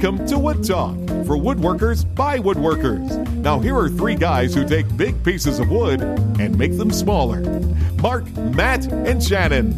Welcome 0.00 0.28
to 0.28 0.38
Wood 0.38 0.62
Talk 0.62 0.94
for 1.26 1.36
woodworkers 1.36 2.04
by 2.14 2.38
woodworkers. 2.38 3.26
Now, 3.38 3.58
here 3.58 3.76
are 3.76 3.88
three 3.88 4.14
guys 4.14 4.54
who 4.54 4.64
take 4.64 4.96
big 4.96 5.24
pieces 5.24 5.58
of 5.58 5.70
wood 5.70 6.00
and 6.38 6.56
make 6.56 6.78
them 6.78 6.92
smaller 6.92 7.40
Mark, 8.00 8.24
Matt, 8.36 8.86
and 8.92 9.20
Shannon. 9.20 9.76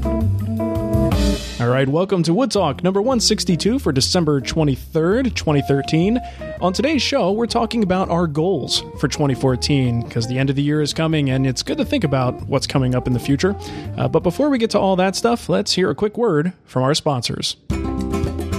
All 1.58 1.68
right, 1.68 1.88
welcome 1.88 2.22
to 2.24 2.34
Wood 2.34 2.50
Talk 2.50 2.84
number 2.84 3.00
162 3.00 3.78
for 3.78 3.92
December 3.92 4.42
23rd, 4.42 5.34
2013. 5.34 6.20
On 6.60 6.74
today's 6.74 7.00
show, 7.00 7.32
we're 7.32 7.46
talking 7.46 7.82
about 7.82 8.10
our 8.10 8.26
goals 8.26 8.80
for 8.98 9.08
2014 9.08 10.02
because 10.02 10.26
the 10.26 10.38
end 10.38 10.50
of 10.50 10.56
the 10.56 10.62
year 10.62 10.82
is 10.82 10.92
coming 10.92 11.30
and 11.30 11.46
it's 11.46 11.62
good 11.62 11.78
to 11.78 11.84
think 11.86 12.04
about 12.04 12.42
what's 12.42 12.66
coming 12.66 12.94
up 12.94 13.06
in 13.06 13.14
the 13.14 13.18
future. 13.18 13.56
Uh, 13.96 14.06
but 14.06 14.22
before 14.22 14.50
we 14.50 14.58
get 14.58 14.68
to 14.68 14.78
all 14.78 14.96
that 14.96 15.16
stuff, 15.16 15.48
let's 15.48 15.72
hear 15.72 15.88
a 15.88 15.94
quick 15.94 16.18
word 16.18 16.52
from 16.66 16.82
our 16.82 16.94
sponsors. 16.94 17.56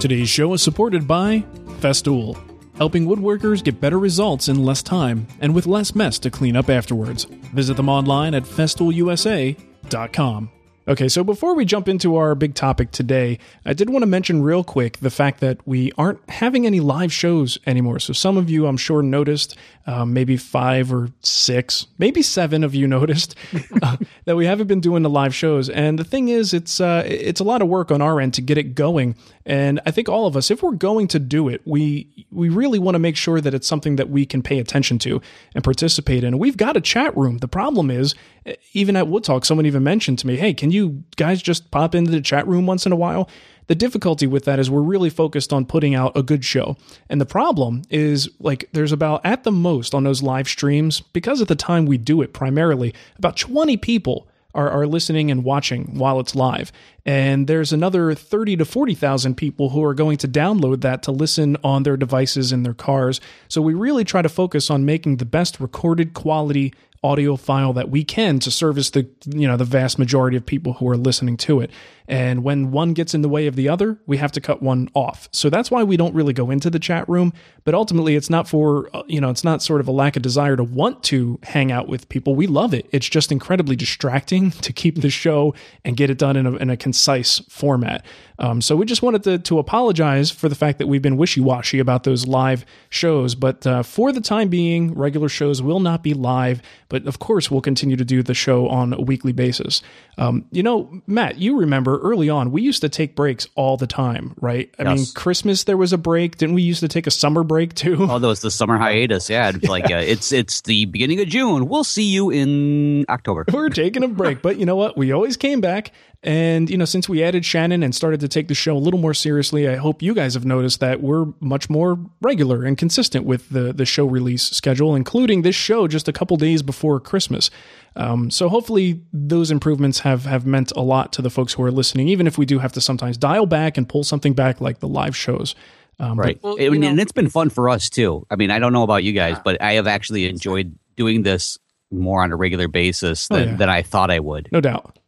Today's 0.01 0.29
show 0.29 0.53
is 0.53 0.61
supported 0.63 1.07
by 1.07 1.43
Festool, 1.79 2.35
helping 2.75 3.05
woodworkers 3.05 3.63
get 3.63 3.79
better 3.79 3.99
results 3.99 4.47
in 4.47 4.65
less 4.65 4.81
time 4.81 5.27
and 5.41 5.53
with 5.53 5.67
less 5.67 5.93
mess 5.93 6.17
to 6.17 6.31
clean 6.31 6.55
up 6.55 6.71
afterwards. 6.71 7.25
Visit 7.53 7.77
them 7.77 7.87
online 7.87 8.33
at 8.33 8.41
festoolusa.com. 8.41 10.49
Okay, 10.87 11.07
so 11.07 11.23
before 11.23 11.53
we 11.53 11.63
jump 11.63 11.87
into 11.87 12.15
our 12.15 12.33
big 12.33 12.55
topic 12.55 12.89
today, 12.89 13.37
I 13.63 13.73
did 13.73 13.91
want 13.91 14.01
to 14.01 14.07
mention 14.07 14.41
real 14.41 14.63
quick 14.63 14.97
the 14.97 15.11
fact 15.11 15.39
that 15.41 15.59
we 15.67 15.91
aren't 15.95 16.27
having 16.27 16.65
any 16.65 16.79
live 16.79 17.13
shows 17.13 17.59
anymore. 17.67 17.99
So 17.99 18.13
some 18.13 18.35
of 18.35 18.49
you, 18.49 18.65
I'm 18.65 18.77
sure, 18.77 19.03
noticed, 19.03 19.55
um, 19.85 20.13
maybe 20.13 20.37
five 20.37 20.91
or 20.91 21.09
six, 21.21 21.85
maybe 21.99 22.23
seven 22.23 22.63
of 22.63 22.73
you 22.73 22.87
noticed 22.99 23.35
uh, 23.83 23.97
that 24.25 24.35
we 24.35 24.47
haven't 24.47 24.67
been 24.67 24.81
doing 24.81 25.03
the 25.03 25.09
live 25.09 25.35
shows. 25.35 25.69
And 25.69 25.99
the 25.99 26.03
thing 26.03 26.29
is, 26.29 26.51
it's 26.51 26.81
uh, 26.81 27.03
it's 27.05 27.39
a 27.39 27.43
lot 27.43 27.61
of 27.61 27.67
work 27.67 27.91
on 27.91 28.01
our 28.01 28.19
end 28.19 28.33
to 28.33 28.41
get 28.41 28.57
it 28.57 28.73
going. 28.73 29.15
And 29.45 29.79
I 29.85 29.91
think 29.91 30.07
all 30.07 30.27
of 30.27 30.35
us, 30.35 30.51
if 30.51 30.61
we're 30.61 30.71
going 30.73 31.07
to 31.09 31.19
do 31.19 31.47
it, 31.47 31.61
we 31.65 32.25
we 32.31 32.49
really 32.49 32.79
want 32.79 32.95
to 32.95 32.99
make 32.99 33.15
sure 33.15 33.41
that 33.41 33.53
it's 33.53 33.67
something 33.67 33.95
that 33.95 34.09
we 34.09 34.25
can 34.25 34.41
pay 34.41 34.59
attention 34.59 34.99
to 34.99 35.21
and 35.55 35.63
participate 35.63 36.23
in. 36.23 36.39
We've 36.39 36.57
got 36.57 36.77
a 36.77 36.81
chat 36.81 37.15
room. 37.17 37.39
The 37.39 37.47
problem 37.47 37.89
is, 37.89 38.15
eh, 38.45 38.55
even 38.73 38.95
at 38.95 39.07
Wood 39.07 39.23
Talk, 39.23 39.45
someone 39.45 39.65
even 39.65 39.83
mentioned 39.83 40.19
to 40.19 40.27
me, 40.27 40.37
"Hey, 40.37 40.53
can 40.53 40.71
you 40.71 41.03
guys 41.15 41.41
just 41.41 41.71
pop 41.71 41.95
into 41.95 42.11
the 42.11 42.21
chat 42.21 42.47
room 42.47 42.65
once 42.65 42.85
in 42.85 42.91
a 42.91 42.95
while?" 42.97 43.29
The 43.67 43.75
difficulty 43.75 44.27
with 44.27 44.43
that 44.45 44.59
is 44.59 44.69
we're 44.69 44.81
really 44.81 45.09
focused 45.09 45.53
on 45.53 45.65
putting 45.65 45.95
out 45.95 46.11
a 46.17 46.23
good 46.23 46.43
show. 46.43 46.75
And 47.09 47.21
the 47.21 47.25
problem 47.25 47.83
is 47.89 48.29
like 48.39 48.69
there's 48.73 48.91
about 48.91 49.21
at 49.25 49.43
the 49.43 49.51
most 49.51 49.95
on 49.95 50.03
those 50.03 50.21
live 50.21 50.47
streams 50.47 50.99
because 50.99 51.41
at 51.41 51.47
the 51.47 51.55
time 51.55 51.85
we 51.85 51.97
do 51.97 52.21
it 52.21 52.33
primarily 52.33 52.93
about 53.17 53.37
20 53.37 53.77
people 53.77 54.27
are, 54.53 54.69
are 54.69 54.87
listening 54.87 55.31
and 55.31 55.43
watching 55.43 55.97
while 55.97 56.19
it's 56.19 56.35
live. 56.35 56.71
And 57.05 57.47
there's 57.47 57.73
another 57.73 58.13
30 58.13 58.57
to 58.57 58.65
40,000 58.65 59.35
people 59.35 59.69
who 59.69 59.83
are 59.83 59.93
going 59.93 60.17
to 60.17 60.27
download 60.27 60.81
that 60.81 61.03
to 61.03 61.11
listen 61.11 61.57
on 61.63 61.83
their 61.83 61.97
devices 61.97 62.51
in 62.51 62.63
their 62.63 62.73
cars. 62.73 63.19
So 63.47 63.61
we 63.61 63.73
really 63.73 64.03
try 64.03 64.21
to 64.21 64.29
focus 64.29 64.69
on 64.69 64.85
making 64.85 65.17
the 65.17 65.25
best 65.25 65.59
recorded 65.59 66.13
quality 66.13 66.73
audio 67.03 67.35
file 67.35 67.73
that 67.73 67.89
we 67.89 68.03
can 68.03 68.37
to 68.37 68.51
service 68.51 68.91
the 68.91 69.09
you 69.25 69.47
know 69.47 69.57
the 69.57 69.65
vast 69.65 69.97
majority 69.97 70.37
of 70.37 70.45
people 70.45 70.73
who 70.73 70.87
are 70.87 70.97
listening 70.97 71.35
to 71.35 71.59
it. 71.59 71.71
And 72.07 72.43
when 72.43 72.71
one 72.71 72.93
gets 72.93 73.13
in 73.13 73.21
the 73.21 73.29
way 73.29 73.47
of 73.47 73.55
the 73.55 73.69
other 73.69 73.97
we 74.05 74.17
have 74.17 74.31
to 74.33 74.41
cut 74.41 74.61
one 74.61 74.89
off. 74.93 75.27
So 75.31 75.49
that's 75.49 75.71
why 75.71 75.83
we 75.83 75.97
don't 75.97 76.13
really 76.13 76.33
go 76.33 76.51
into 76.51 76.69
the 76.69 76.77
chat 76.77 77.07
room. 77.09 77.33
But 77.63 77.73
ultimately 77.73 78.15
it's 78.15 78.29
not 78.29 78.47
for 78.47 78.95
uh, 78.95 79.01
you 79.07 79.19
know 79.19 79.31
it's 79.31 79.43
not 79.43 79.63
sort 79.63 79.81
of 79.81 79.87
a 79.87 79.91
lack 79.91 80.15
of 80.15 80.21
desire 80.21 80.55
to 80.55 80.63
want 80.63 81.03
to 81.05 81.39
hang 81.41 81.71
out 81.71 81.87
with 81.87 82.07
people. 82.09 82.35
We 82.35 82.45
love 82.45 82.73
it. 82.73 82.87
It's 82.91 83.09
just 83.09 83.31
incredibly 83.31 83.75
distracting 83.75 84.51
to 84.61 84.71
keep 84.71 85.01
the 85.01 85.09
show 85.09 85.55
and 85.83 85.97
get 85.97 86.11
it 86.11 86.19
done 86.19 86.37
in 86.37 86.45
a, 86.45 86.55
in 86.57 86.69
a 86.69 86.77
concise 86.77 87.39
format. 87.49 88.05
Um, 88.37 88.59
so 88.59 88.75
we 88.75 88.85
just 88.85 89.03
wanted 89.03 89.23
to, 89.25 89.37
to 89.37 89.59
apologize 89.59 90.31
for 90.31 90.49
the 90.49 90.55
fact 90.55 90.79
that 90.79 90.87
we've 90.87 91.01
been 91.01 91.15
wishy-washy 91.15 91.77
about 91.77 92.03
those 92.05 92.25
live 92.25 92.65
shows. 92.89 93.35
But 93.35 93.67
uh, 93.67 93.83
for 93.83 94.11
the 94.11 94.19
time 94.19 94.49
being 94.49 94.95
regular 94.95 95.29
shows 95.29 95.61
will 95.61 95.79
not 95.79 96.01
be 96.01 96.15
live 96.15 96.61
but 96.91 97.07
of 97.07 97.19
course, 97.19 97.49
we'll 97.49 97.61
continue 97.61 97.95
to 97.95 98.03
do 98.03 98.21
the 98.21 98.33
show 98.33 98.67
on 98.67 98.91
a 98.91 98.99
weekly 98.99 99.31
basis. 99.31 99.81
Um, 100.17 100.45
you 100.51 100.61
know, 100.61 101.01
Matt, 101.07 101.37
you 101.37 101.57
remember 101.57 101.97
early 102.01 102.29
on, 102.29 102.51
we 102.51 102.61
used 102.61 102.81
to 102.81 102.89
take 102.89 103.15
breaks 103.15 103.47
all 103.55 103.77
the 103.77 103.87
time, 103.87 104.35
right? 104.41 104.69
I 104.77 104.83
yes. 104.83 104.97
mean, 104.97 105.07
Christmas 105.15 105.63
there 105.63 105.77
was 105.77 105.93
a 105.93 105.97
break. 105.97 106.35
Didn't 106.35 106.53
we 106.53 106.63
used 106.63 106.81
to 106.81 106.89
take 106.89 107.07
a 107.07 107.11
summer 107.11 107.43
break 107.43 107.75
too? 107.75 107.95
Oh, 108.01 108.19
that 108.19 108.27
was 108.27 108.41
the 108.41 108.51
summer 108.51 108.77
hiatus. 108.77 109.29
Yeah, 109.29 109.53
it's 109.55 109.69
like 109.69 109.85
uh, 109.91 109.95
it's 109.95 110.33
it's 110.33 110.61
the 110.61 110.83
beginning 110.83 111.21
of 111.21 111.29
June. 111.29 111.69
We'll 111.69 111.85
see 111.85 112.03
you 112.03 112.29
in 112.29 113.05
October. 113.07 113.45
We're 113.49 113.69
taking 113.69 114.03
a 114.03 114.09
break, 114.09 114.41
but 114.41 114.57
you 114.57 114.65
know 114.65 114.75
what? 114.75 114.97
We 114.97 115.13
always 115.13 115.37
came 115.37 115.61
back 115.61 115.93
and, 116.23 116.69
you 116.69 116.77
know, 116.77 116.85
since 116.85 117.09
we 117.09 117.23
added 117.23 117.43
Shannon 117.45 117.81
and 117.81 117.95
started 117.95 118.19
to 118.19 118.27
take 118.27 118.47
the 118.47 118.53
show 118.53 118.77
a 118.77 118.79
little 118.79 118.99
more 118.99 119.13
seriously, 119.13 119.67
I 119.67 119.77
hope 119.77 120.03
you 120.03 120.13
guys 120.13 120.35
have 120.35 120.45
noticed 120.45 120.79
that 120.79 121.01
we're 121.01 121.25
much 121.39 121.67
more 121.67 121.97
regular 122.21 122.63
and 122.63 122.77
consistent 122.77 123.25
with 123.25 123.49
the, 123.49 123.73
the 123.73 123.85
show 123.85 124.05
release 124.05 124.43
schedule, 124.43 124.95
including 124.95 125.41
this 125.41 125.55
show 125.55 125.87
just 125.87 126.07
a 126.07 126.13
couple 126.13 126.37
days 126.37 126.61
before 126.61 126.99
Christmas. 126.99 127.49
Um, 127.95 128.29
so 128.29 128.49
hopefully 128.49 129.01
those 129.11 129.49
improvements 129.49 129.99
have, 130.01 130.25
have 130.25 130.45
meant 130.45 130.71
a 130.75 130.81
lot 130.81 131.11
to 131.13 131.23
the 131.23 131.31
folks 131.31 131.53
who 131.53 131.63
are 131.63 131.71
listening, 131.71 132.07
even 132.07 132.27
if 132.27 132.37
we 132.37 132.45
do 132.45 132.59
have 132.59 132.71
to 132.73 132.81
sometimes 132.81 133.17
dial 133.17 133.47
back 133.47 133.75
and 133.77 133.89
pull 133.89 134.03
something 134.03 134.33
back 134.33 134.61
like 134.61 134.79
the 134.79 134.87
live 134.87 135.17
shows. 135.17 135.55
Um, 135.99 136.19
right. 136.19 136.39
But, 136.39 136.47
well, 136.47 136.55
it, 136.57 136.69
know, 136.69 136.87
and 136.87 136.99
it's 136.99 137.11
been 137.11 137.29
fun 137.29 137.49
for 137.49 137.67
us 137.67 137.89
too. 137.89 138.27
I 138.29 138.35
mean, 138.35 138.51
I 138.51 138.59
don't 138.59 138.73
know 138.73 138.83
about 138.83 139.03
you 139.03 139.13
guys, 139.13 139.37
but 139.43 139.59
I 139.61 139.73
have 139.73 139.87
actually 139.87 140.27
enjoyed 140.27 140.77
doing 140.95 141.23
this 141.23 141.57
more 141.89 142.23
on 142.23 142.31
a 142.31 142.35
regular 142.35 142.67
basis 142.67 143.27
oh, 143.31 143.35
than, 143.35 143.47
oh, 143.47 143.51
yeah. 143.51 143.57
than 143.57 143.69
I 143.69 143.81
thought 143.81 144.11
I 144.11 144.19
would. 144.19 144.49
No 144.51 144.61
doubt. 144.61 144.99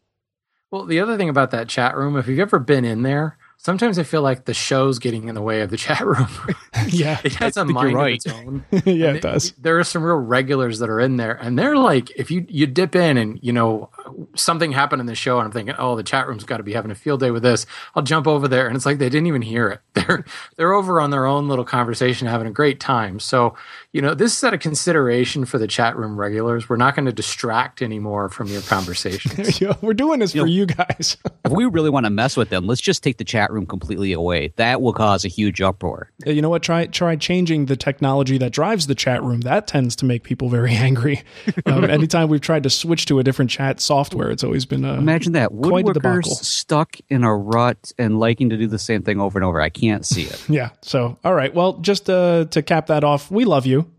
Well, 0.74 0.86
the 0.86 1.00
other 1.02 1.18
thing 1.18 1.30
about 1.30 1.52
that 1.52 1.70
chat 1.70 1.96
room, 1.96 2.18
if 2.18 2.28
you've 2.28 2.40
ever 2.40 2.58
been 2.58 2.84
in 2.84 3.04
there, 3.04 3.38
sometimes 3.58 4.00
I 4.00 4.04
feel 4.04 4.24
like 4.24 4.46
the 4.46 4.56
show's 4.56 4.98
getting 4.98 5.28
in 5.28 5.36
the 5.36 5.42
way 5.44 5.62
of 5.62 5.70
the 5.70 5.78
chat 5.86 6.04
room. 6.04 6.28
yeah, 6.88 7.22
it 7.24 7.36
has 7.36 7.58
a 7.58 7.64
mind 7.64 7.96
right. 7.96 8.14
of 8.14 8.16
its 8.16 8.28
own. 8.28 8.66
yeah, 8.84 9.12
it, 9.12 9.18
it 9.18 9.22
does. 9.22 9.52
There 9.52 9.78
are 9.78 9.84
some 9.84 10.02
real 10.02 10.16
regulars 10.16 10.80
that 10.80 10.90
are 10.90 11.00
in 11.00 11.18
there, 11.18 11.34
and 11.34 11.60
they're 11.60 11.78
like, 11.78 12.10
if 12.16 12.32
you 12.32 12.48
you 12.50 12.66
dip 12.66 12.96
in 12.96 13.18
and 13.18 13.38
you 13.44 13.54
know 13.54 13.92
something 14.36 14.72
happened 14.72 15.00
in 15.00 15.06
the 15.06 15.16
show, 15.16 15.38
and 15.40 15.46
I'm 15.46 15.52
thinking, 15.52 15.75
oh, 15.78 15.96
the 15.96 16.03
chat 16.03 16.28
room's 16.28 16.44
got 16.44 16.58
to 16.58 16.64
be 16.64 16.74
having 16.74 16.91
a 16.91 16.96
field 16.96 17.19
day 17.19 17.31
with 17.31 17.44
this. 17.44 17.66
I'll 17.96 18.03
jump 18.03 18.28
over 18.28 18.47
there, 18.47 18.68
and 18.68 18.75
it's 18.75 18.86
like 18.86 18.97
they 18.97 19.09
didn't 19.09 19.28
even 19.28 19.41
hear 19.41 19.69
it. 19.69 19.81
They're 19.94 20.25
they're 20.58 20.74
over 20.74 21.00
on 21.00 21.12
their 21.12 21.25
own 21.25 21.47
little 21.47 21.64
conversation, 21.64 22.28
having 22.28 22.47
a 22.47 22.52
great 22.52 22.80
time. 22.80 23.19
So 23.19 23.56
you 23.94 24.02
know, 24.02 24.16
this 24.16 24.36
is 24.36 24.44
at 24.44 24.53
a 24.53 24.58
consideration 24.58 25.46
for 25.46 25.59
the 25.59 25.68
chat 25.68 25.96
room 25.96 26.19
regulars. 26.19 26.68
We're 26.68 26.78
not 26.78 26.96
going 26.96 27.06
to 27.06 27.13
distract 27.13 27.81
anymore 27.81 28.28
from 28.28 28.47
your 28.47 28.63
conversations. 28.63 29.62
yeah, 29.62 29.74
we're 29.81 29.94
doing 29.94 30.19
this 30.19 30.34
you 30.34 30.42
for 30.42 30.47
know, 30.47 30.52
you 30.52 30.66
guys. 30.66 31.16
if 31.46 31.52
we 31.52 31.66
really 31.66 31.92
want 31.92 32.08
to 32.08 32.09
mess 32.09 32.36
with 32.36 32.50
them, 32.50 32.66
let's 32.66 32.81
just 32.81 33.03
take 33.03 33.18
the 33.18 33.24
chat 33.24 33.52
room 33.52 33.68
completely 33.68 34.12
away. 34.12 34.52
That 34.56 34.81
will 34.81 34.94
cause 34.94 35.24
a 35.25 35.28
huge 35.28 35.62
uproar. 35.62 36.12
You 36.25 36.42
know 36.42 36.50
what? 36.50 36.63
Try 36.63 36.88
try 36.88 37.16
changing 37.16 37.68
the 37.68 37.75
technology 37.75 38.40
that 38.40 38.52
drives 38.52 38.88
the 38.88 38.96
chat 38.96 39.22
room. 39.22 39.42
That 39.42 39.68
tends 39.68 39.96
to 39.97 40.06
make 40.06 40.24
people 40.24 40.50
very 40.50 40.74
angry. 40.74 41.22
Um, 41.68 41.86
anytime 41.86 42.30
we've 42.30 42.42
tried 42.42 42.63
to 42.63 42.72
switch 42.72 43.06
to 43.06 43.19
a 43.19 43.24
different 43.24 43.52
chat 43.52 43.80
software, 43.80 43.93
it's 44.02 44.44
always 44.44 44.66
been 44.66 44.86
a 44.86 44.94
imagine 44.94 45.34
that 45.34 45.52
woodworkers 45.52 46.26
stuck 46.26 46.98
in 47.09 47.24
a 47.24 47.36
rut 47.36 47.92
and 47.98 48.20
liking 48.20 48.50
to 48.50 48.58
do 48.58 48.68
the 48.68 48.80
same 48.80 49.02
thing 49.02 49.20
over 49.20 49.38
and 49.38 49.46
over. 49.46 49.62
I 49.62 49.70
can't 49.70 50.06
see 50.06 50.24
it. 50.24 50.44
yeah. 50.50 50.70
So 50.81 51.18
all 51.24 51.34
right. 51.34 51.54
Well, 51.54 51.74
just 51.74 52.09
uh, 52.09 52.46
to 52.46 52.62
cap 52.62 52.88
that 52.88 53.04
off, 53.04 53.31
we 53.31 53.46
love 53.46 53.66
you 53.66 53.90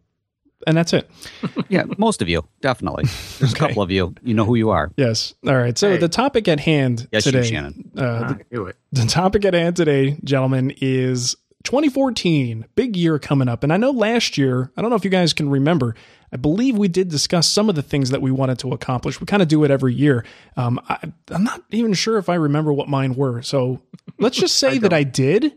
and 0.66 0.77
that's 0.77 0.93
it. 0.93 1.10
yeah, 1.69 1.84
most 1.99 2.22
of 2.22 2.28
you, 2.28 2.47
definitely. 2.60 3.05
There's 3.38 3.55
okay. 3.55 3.65
a 3.65 3.69
couple 3.69 3.82
of 3.82 3.91
you. 3.91 4.15
You 4.22 4.34
know 4.34 4.44
who 4.44 4.55
you 4.55 4.71
are. 4.71 4.91
Yes. 4.97 5.34
All 5.47 5.56
right. 5.56 5.77
So 5.77 5.91
hey. 5.91 5.97
the 5.99 6.09
topic 6.09 6.49
at 6.49 6.61
hand 6.61 7.09
yes, 7.12 7.25
today, 7.25 7.38
you, 7.38 7.44
Shannon. 7.44 7.91
Uh, 7.97 8.34
the, 8.50 8.75
the 8.93 9.06
topic 9.06 9.44
at 9.44 9.55
hand 9.55 9.76
today, 9.76 10.19
gentlemen, 10.25 10.72
is 10.81 11.37
2014. 11.64 12.66
Big 12.75 12.97
year 12.97 13.19
coming 13.19 13.48
up, 13.48 13.62
and 13.62 13.72
I 13.72 13.76
know 13.76 13.91
last 13.91 14.38
year. 14.38 14.70
I 14.76 14.82
don't 14.82 14.91
know 14.91 14.97
if 14.97 15.04
you 15.04 15.10
guys 15.10 15.32
can 15.32 15.50
remember. 15.50 15.94
I 16.32 16.36
believe 16.36 16.76
we 16.76 16.88
did 16.88 17.08
discuss 17.08 17.48
some 17.48 17.69
of 17.69 17.75
the 17.75 17.82
things 17.82 18.10
that 18.10 18.20
we 18.20 18.30
wanted 18.30 18.58
to 18.60 18.72
accomplish. 18.72 19.20
We 19.20 19.26
kind 19.26 19.42
of 19.42 19.48
do 19.48 19.64
it 19.64 19.70
every 19.70 19.94
year. 19.94 20.25
Um, 20.56 20.80
I, 20.88 20.98
I'm 21.30 21.44
not 21.44 21.62
even 21.70 21.94
sure 21.94 22.19
if 22.19 22.28
I 22.28 22.34
remember 22.34 22.72
what 22.72 22.88
mine 22.88 23.14
were. 23.14 23.42
So 23.42 23.81
let's 24.19 24.37
just 24.37 24.56
say 24.58 24.72
I 24.72 24.78
that 24.78 24.93
I 24.93 25.02
did. 25.05 25.55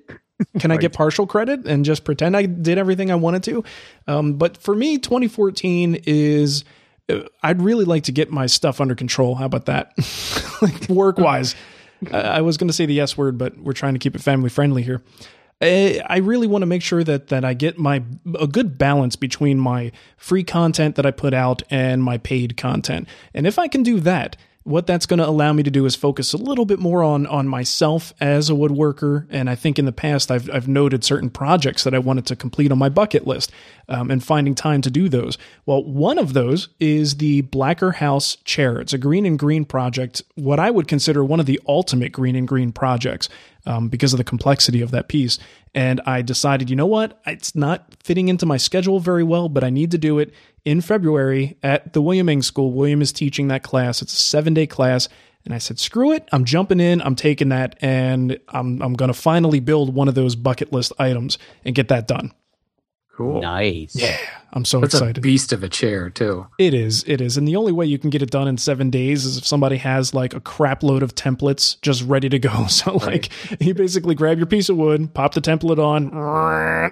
Can 0.60 0.70
I 0.70 0.78
get 0.78 0.94
partial 0.94 1.26
credit 1.26 1.66
and 1.66 1.84
just 1.84 2.04
pretend 2.04 2.38
I 2.38 2.46
did 2.46 2.78
everything 2.78 3.10
I 3.10 3.16
wanted 3.16 3.44
to? 3.44 3.64
Um, 4.06 4.34
but 4.34 4.58
for 4.58 4.76
me, 4.76 4.98
2014 4.98 6.04
is. 6.06 6.64
Uh, 7.10 7.22
I'd 7.42 7.62
really 7.62 7.86
like 7.86 8.04
to 8.04 8.12
get 8.12 8.32
my 8.32 8.48
stuff 8.48 8.82
under 8.82 8.94
control. 8.94 9.36
How 9.36 9.46
about 9.46 9.66
that? 9.66 9.94
like 10.62 10.90
work 10.90 11.18
wise. 11.18 11.56
I 12.12 12.42
was 12.42 12.58
going 12.58 12.68
to 12.68 12.74
say 12.74 12.86
the 12.86 13.00
S 13.00 13.18
word, 13.18 13.38
but 13.38 13.58
we're 13.58 13.74
trying 13.74 13.94
to 13.94 14.00
keep 14.00 14.16
it 14.16 14.22
family 14.22 14.50
friendly 14.50 14.84
here. 14.84 15.02
I 15.60 16.20
really 16.22 16.46
want 16.48 16.62
to 16.62 16.68
make 16.68 16.84
sure 16.84 17.04
that 17.04 17.28
that 17.28 17.44
I 17.44 17.54
get 17.54 17.80
my 17.80 18.04
a 18.40 18.48
good 18.48 18.78
balance 18.78 19.16
between 19.16 19.60
my 19.60 19.92
free 20.18 20.44
content 20.44 20.96
that 20.96 21.06
I 21.06 21.12
put 21.12 21.34
out 21.34 21.64
and 21.70 22.04
my 22.04 22.18
paid 22.20 22.58
content. 22.58 23.08
And 23.34 23.48
if 23.48 23.58
I 23.58 23.68
can 23.68 23.82
do 23.82 24.00
that, 24.02 24.38
what 24.68 24.86
that's 24.86 25.06
going 25.06 25.20
to 25.20 25.28
allow 25.28 25.54
me 25.54 25.64
to 25.64 25.72
do 25.72 25.86
is 25.86 25.96
focus 25.96 26.34
a 26.34 26.38
little 26.38 26.66
bit 26.66 26.78
more 26.78 27.02
on 27.02 27.26
on 27.28 27.48
myself 27.48 28.14
as 28.20 28.50
a 28.50 28.54
woodworker. 28.54 29.26
And 29.30 29.50
I 29.50 29.56
think 29.56 29.80
in 29.80 29.86
the 29.86 29.94
past 29.94 30.30
I've 30.30 30.50
I've 30.50 30.68
noted 30.68 31.06
certain 31.06 31.30
projects 31.30 31.86
that 31.86 31.94
I 31.94 32.00
wanted 32.00 32.26
to 32.28 32.36
complete 32.36 32.72
on 32.72 32.78
my 32.78 32.90
bucket 32.90 33.26
list, 33.26 33.52
um, 33.88 34.12
and 34.12 34.22
finding 34.22 34.56
time 34.56 34.82
to 34.82 34.92
do 34.92 35.08
those. 35.08 35.38
Well, 35.66 35.84
one 35.84 36.18
of 36.18 36.34
those 36.34 36.68
is 36.80 37.18
the 37.18 37.42
Blacker 37.42 37.94
House 37.94 38.36
chair. 38.44 38.80
It's 38.82 38.92
a 38.92 38.98
Greene 38.98 39.26
and 39.26 39.40
Greene 39.40 39.64
project, 39.64 40.22
what 40.36 40.60
I 40.60 40.70
would 40.70 40.88
consider 40.88 41.24
one 41.24 41.40
of 41.40 41.46
the 41.46 41.62
ultimate 41.68 42.12
Greene 42.12 42.36
and 42.36 42.48
Greene 42.48 42.74
projects. 42.74 43.30
Um, 43.66 43.90
because 43.90 44.14
of 44.14 44.18
the 44.18 44.24
complexity 44.24 44.82
of 44.82 44.92
that 44.92 45.10
piece. 45.10 45.40
And 45.76 46.00
I 46.06 46.22
decided, 46.22 46.70
you 46.70 46.78
know 46.78 46.86
what? 46.86 47.20
It's 47.28 47.54
not 47.54 47.94
fitting 48.02 48.30
into 48.30 48.46
my 48.46 48.56
schedule 48.56 49.02
very 49.02 49.24
well, 49.24 49.50
but 49.50 49.62
I 49.62 49.70
need 49.70 49.92
to 49.92 49.98
do 49.98 50.20
it 50.20 50.34
in 50.68 50.82
February 50.82 51.58
at 51.64 51.94
the 51.94 52.02
William 52.02 52.28
Ng 52.28 52.42
School. 52.42 52.74
William 52.74 53.02
is 53.02 53.14
teaching 53.14 53.48
that 53.48 53.64
class. 53.64 54.02
It's 54.02 54.12
a 54.12 54.18
seven 54.18 54.54
day 54.54 54.68
class. 54.68 55.08
And 55.46 55.54
I 55.54 55.60
said, 55.60 55.80
screw 55.80 56.12
it. 56.12 56.28
I'm 56.34 56.44
jumping 56.44 56.82
in. 56.82 57.02
I'm 57.02 57.16
taking 57.16 57.50
that. 57.50 57.78
And 57.80 58.38
I'm, 58.50 58.82
I'm 58.82 58.94
going 58.94 59.08
to 59.08 59.14
finally 59.14 59.62
build 59.62 59.96
one 59.96 60.10
of 60.10 60.16
those 60.16 60.36
bucket 60.36 60.74
list 60.74 60.92
items 61.00 61.38
and 61.64 61.74
get 61.74 61.88
that 61.88 62.06
done. 62.06 62.34
Cool. 63.16 63.42
Nice. 63.42 63.96
Yeah. 63.96 64.18
I'm 64.52 64.66
so 64.66 64.82
That's 64.82 64.96
excited. 64.96 65.20
a 65.20 65.22
beast 65.22 65.54
of 65.54 65.64
a 65.64 65.70
chair, 65.70 66.10
too. 66.10 66.48
It 66.60 66.74
is. 66.74 67.06
It 67.08 67.22
is. 67.22 67.38
And 67.38 67.48
the 67.48 67.56
only 67.56 67.72
way 67.72 67.86
you 67.86 67.98
can 67.98 68.10
get 68.10 68.22
it 68.22 68.30
done 68.30 68.50
in 68.50 68.58
seven 68.58 68.90
days 68.90 69.24
is 69.24 69.38
if 69.38 69.48
somebody 69.48 69.78
has 69.78 70.14
like 70.14 70.34
a 70.34 70.42
crap 70.42 70.84
load 70.84 71.02
of 71.02 71.16
templates 71.16 71.80
just 71.82 72.04
ready 72.04 72.28
to 72.28 72.40
go. 72.40 72.66
So, 72.68 72.98
like, 72.98 73.30
you 73.62 73.74
basically 73.74 74.16
grab 74.16 74.38
your 74.38 74.48
piece 74.48 74.68
of 74.68 74.76
wood, 74.76 75.14
pop 75.14 75.34
the 75.34 75.42
template 75.42 75.80
on. 75.80 76.12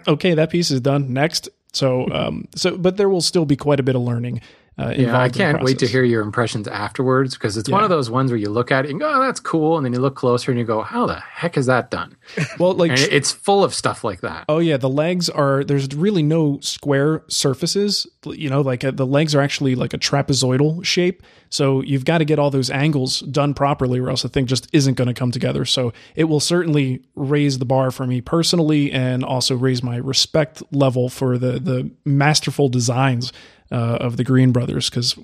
Okay, 0.08 0.34
that 0.34 0.50
piece 0.50 0.72
is 0.72 0.80
done. 0.80 1.12
Next. 1.12 1.50
So, 1.76 2.10
um, 2.12 2.48
so, 2.56 2.78
but 2.78 2.96
there 2.96 3.10
will 3.10 3.22
still 3.22 3.46
be 3.46 3.58
quite 3.58 3.82
a 3.82 3.84
bit 3.84 3.96
of 3.96 4.02
learning. 4.02 4.40
Uh, 4.78 4.84
Yeah, 4.84 4.90
I 4.90 4.92
involved 4.98 5.16
in 5.16 5.32
the 5.32 5.38
can't 5.54 5.64
wait 5.64 5.80
to 5.80 5.88
hear 5.88 6.04
your 6.04 6.22
impressions 6.22 6.68
afterwards 6.68 7.34
because 7.36 7.56
it's 7.56 7.70
one 7.70 7.84
of 7.84 7.90
those 7.90 8.10
ones 8.10 8.30
where 8.30 8.38
you 8.38 8.50
look 8.50 8.72
at 8.72 8.86
it 8.86 8.92
and 8.92 9.00
go, 9.00 9.10
oh, 9.10 9.22
that's 9.22 9.40
cool. 9.40 9.78
And 9.78 9.86
then 9.86 9.94
you 9.94 10.00
look 10.00 10.16
closer 10.16 10.52
and 10.52 10.60
you 10.60 10.66
go, 10.66 10.82
how 10.82 11.06
the 11.06 11.20
heck 11.20 11.58
is 11.58 11.66
that 11.68 11.92
done? 11.92 12.16
Well, 12.60 12.74
like, 12.74 12.92
And 12.92 13.00
it's 13.00 13.32
full 13.32 13.64
of 13.64 13.74
stuff 13.74 14.04
like 14.04 14.22
that. 14.22 14.46
Oh 14.48 14.60
yeah, 14.60 14.78
the 14.78 14.90
legs 14.90 15.30
are 15.30 15.64
there's 15.64 15.94
really 15.96 16.24
no 16.24 16.60
square 16.62 17.24
surfaces. 17.28 18.08
You 18.26 18.50
know, 18.50 18.62
like 18.62 18.84
uh, 18.84 18.92
the 18.92 19.06
legs 19.06 19.36
are 19.36 19.42
actually 19.42 19.76
like 19.76 19.94
a 19.94 19.98
trapezoidal 19.98 20.84
shape. 20.86 21.22
So 21.50 21.82
you've 21.82 22.06
got 22.06 22.20
to 22.20 22.26
get 22.26 22.40
all 22.40 22.50
those 22.50 22.70
angles 22.70 23.20
done 23.22 23.54
properly, 23.54 24.00
or 24.00 24.10
else 24.10 24.24
the 24.24 24.30
thing 24.30 24.46
just 24.46 24.68
isn't 24.74 24.96
going 24.96 25.08
to 25.08 25.14
come 25.14 25.32
together. 25.32 25.66
So 25.66 25.94
it 26.16 26.26
will 26.26 26.40
certainly 26.40 27.02
raise 27.16 27.60
the 27.60 27.66
bar 27.66 27.92
for 27.92 28.06
me 28.08 28.22
personally, 28.22 28.92
and 28.92 29.24
also 29.24 29.56
raise 29.56 29.84
my 29.84 29.98
respect 29.98 30.64
level 30.72 31.10
for 31.10 31.38
the 31.38 31.60
the 31.60 31.92
masterful 32.06 32.70
designs 32.70 33.32
uh, 33.72 33.98
of 34.00 34.18
the 34.18 34.24
Greene 34.24 34.52
Brothers 34.52 34.90
because 34.90 35.16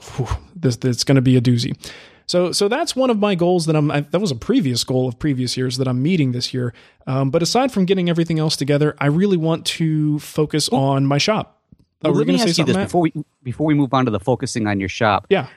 this 0.56 0.78
it's 0.84 1.04
going 1.04 1.16
to 1.16 1.22
be 1.22 1.38
a 1.38 1.42
doozy. 1.42 1.76
So, 2.28 2.54
so 2.54 2.70
that's 2.70 2.96
one 2.96 3.10
of 3.10 3.20
my 3.20 3.36
goals 3.36 3.66
that 3.66 3.76
I'm. 3.76 3.92
I, 3.92 4.02
that 4.02 4.20
was 4.20 4.32
a 4.32 4.36
previous 4.36 4.84
goal 4.86 5.10
of 5.10 5.20
previous 5.20 5.58
years 5.58 5.78
that 5.78 5.88
I'm 5.88 6.02
meeting 6.02 6.32
this 6.32 6.54
year. 6.54 6.74
Um, 7.06 7.30
but 7.30 7.44
aside 7.44 7.74
from 7.74 7.86
getting 7.86 8.10
everything 8.10 8.40
else 8.40 8.56
together, 8.56 8.96
I 9.00 9.08
really 9.08 9.38
want 9.38 9.66
to 9.66 10.20
focus 10.20 10.70
on 10.70 11.06
my 11.06 11.18
shop. 11.18 11.62
Well, 12.02 12.14
were 12.14 12.20
let 12.20 12.28
me 12.28 12.42
ask 12.42 12.58
you 12.58 12.66
this 12.66 12.76
Matt? 12.76 12.88
before 12.88 13.02
we 13.02 13.14
before 13.44 13.68
we 13.68 13.74
move 13.74 13.94
on 13.94 14.06
to 14.06 14.12
the 14.12 14.20
focusing 14.20 14.66
on 14.66 14.80
your 14.80 14.90
shop. 14.90 15.28
Yeah. 15.30 15.48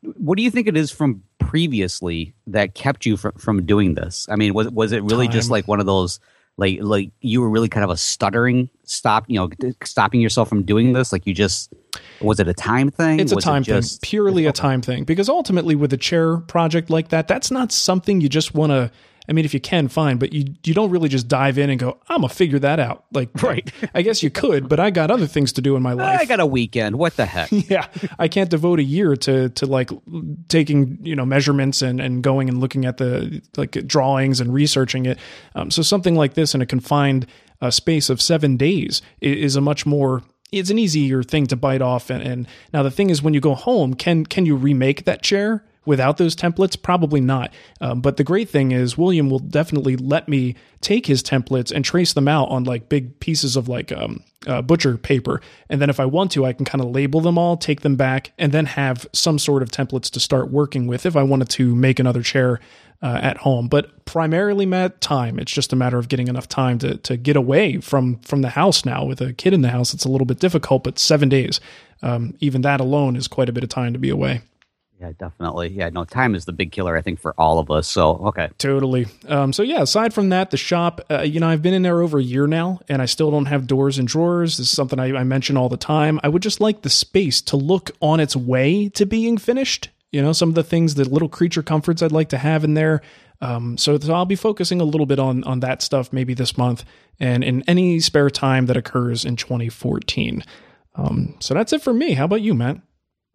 What 0.00 0.36
do 0.36 0.42
you 0.42 0.50
think 0.50 0.66
it 0.66 0.76
is 0.76 0.90
from 0.90 1.22
previously 1.38 2.34
that 2.46 2.74
kept 2.74 3.06
you 3.06 3.16
from, 3.16 3.32
from 3.32 3.66
doing 3.66 3.94
this? 3.94 4.26
I 4.30 4.36
mean, 4.36 4.54
was 4.54 4.68
was 4.70 4.92
it 4.92 5.04
really 5.04 5.28
just 5.28 5.50
like 5.50 5.68
one 5.68 5.80
of 5.80 5.86
those 5.86 6.18
like 6.56 6.78
like 6.80 7.10
you 7.20 7.40
were 7.40 7.50
really 7.50 7.68
kind 7.68 7.84
of 7.84 7.90
a 7.90 7.96
stuttering 7.96 8.70
stop, 8.84 9.24
you 9.28 9.38
know, 9.38 9.50
stopping 9.84 10.20
yourself 10.20 10.48
from 10.48 10.62
doing 10.62 10.92
this? 10.92 11.12
Like 11.12 11.26
you 11.26 11.34
just 11.34 11.72
was 12.20 12.40
it 12.40 12.48
a 12.48 12.54
time 12.54 12.90
thing? 12.90 13.20
It's 13.20 13.32
a 13.32 13.36
Was 13.36 13.44
it 13.44 13.46
time 13.46 13.64
thing, 13.64 13.74
just- 13.74 14.02
purely 14.02 14.46
a 14.46 14.52
time 14.52 14.82
thing. 14.82 15.04
Because 15.04 15.28
ultimately, 15.28 15.74
with 15.74 15.92
a 15.92 15.96
chair 15.96 16.38
project 16.38 16.90
like 16.90 17.08
that, 17.08 17.28
that's 17.28 17.50
not 17.50 17.72
something 17.72 18.20
you 18.20 18.28
just 18.28 18.54
want 18.54 18.70
to. 18.70 18.90
I 19.28 19.32
mean, 19.32 19.44
if 19.44 19.52
you 19.54 19.60
can, 19.60 19.88
fine, 19.88 20.18
but 20.18 20.32
you 20.32 20.44
you 20.64 20.74
don't 20.74 20.90
really 20.90 21.08
just 21.08 21.28
dive 21.28 21.58
in 21.58 21.70
and 21.70 21.78
go, 21.78 21.98
"I'm 22.08 22.22
gonna 22.22 22.28
figure 22.32 22.58
that 22.60 22.78
out." 22.78 23.04
Like, 23.12 23.30
Right. 23.42 23.70
I 23.94 24.02
guess 24.02 24.22
you 24.22 24.30
could, 24.30 24.68
but 24.68 24.80
I 24.80 24.90
got 24.90 25.10
other 25.10 25.26
things 25.26 25.52
to 25.52 25.60
do 25.62 25.76
in 25.76 25.82
my 25.82 25.92
life. 25.92 26.20
I 26.20 26.24
got 26.24 26.40
a 26.40 26.46
weekend. 26.46 26.96
What 26.96 27.16
the 27.16 27.26
heck? 27.26 27.50
yeah 27.68 27.86
i 28.18 28.28
can't 28.28 28.50
devote 28.50 28.78
a 28.78 28.82
year 28.82 29.16
to 29.16 29.48
to 29.50 29.66
like 29.66 29.90
taking 30.48 30.98
you 31.02 31.16
know 31.16 31.24
measurements 31.24 31.82
and 31.82 32.00
and 32.00 32.22
going 32.22 32.48
and 32.48 32.60
looking 32.60 32.84
at 32.84 32.98
the 32.98 33.42
like 33.56 33.72
drawings 33.86 34.40
and 34.40 34.52
researching 34.52 35.06
it 35.06 35.18
um, 35.54 35.70
so 35.70 35.82
something 35.82 36.14
like 36.14 36.34
this 36.34 36.54
in 36.54 36.60
a 36.60 36.66
confined 36.66 37.26
uh, 37.60 37.70
space 37.70 38.10
of 38.10 38.20
seven 38.20 38.56
days 38.56 39.02
is 39.20 39.56
a 39.56 39.60
much 39.60 39.86
more 39.86 40.22
it's 40.52 40.70
an 40.70 40.78
easier 40.78 41.22
thing 41.22 41.46
to 41.46 41.56
bite 41.56 41.82
off 41.82 42.10
and, 42.10 42.22
and 42.22 42.46
now 42.72 42.82
the 42.82 42.90
thing 42.90 43.10
is 43.10 43.22
when 43.22 43.34
you 43.34 43.40
go 43.40 43.54
home 43.54 43.94
can 43.94 44.24
can 44.24 44.46
you 44.46 44.54
remake 44.56 45.04
that 45.04 45.22
chair 45.22 45.64
without 45.86 46.16
those 46.16 46.36
templates? 46.36 46.80
Probably 46.80 47.20
not. 47.20 47.52
Um, 47.80 48.00
but 48.00 48.16
the 48.16 48.24
great 48.24 48.48
thing 48.48 48.72
is 48.72 48.98
william 48.98 49.30
will 49.30 49.38
definitely 49.38 49.96
let 49.96 50.28
me 50.28 50.54
take 50.80 51.06
his 51.06 51.22
templates 51.22 51.72
and 51.72 51.84
trace 51.84 52.12
them 52.12 52.28
out 52.28 52.48
on 52.48 52.64
like 52.64 52.88
big 52.88 53.18
pieces 53.20 53.56
of 53.56 53.68
like 53.68 53.90
um, 53.92 54.22
uh, 54.46 54.62
butcher 54.62 54.96
paper. 54.96 55.40
And 55.68 55.80
then 55.80 55.90
if 55.90 56.00
i 56.00 56.04
want 56.04 56.32
to 56.32 56.44
i 56.44 56.52
can 56.52 56.64
kind 56.64 56.82
of 56.82 56.90
label 56.90 57.20
them 57.20 57.38
all 57.38 57.56
take 57.56 57.80
them 57.80 57.96
back 57.96 58.32
and 58.38 58.52
then 58.52 58.66
have 58.66 59.06
some 59.12 59.38
sort 59.38 59.62
of 59.62 59.70
templates 59.70 60.10
to 60.10 60.20
start 60.20 60.50
working 60.50 60.86
with 60.86 61.06
if 61.06 61.16
i 61.16 61.22
wanted 61.22 61.48
to 61.50 61.74
make 61.74 61.98
another 61.98 62.22
chair 62.22 62.60
uh, 63.02 63.18
at 63.22 63.38
home. 63.38 63.68
But 63.68 64.04
primarily 64.04 64.66
matt 64.66 65.00
time. 65.00 65.38
It's 65.38 65.52
just 65.52 65.72
a 65.72 65.76
matter 65.76 65.98
of 65.98 66.08
getting 66.08 66.28
enough 66.28 66.48
time 66.48 66.78
to, 66.78 66.96
to 66.98 67.16
get 67.16 67.36
away 67.36 67.78
from 67.78 68.18
from 68.20 68.42
the 68.42 68.50
house 68.50 68.84
now. 68.84 69.04
With 69.04 69.20
a 69.20 69.32
kid 69.32 69.52
in 69.52 69.62
the 69.62 69.70
house 69.70 69.92
it's 69.94 70.04
a 70.04 70.08
little 70.08 70.26
bit 70.26 70.38
difficult 70.38 70.84
but 70.84 70.98
seven 70.98 71.28
days 71.28 71.60
um, 72.02 72.34
even 72.40 72.62
that 72.62 72.80
alone 72.80 73.16
is 73.16 73.28
quite 73.28 73.48
a 73.48 73.52
bit 73.52 73.64
of 73.64 73.70
time 73.70 73.92
to 73.92 73.98
be 73.98 74.10
away 74.10 74.42
Yeah, 75.00 75.12
definitely. 75.18 75.68
Yeah, 75.68 75.90
no, 75.90 76.04
time 76.04 76.34
is 76.34 76.46
the 76.46 76.52
big 76.52 76.72
killer, 76.72 76.96
I 76.96 77.02
think, 77.02 77.20
for 77.20 77.34
all 77.38 77.58
of 77.58 77.70
us. 77.70 77.86
So, 77.86 78.12
okay. 78.28 78.48
Totally. 78.56 79.06
Um, 79.28 79.52
so 79.52 79.62
yeah, 79.62 79.82
aside 79.82 80.14
from 80.14 80.30
that, 80.30 80.50
the 80.50 80.56
shop, 80.56 81.02
uh, 81.10 81.20
you 81.20 81.38
know, 81.38 81.48
I've 81.48 81.60
been 81.60 81.74
in 81.74 81.82
there 81.82 82.00
over 82.00 82.18
a 82.18 82.22
year 82.22 82.46
now, 82.46 82.80
and 82.88 83.02
I 83.02 83.04
still 83.04 83.30
don't 83.30 83.46
have 83.46 83.66
doors 83.66 83.98
and 83.98 84.08
drawers. 84.08 84.56
This 84.56 84.68
is 84.68 84.74
something 84.74 84.98
I, 84.98 85.14
I 85.14 85.24
mention 85.24 85.56
all 85.58 85.68
the 85.68 85.76
time. 85.76 86.18
I 86.22 86.28
would 86.28 86.42
just 86.42 86.60
like 86.60 86.80
the 86.80 86.88
space 86.88 87.42
to 87.42 87.56
look 87.56 87.90
on 88.00 88.20
its 88.20 88.34
way 88.34 88.88
to 88.90 89.04
being 89.04 89.36
finished. 89.36 89.90
You 90.12 90.22
know, 90.22 90.32
some 90.32 90.48
of 90.48 90.54
the 90.54 90.62
things, 90.64 90.94
the 90.94 91.04
little 91.04 91.28
creature 91.28 91.62
comforts 91.62 92.00
I'd 92.00 92.12
like 92.12 92.30
to 92.30 92.38
have 92.38 92.64
in 92.64 92.72
there. 92.72 93.02
Um, 93.42 93.76
so, 93.76 93.98
I'll 94.08 94.24
be 94.24 94.34
focusing 94.34 94.80
a 94.80 94.84
little 94.84 95.04
bit 95.04 95.18
on 95.18 95.44
on 95.44 95.60
that 95.60 95.82
stuff 95.82 96.10
maybe 96.10 96.32
this 96.32 96.56
month, 96.56 96.86
and 97.20 97.44
in 97.44 97.62
any 97.68 98.00
spare 98.00 98.30
time 98.30 98.64
that 98.66 98.78
occurs 98.78 99.26
in 99.26 99.36
2014. 99.36 100.42
Um, 100.94 101.36
so 101.40 101.52
that's 101.52 101.74
it 101.74 101.82
for 101.82 101.92
me. 101.92 102.14
How 102.14 102.24
about 102.24 102.40
you, 102.40 102.54
Matt? 102.54 102.78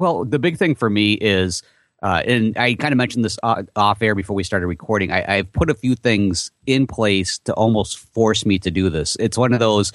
Well, 0.01 0.25
the 0.25 0.39
big 0.39 0.57
thing 0.57 0.73
for 0.73 0.89
me 0.89 1.13
is, 1.13 1.61
uh, 2.01 2.23
and 2.25 2.57
I 2.57 2.73
kind 2.73 2.91
of 2.91 2.97
mentioned 2.97 3.23
this 3.23 3.37
off 3.43 4.01
air 4.01 4.15
before 4.15 4.35
we 4.35 4.43
started 4.43 4.65
recording. 4.65 5.11
I, 5.11 5.35
I've 5.35 5.51
put 5.53 5.69
a 5.69 5.75
few 5.75 5.93
things 5.93 6.49
in 6.65 6.87
place 6.87 7.37
to 7.39 7.53
almost 7.53 7.99
force 7.99 8.43
me 8.43 8.57
to 8.59 8.71
do 8.71 8.89
this. 8.89 9.15
It's 9.19 9.37
one 9.37 9.53
of 9.53 9.59
those. 9.59 9.91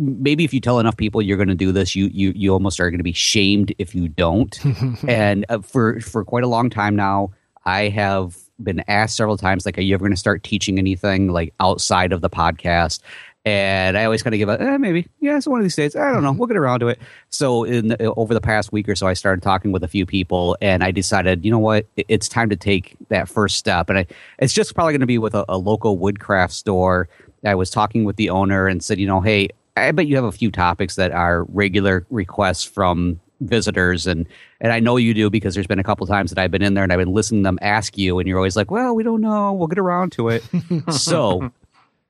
Maybe 0.00 0.42
if 0.42 0.52
you 0.52 0.60
tell 0.60 0.80
enough 0.80 0.96
people 0.96 1.22
you're 1.22 1.36
going 1.36 1.48
to 1.48 1.54
do 1.54 1.70
this, 1.70 1.94
you 1.94 2.06
you 2.06 2.32
you 2.34 2.52
almost 2.52 2.80
are 2.80 2.90
going 2.90 2.98
to 2.98 3.04
be 3.04 3.12
shamed 3.12 3.72
if 3.78 3.94
you 3.94 4.08
don't. 4.08 4.58
and 5.08 5.46
uh, 5.48 5.60
for 5.60 6.00
for 6.00 6.24
quite 6.24 6.42
a 6.42 6.48
long 6.48 6.68
time 6.68 6.96
now, 6.96 7.30
I 7.64 7.90
have 7.90 8.36
been 8.60 8.82
asked 8.88 9.14
several 9.14 9.36
times, 9.36 9.64
like, 9.64 9.78
"Are 9.78 9.82
you 9.82 9.94
ever 9.94 10.02
going 10.02 10.10
to 10.10 10.16
start 10.16 10.42
teaching 10.42 10.78
anything 10.78 11.28
like 11.28 11.54
outside 11.60 12.12
of 12.12 12.22
the 12.22 12.30
podcast?" 12.30 13.02
And 13.48 13.96
I 13.96 14.04
always 14.04 14.22
kind 14.22 14.34
of 14.34 14.38
give 14.38 14.50
a 14.50 14.60
eh, 14.60 14.76
maybe, 14.76 15.06
yeah, 15.20 15.38
it's 15.38 15.46
one 15.46 15.58
of 15.58 15.64
these 15.64 15.74
days. 15.74 15.96
I 15.96 16.12
don't 16.12 16.22
know. 16.22 16.32
We'll 16.32 16.48
get 16.48 16.58
around 16.58 16.80
to 16.80 16.88
it. 16.88 16.98
So 17.30 17.64
in 17.64 17.88
the, 17.88 18.12
over 18.12 18.34
the 18.34 18.42
past 18.42 18.72
week 18.72 18.86
or 18.90 18.94
so, 18.94 19.06
I 19.06 19.14
started 19.14 19.42
talking 19.42 19.72
with 19.72 19.82
a 19.82 19.88
few 19.88 20.04
people, 20.04 20.54
and 20.60 20.84
I 20.84 20.90
decided, 20.90 21.46
you 21.46 21.50
know 21.50 21.58
what, 21.58 21.86
it's 21.96 22.28
time 22.28 22.50
to 22.50 22.56
take 22.56 22.94
that 23.08 23.26
first 23.26 23.56
step. 23.56 23.88
And 23.88 24.00
I, 24.00 24.06
it's 24.38 24.52
just 24.52 24.74
probably 24.74 24.92
going 24.92 25.00
to 25.00 25.06
be 25.06 25.16
with 25.16 25.34
a, 25.34 25.46
a 25.48 25.56
local 25.56 25.96
woodcraft 25.96 26.52
store. 26.52 27.08
I 27.42 27.54
was 27.54 27.70
talking 27.70 28.04
with 28.04 28.16
the 28.16 28.28
owner 28.28 28.66
and 28.66 28.84
said, 28.84 28.98
you 28.98 29.06
know, 29.06 29.22
hey, 29.22 29.48
I 29.78 29.92
bet 29.92 30.08
you 30.08 30.16
have 30.16 30.26
a 30.26 30.32
few 30.32 30.50
topics 30.50 30.96
that 30.96 31.12
are 31.12 31.44
regular 31.44 32.04
requests 32.10 32.64
from 32.64 33.18
visitors 33.40 34.06
and 34.06 34.26
and 34.60 34.72
I 34.72 34.80
know 34.80 34.96
you 34.96 35.14
do 35.14 35.30
because 35.30 35.54
there's 35.54 35.68
been 35.68 35.78
a 35.78 35.84
couple 35.84 36.04
times 36.06 36.30
that 36.32 36.38
I've 36.40 36.50
been 36.50 36.62
in 36.62 36.74
there 36.74 36.82
and 36.82 36.92
I've 36.92 36.98
been 36.98 37.12
listening 37.12 37.44
to 37.44 37.46
them 37.46 37.58
ask 37.62 37.96
you 37.96 38.18
and 38.18 38.26
you're 38.26 38.36
always 38.36 38.56
like, 38.56 38.72
well, 38.72 38.96
we 38.96 39.04
don't 39.04 39.20
know, 39.20 39.52
we'll 39.52 39.68
get 39.68 39.78
around 39.78 40.10
to 40.12 40.28
it. 40.28 40.42
so 40.90 41.52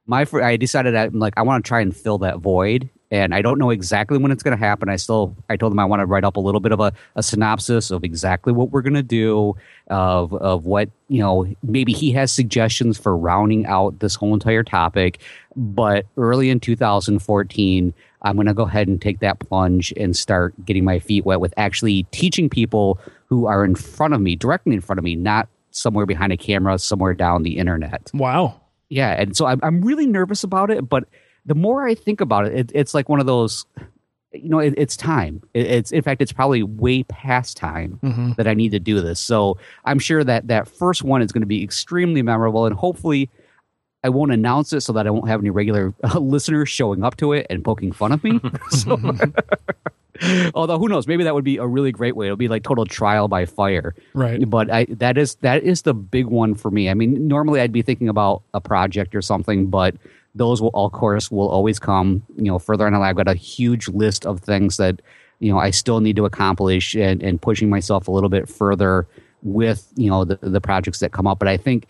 my 0.09 0.25
fr- 0.25 0.43
I 0.43 0.57
decided 0.57 0.95
that 0.95 1.13
I'm 1.13 1.19
like 1.19 1.35
I 1.37 1.43
want 1.43 1.65
to 1.65 1.69
try 1.69 1.81
and 1.81 1.97
fill 1.97 2.19
that 2.19 2.39
void 2.39 2.89
and 3.11 3.35
I 3.35 3.41
don't 3.41 3.59
know 3.59 3.71
exactly 3.71 4.19
when 4.19 4.31
it's 4.33 4.43
going 4.43 4.57
to 4.57 4.63
happen. 4.63 4.89
I 4.89 4.97
still 4.97 5.37
I 5.49 5.57
told 5.57 5.73
them 5.73 5.79
I 5.79 5.85
want 5.85 6.01
to 6.01 6.07
write 6.07 6.25
up 6.25 6.37
a 6.37 6.41
little 6.41 6.61
bit 6.61 6.73
of 6.73 6.81
a, 6.81 6.93
a 7.15 7.23
synopsis 7.23 7.91
of 7.91 8.05
exactly 8.05 8.53
what 8.53 8.71
we're 8.71 8.83
going 8.83 8.95
to 8.95 9.03
do 9.03 9.55
of 9.89 10.35
of 10.35 10.67
what 10.67 10.91
you 11.09 11.21
know 11.21 11.47
maybe 11.63 11.93
he 11.93 12.11
has 12.13 12.33
suggestions 12.33 12.99
for 12.99 13.17
rounding 13.17 13.67
out 13.67 14.01
this 14.01 14.15
whole 14.15 14.35
entire 14.35 14.65
topic. 14.65 15.21
But 15.57 16.07
early 16.17 16.51
in 16.51 16.61
2014, 16.61 17.95
I'm 18.23 18.37
going 18.37 18.47
to 18.47 18.55
go 18.55 18.65
ahead 18.65 18.89
and 18.89 19.01
take 19.01 19.21
that 19.21 19.39
plunge 19.41 19.93
and 19.97 20.17
start 20.17 20.55
getting 20.65 20.85
my 20.85 20.99
feet 20.99 21.25
wet 21.25 21.41
with 21.41 21.55
actually 21.57 22.05
teaching 22.11 22.49
people 22.49 22.99
who 23.27 23.47
are 23.47 23.65
in 23.65 23.75
front 23.75 24.15
of 24.15 24.21
me, 24.21 24.37
directly 24.37 24.75
in 24.75 24.81
front 24.81 24.99
of 24.99 25.05
me, 25.05 25.17
not 25.17 25.49
somewhere 25.71 26.07
behind 26.07 26.33
a 26.33 26.37
camera, 26.37 26.79
somewhere 26.79 27.15
down 27.15 27.43
the 27.43 27.59
internet. 27.59 28.11
Wow. 28.15 28.61
Yeah, 28.91 29.11
and 29.21 29.37
so 29.37 29.47
I'm 29.47 29.61
I'm 29.63 29.83
really 29.83 30.07
nervous 30.07 30.45
about 30.45 30.71
it, 30.71 30.89
but 30.89 31.05
the 31.47 31.55
more 31.55 31.87
I 31.87 31.95
think 31.95 32.21
about 32.21 32.47
it, 32.47 32.55
it 32.55 32.73
it's 32.75 32.95
like 32.95 33.09
one 33.09 33.21
of 33.21 33.27
those 33.27 33.67
you 34.35 34.51
know, 34.51 34.59
it, 34.59 34.75
it's 34.77 34.95
time. 34.97 35.43
It, 35.55 35.67
it's 35.67 35.91
in 35.91 36.03
fact, 36.03 36.21
it's 36.21 36.33
probably 36.33 36.63
way 36.63 37.03
past 37.05 37.57
time 37.57 37.99
Mhm. 38.03 38.37
that 38.37 38.47
I 38.47 38.53
need 38.53 38.73
to 38.73 38.79
do 38.79 39.01
this. 39.01 39.19
So 39.19 39.57
I'm 39.87 39.99
sure 39.99 40.23
that 40.23 40.49
that 40.49 40.69
first 40.69 41.03
one 41.03 41.23
is 41.23 41.33
going 41.33 41.41
to 41.41 41.47
be 41.47 41.63
extremely 41.65 42.21
memorable, 42.23 42.67
and 42.67 42.75
hopefully, 42.77 43.31
I 44.05 44.11
won't 44.11 44.31
announce 44.33 44.73
it 44.75 44.83
so 44.83 44.93
that 44.93 45.07
I 45.07 45.11
won't 45.11 45.29
have 45.29 45.41
any 45.41 45.49
regular 45.51 45.95
uh, 46.05 46.19
listeners 46.21 46.69
showing 46.69 47.03
up 47.05 47.17
to 47.19 47.33
it 47.33 47.47
and 47.49 47.65
poking 47.65 47.91
fun 47.91 48.13
of 48.13 48.23
me. 48.23 48.39
so, 48.71 49.01
although 50.55 50.79
who 50.79 50.89
knows, 50.89 51.07
maybe 51.07 51.25
that 51.25 51.35
would 51.35 51.45
be 51.45 51.57
a 51.57 51.67
really 51.67 51.93
great 51.93 52.17
way. 52.17 52.27
It'll 52.27 52.37
be 52.37 52.49
like 52.49 52.63
total 52.63 52.85
trial 52.85 53.29
by 53.29 53.47
fire. 53.47 53.95
Right. 54.15 54.49
But 54.49 54.71
I 54.71 54.85
that 54.91 55.19
is 55.19 55.37
that 55.37 55.63
is 55.63 55.83
the 55.83 55.95
big 55.95 56.27
one 56.27 56.55
for 56.55 56.71
me. 56.71 56.89
I 56.89 56.95
mean, 56.95 57.29
normally 57.29 57.61
I'd 57.61 57.73
be 57.73 57.83
thinking 57.83 58.09
about 58.09 58.43
a 58.55 58.61
project 58.61 59.15
or 59.15 59.23
something, 59.23 59.67
but 59.67 59.97
those 60.35 60.63
will 60.63 60.71
of 60.75 60.93
course 60.93 61.31
will 61.31 61.49
always 61.49 61.79
come. 61.79 62.23
You 62.37 62.45
know, 62.45 62.59
further 62.59 62.87
on 62.87 62.95
I've 62.95 63.17
got 63.17 63.29
a 63.29 63.35
huge 63.35 63.89
list 63.89 64.27
of 64.27 64.41
things 64.41 64.77
that 64.77 65.01
you 65.41 65.53
know 65.53 65.59
I 65.59 65.71
still 65.71 66.01
need 66.01 66.17
to 66.17 66.25
accomplish 66.25 66.95
and, 66.95 67.23
and 67.23 67.41
pushing 67.41 67.71
myself 67.71 68.09
a 68.09 68.11
little 68.11 68.31
bit 68.31 68.49
further 68.49 69.07
with 69.43 69.93
you 69.97 70.11
know 70.11 70.25
the 70.25 70.39
the 70.43 70.61
projects 70.61 71.01
that 71.01 71.13
come 71.13 71.27
up. 71.27 71.39
But 71.39 71.49
I 71.49 71.57
think 71.57 71.87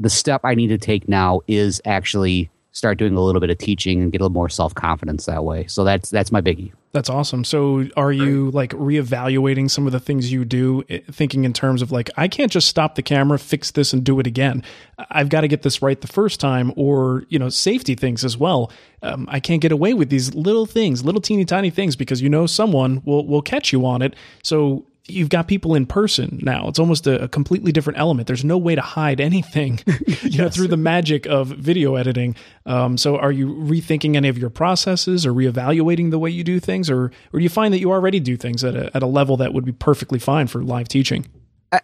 the 0.00 0.10
step 0.10 0.40
I 0.44 0.54
need 0.54 0.68
to 0.68 0.78
take 0.78 1.08
now 1.08 1.40
is 1.46 1.80
actually 1.84 2.50
start 2.74 2.98
doing 2.98 3.16
a 3.16 3.20
little 3.20 3.40
bit 3.40 3.50
of 3.50 3.58
teaching 3.58 4.02
and 4.02 4.12
get 4.12 4.20
a 4.20 4.24
little 4.24 4.34
more 4.34 4.48
self 4.48 4.74
confidence 4.74 5.26
that 5.26 5.44
way. 5.44 5.66
So 5.66 5.84
that's 5.84 6.10
that's 6.10 6.30
my 6.30 6.42
biggie. 6.42 6.72
That's 6.94 7.10
awesome. 7.10 7.42
So, 7.42 7.88
are 7.96 8.12
you 8.12 8.52
like 8.52 8.70
reevaluating 8.70 9.68
some 9.68 9.84
of 9.86 9.92
the 9.92 9.98
things 9.98 10.30
you 10.30 10.44
do, 10.44 10.84
eh, 10.88 11.00
thinking 11.10 11.42
in 11.42 11.52
terms 11.52 11.82
of 11.82 11.90
like, 11.90 12.08
I 12.16 12.28
can't 12.28 12.52
just 12.52 12.68
stop 12.68 12.94
the 12.94 13.02
camera, 13.02 13.36
fix 13.36 13.72
this, 13.72 13.92
and 13.92 14.04
do 14.04 14.20
it 14.20 14.28
again. 14.28 14.62
I've 15.10 15.28
got 15.28 15.40
to 15.40 15.48
get 15.48 15.62
this 15.62 15.82
right 15.82 16.00
the 16.00 16.06
first 16.06 16.38
time, 16.38 16.72
or 16.76 17.24
you 17.28 17.38
know, 17.40 17.48
safety 17.48 17.96
things 17.96 18.24
as 18.24 18.38
well. 18.38 18.70
Um, 19.02 19.26
I 19.28 19.40
can't 19.40 19.60
get 19.60 19.72
away 19.72 19.92
with 19.92 20.08
these 20.08 20.36
little 20.36 20.66
things, 20.66 21.04
little 21.04 21.20
teeny 21.20 21.44
tiny 21.44 21.70
things, 21.70 21.96
because 21.96 22.22
you 22.22 22.28
know 22.28 22.46
someone 22.46 23.02
will 23.04 23.26
will 23.26 23.42
catch 23.42 23.72
you 23.72 23.84
on 23.84 24.00
it. 24.00 24.14
So 24.44 24.86
you've 25.06 25.28
got 25.28 25.48
people 25.48 25.74
in 25.74 25.86
person 25.86 26.40
now. 26.42 26.68
It's 26.68 26.78
almost 26.78 27.06
a, 27.06 27.24
a 27.24 27.28
completely 27.28 27.72
different 27.72 27.98
element. 27.98 28.26
There's 28.26 28.44
no 28.44 28.56
way 28.56 28.74
to 28.74 28.80
hide 28.80 29.20
anything, 29.20 29.80
you 30.22 30.38
know, 30.38 30.48
through 30.48 30.68
the 30.68 30.76
magic 30.76 31.26
of 31.26 31.48
video 31.48 31.96
editing. 31.96 32.36
Um, 32.66 32.96
so, 32.96 33.16
are 33.18 33.32
you 33.32 33.48
rethinking 33.54 34.16
any 34.16 34.28
of 34.28 34.38
your 34.38 34.50
processes 34.50 35.26
or 35.26 35.32
reevaluating 35.32 36.10
the 36.10 36.18
way 36.18 36.30
you 36.30 36.44
do 36.44 36.60
things, 36.60 36.90
or 36.90 37.06
or 37.32 37.38
do 37.38 37.42
you 37.42 37.48
find 37.48 37.72
that 37.74 37.80
you 37.80 37.92
already 37.92 38.20
do 38.20 38.36
things 38.36 38.64
at 38.64 38.74
a, 38.74 38.94
at 38.96 39.02
a 39.02 39.06
level 39.06 39.36
that 39.38 39.52
would 39.52 39.64
be 39.64 39.72
perfectly 39.72 40.18
fine 40.18 40.46
for 40.46 40.62
live 40.62 40.88
teaching? 40.88 41.26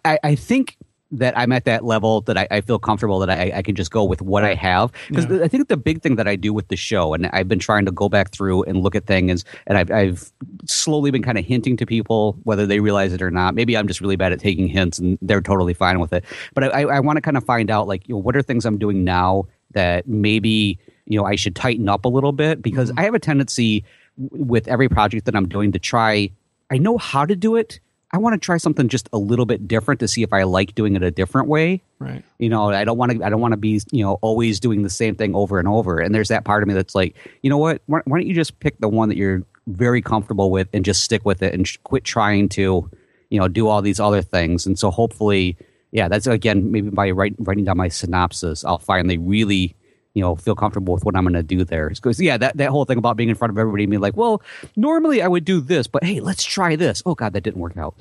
I, 0.05 0.19
I 0.23 0.35
think 0.35 0.77
that 1.11 1.37
I'm 1.37 1.51
at 1.51 1.65
that 1.65 1.83
level 1.83 2.21
that 2.21 2.37
I, 2.37 2.47
I 2.49 2.61
feel 2.61 2.79
comfortable 2.79 3.19
that 3.19 3.29
I, 3.29 3.51
I 3.55 3.61
can 3.61 3.75
just 3.75 3.91
go 3.91 4.03
with 4.03 4.21
what 4.21 4.43
I 4.43 4.53
have. 4.55 4.91
Because 5.09 5.25
I 5.41 5.47
think 5.47 5.67
the 5.67 5.77
big 5.77 6.01
thing 6.01 6.15
that 6.15 6.27
I 6.27 6.35
do 6.35 6.53
with 6.53 6.69
the 6.69 6.75
show, 6.75 7.13
and 7.13 7.27
I've 7.27 7.47
been 7.47 7.59
trying 7.59 7.85
to 7.85 7.91
go 7.91 8.09
back 8.09 8.31
through 8.31 8.63
and 8.63 8.81
look 8.81 8.95
at 8.95 9.05
things, 9.05 9.43
and 9.67 9.77
I've, 9.77 9.91
I've 9.91 10.31
slowly 10.65 11.11
been 11.11 11.23
kind 11.23 11.37
of 11.37 11.45
hinting 11.45 11.77
to 11.77 11.85
people 11.85 12.37
whether 12.43 12.65
they 12.65 12.79
realize 12.79 13.13
it 13.13 13.21
or 13.21 13.31
not. 13.31 13.55
Maybe 13.55 13.77
I'm 13.77 13.87
just 13.87 14.01
really 14.01 14.15
bad 14.15 14.31
at 14.31 14.39
taking 14.39 14.67
hints, 14.67 14.99
and 14.99 15.17
they're 15.21 15.41
totally 15.41 15.73
fine 15.73 15.99
with 15.99 16.13
it. 16.13 16.23
But 16.53 16.73
I, 16.73 16.83
I 16.83 16.99
want 16.99 17.17
to 17.17 17.21
kind 17.21 17.37
of 17.37 17.43
find 17.43 17.69
out, 17.69 17.87
like, 17.87 18.07
you 18.07 18.15
know, 18.15 18.19
what 18.19 18.35
are 18.35 18.41
things 18.41 18.65
I'm 18.65 18.77
doing 18.77 19.03
now 19.03 19.47
that 19.73 20.07
maybe 20.07 20.77
you 21.05 21.17
know 21.17 21.25
I 21.25 21.35
should 21.35 21.55
tighten 21.55 21.89
up 21.89 22.05
a 22.05 22.09
little 22.09 22.31
bit 22.31 22.61
because 22.61 22.89
mm-hmm. 22.89 22.99
I 22.99 23.03
have 23.03 23.13
a 23.13 23.19
tendency 23.19 23.83
with 24.17 24.67
every 24.67 24.89
project 24.89 25.25
that 25.25 25.35
I'm 25.35 25.47
doing 25.47 25.71
to 25.71 25.79
try. 25.79 26.29
I 26.69 26.77
know 26.77 26.97
how 26.97 27.25
to 27.25 27.35
do 27.35 27.55
it. 27.55 27.79
I 28.13 28.17
want 28.17 28.33
to 28.33 28.39
try 28.39 28.57
something 28.57 28.89
just 28.89 29.07
a 29.13 29.17
little 29.17 29.45
bit 29.45 29.67
different 29.67 29.99
to 30.01 30.07
see 30.07 30.21
if 30.21 30.33
I 30.33 30.43
like 30.43 30.75
doing 30.75 30.95
it 30.95 31.03
a 31.03 31.11
different 31.11 31.47
way. 31.47 31.81
Right. 31.99 32.23
You 32.39 32.49
know, 32.49 32.69
I 32.69 32.83
don't 32.83 32.97
want 32.97 33.13
to. 33.13 33.23
I 33.23 33.29
don't 33.29 33.39
want 33.39 33.53
to 33.53 33.57
be 33.57 33.81
you 33.91 34.03
know 34.03 34.19
always 34.21 34.59
doing 34.59 34.83
the 34.83 34.89
same 34.89 35.15
thing 35.15 35.33
over 35.33 35.59
and 35.59 35.67
over. 35.67 35.99
And 35.99 36.13
there's 36.13 36.27
that 36.27 36.43
part 36.43 36.61
of 36.61 36.67
me 36.67 36.73
that's 36.73 36.95
like, 36.95 37.15
you 37.41 37.49
know 37.49 37.57
what? 37.57 37.81
Why, 37.85 38.01
why 38.05 38.19
don't 38.19 38.27
you 38.27 38.33
just 38.33 38.59
pick 38.59 38.77
the 38.79 38.89
one 38.89 39.09
that 39.09 39.17
you're 39.17 39.43
very 39.67 40.01
comfortable 40.01 40.51
with 40.51 40.67
and 40.73 40.83
just 40.83 41.03
stick 41.03 41.25
with 41.25 41.41
it 41.41 41.53
and 41.53 41.67
sh- 41.67 41.77
quit 41.83 42.03
trying 42.03 42.49
to, 42.49 42.89
you 43.29 43.39
know, 43.39 43.47
do 43.47 43.67
all 43.67 43.81
these 43.81 43.99
other 43.99 44.21
things. 44.21 44.65
And 44.65 44.77
so 44.77 44.91
hopefully, 44.91 45.57
yeah, 45.91 46.07
that's 46.07 46.27
again 46.27 46.71
maybe 46.71 46.89
by 46.89 47.11
write, 47.11 47.35
writing 47.39 47.63
down 47.63 47.77
my 47.77 47.87
synopsis, 47.87 48.65
I'll 48.65 48.79
finally 48.79 49.17
really 49.17 49.75
you 50.13 50.21
know 50.21 50.35
feel 50.35 50.55
comfortable 50.55 50.93
with 50.93 51.05
what 51.05 51.15
I'm 51.15 51.23
going 51.23 51.33
to 51.33 51.43
do 51.43 51.63
there. 51.63 51.89
Because 51.89 52.19
yeah, 52.21 52.37
that 52.37 52.57
that 52.57 52.69
whole 52.69 52.85
thing 52.85 52.97
about 52.97 53.17
being 53.17 53.29
in 53.29 53.35
front 53.35 53.51
of 53.51 53.57
everybody 53.57 53.83
and 53.83 53.91
being 53.91 54.01
like, 54.01 54.15
well, 54.15 54.41
normally 54.75 55.21
I 55.21 55.27
would 55.27 55.45
do 55.45 55.61
this, 55.61 55.87
but 55.87 56.03
hey, 56.03 56.19
let's 56.19 56.43
try 56.43 56.75
this. 56.75 57.01
Oh 57.05 57.15
God, 57.15 57.33
that 57.33 57.41
didn't 57.41 57.61
work 57.61 57.77
out. 57.77 57.95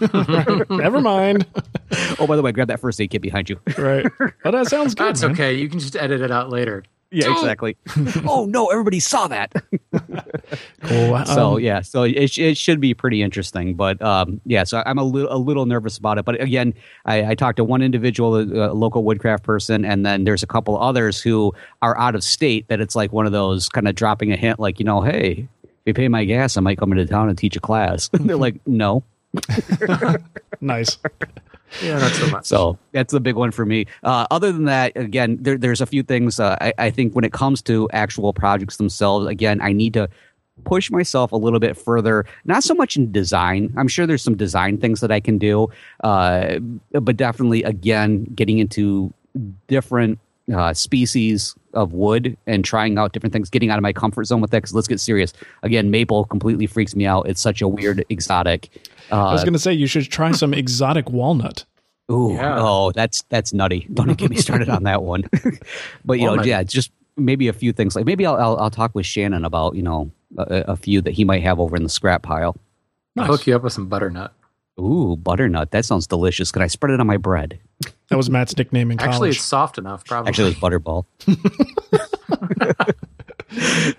Never 0.70 1.00
mind. 1.00 1.46
oh, 2.18 2.26
by 2.26 2.36
the 2.36 2.42
way, 2.42 2.52
grab 2.52 2.68
that 2.68 2.80
first 2.80 3.00
aid 3.00 3.10
kit 3.10 3.22
behind 3.22 3.48
you. 3.48 3.60
right. 3.78 4.06
Well, 4.44 4.52
that 4.52 4.68
sounds 4.68 4.94
good. 4.94 5.06
That's 5.06 5.22
man. 5.22 5.32
okay. 5.32 5.54
You 5.54 5.68
can 5.68 5.78
just 5.78 5.96
edit 5.96 6.20
it 6.20 6.30
out 6.30 6.50
later. 6.50 6.84
Yeah, 7.14 7.32
exactly. 7.32 7.76
oh 8.26 8.46
no, 8.46 8.66
everybody 8.66 9.00
saw 9.00 9.28
that. 9.28 9.52
Cool. 10.82 11.24
so 11.24 11.54
Um, 11.54 11.60
yeah, 11.60 11.80
so 11.80 12.02
it, 12.02 12.36
it 12.36 12.58
should 12.58 12.78
be 12.78 12.92
pretty 12.92 13.22
interesting. 13.22 13.74
But 13.74 14.02
um, 14.02 14.40
yeah, 14.44 14.64
so 14.64 14.82
I'm 14.84 14.98
a 14.98 15.04
little 15.04 15.32
a 15.32 15.38
little 15.38 15.64
nervous 15.64 15.96
about 15.96 16.18
it. 16.18 16.26
But 16.26 16.40
again, 16.40 16.74
I, 17.06 17.30
I 17.30 17.34
talked 17.34 17.56
to 17.56 17.64
one 17.64 17.80
individual, 17.80 18.36
a, 18.36 18.70
a 18.70 18.74
local 18.74 19.02
woodcraft 19.02 19.44
person, 19.44 19.84
and 19.84 20.04
then 20.04 20.24
there's 20.24 20.42
a 20.42 20.46
couple 20.46 20.76
others 20.78 21.22
who 21.22 21.54
are 21.80 21.96
out 21.98 22.14
of 22.14 22.22
state. 22.22 22.68
That 22.68 22.80
it's 22.80 22.94
like 22.94 23.12
one 23.12 23.24
of 23.24 23.32
those 23.32 23.68
kind 23.70 23.88
of 23.88 23.94
dropping 23.94 24.32
a 24.32 24.36
hint, 24.36 24.60
like 24.60 24.78
you 24.78 24.84
know, 24.84 25.00
hey, 25.00 25.48
if 25.62 25.86
you 25.86 25.94
pay 25.94 26.08
my 26.08 26.24
gas, 26.24 26.56
I 26.56 26.60
might 26.60 26.76
come 26.76 26.92
into 26.92 27.06
town 27.06 27.30
and 27.30 27.38
teach 27.38 27.56
a 27.56 27.60
class. 27.60 28.10
They're 28.12 28.36
like, 28.36 28.60
no. 28.66 29.04
nice. 30.60 30.98
Yeah, 31.82 31.98
not 31.98 32.12
so 32.12 32.30
much. 32.30 32.46
So 32.46 32.78
that's 32.92 33.12
the 33.12 33.20
big 33.20 33.36
one 33.36 33.50
for 33.50 33.66
me. 33.66 33.86
Uh, 34.02 34.26
other 34.30 34.52
than 34.52 34.64
that, 34.64 34.92
again, 34.96 35.38
there, 35.40 35.58
there's 35.58 35.80
a 35.80 35.86
few 35.86 36.02
things 36.02 36.38
uh, 36.38 36.56
I, 36.60 36.72
I 36.78 36.90
think 36.90 37.14
when 37.14 37.24
it 37.24 37.32
comes 37.32 37.62
to 37.62 37.88
actual 37.92 38.32
projects 38.32 38.76
themselves, 38.76 39.26
again, 39.26 39.60
I 39.60 39.72
need 39.72 39.94
to 39.94 40.08
push 40.64 40.90
myself 40.90 41.32
a 41.32 41.36
little 41.36 41.58
bit 41.58 41.76
further. 41.76 42.24
Not 42.44 42.62
so 42.62 42.74
much 42.74 42.96
in 42.96 43.10
design. 43.10 43.74
I'm 43.76 43.88
sure 43.88 44.06
there's 44.06 44.22
some 44.22 44.36
design 44.36 44.78
things 44.78 45.00
that 45.00 45.10
I 45.10 45.18
can 45.18 45.36
do, 45.38 45.68
uh, 46.04 46.58
but 46.92 47.16
definitely, 47.16 47.64
again, 47.64 48.24
getting 48.34 48.58
into 48.58 49.12
different 49.66 50.20
uh, 50.52 50.74
species 50.74 51.54
of 51.72 51.92
wood 51.92 52.36
and 52.46 52.64
trying 52.64 52.98
out 52.98 53.12
different 53.12 53.32
things, 53.32 53.50
getting 53.50 53.70
out 53.70 53.78
of 53.78 53.82
my 53.82 53.92
comfort 53.92 54.24
zone 54.24 54.40
with 54.40 54.50
that. 54.50 54.58
Because 54.58 54.74
let's 54.74 54.88
get 54.88 55.00
serious. 55.00 55.32
Again, 55.62 55.90
maple 55.90 56.24
completely 56.24 56.66
freaks 56.66 56.94
me 56.94 57.06
out. 57.06 57.28
It's 57.28 57.40
such 57.40 57.62
a 57.62 57.68
weird 57.68 58.04
exotic. 58.10 58.68
I 59.10 59.32
was 59.32 59.40
Uh, 59.40 59.44
going 59.44 59.52
to 59.54 59.58
say 59.58 59.72
you 59.72 59.86
should 59.86 60.04
try 60.10 60.32
some 60.32 60.52
exotic 60.54 61.10
walnut. 61.10 61.64
Ooh, 62.12 62.32
Yeah. 62.34 62.56
oh, 62.58 62.92
that's 62.92 63.22
that's 63.30 63.52
nutty. 63.54 63.86
Don't 63.94 64.12
get 64.18 64.28
me 64.30 64.36
started 64.36 64.68
on 64.68 64.82
that 64.82 65.02
one. 65.02 65.24
but 66.04 66.18
you 66.20 66.26
know, 66.26 66.42
yeah, 66.42 66.62
just 66.62 66.90
maybe 67.16 67.48
a 67.48 67.52
few 67.54 67.72
things. 67.72 67.96
Like 67.96 68.04
maybe 68.04 68.26
I'll 68.26 68.36
I'll, 68.36 68.56
I'll 68.58 68.70
talk 68.70 68.94
with 68.94 69.06
Shannon 69.06 69.44
about 69.44 69.74
you 69.74 69.82
know 69.82 70.10
a, 70.36 70.64
a 70.68 70.76
few 70.76 71.00
that 71.00 71.12
he 71.12 71.24
might 71.24 71.42
have 71.42 71.58
over 71.58 71.74
in 71.76 71.82
the 71.82 71.88
scrap 71.88 72.22
pile. 72.22 72.56
I'll 73.16 73.24
hook 73.26 73.46
you 73.46 73.56
up 73.56 73.62
with 73.62 73.72
some 73.72 73.86
butternut. 73.88 74.32
Ooh, 74.78 75.16
butternut. 75.16 75.70
That 75.70 75.84
sounds 75.86 76.06
delicious. 76.06 76.52
Can 76.52 76.60
I 76.60 76.66
spread 76.66 76.92
it 76.92 77.00
on 77.00 77.06
my 77.06 77.16
bread? 77.16 77.58
That 78.08 78.16
was 78.16 78.28
Matt's 78.28 78.56
nickname 78.56 78.90
in 78.90 78.98
college. 78.98 79.14
Actually, 79.14 79.28
it's 79.30 79.40
soft 79.40 79.78
enough. 79.78 80.04
Probably. 80.04 80.28
Actually, 80.28 80.50
it's 80.50 80.60
butterball. 80.60 81.06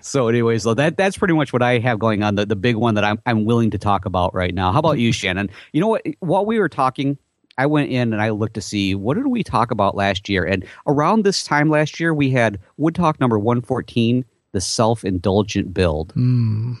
so, 0.00 0.28
anyways, 0.28 0.62
so 0.62 0.74
that 0.74 0.96
that's 0.96 1.18
pretty 1.18 1.34
much 1.34 1.52
what 1.52 1.62
I 1.62 1.78
have 1.78 1.98
going 1.98 2.22
on. 2.22 2.36
The 2.36 2.46
the 2.46 2.56
big 2.56 2.76
one 2.76 2.94
that 2.94 3.04
I'm 3.04 3.20
I'm 3.26 3.44
willing 3.44 3.70
to 3.70 3.78
talk 3.78 4.04
about 4.04 4.34
right 4.34 4.54
now. 4.54 4.72
How 4.72 4.78
about 4.78 4.98
you, 4.98 5.12
Shannon? 5.12 5.50
You 5.72 5.80
know 5.80 5.88
what? 5.88 6.02
While 6.20 6.46
we 6.46 6.58
were 6.58 6.68
talking, 6.68 7.18
I 7.58 7.66
went 7.66 7.90
in 7.90 8.12
and 8.12 8.22
I 8.22 8.30
looked 8.30 8.54
to 8.54 8.60
see 8.60 8.94
what 8.94 9.14
did 9.14 9.26
we 9.26 9.42
talk 9.42 9.70
about 9.70 9.96
last 9.96 10.28
year. 10.28 10.44
And 10.44 10.64
around 10.86 11.24
this 11.24 11.42
time 11.42 11.68
last 11.68 11.98
year, 11.98 12.14
we 12.14 12.30
had 12.30 12.60
Wood 12.76 12.94
Talk 12.94 13.18
number 13.18 13.38
one 13.38 13.60
fourteen, 13.60 14.24
the 14.52 14.60
self 14.60 15.04
indulgent 15.04 15.74
build. 15.74 16.12
Hmm. 16.12 16.74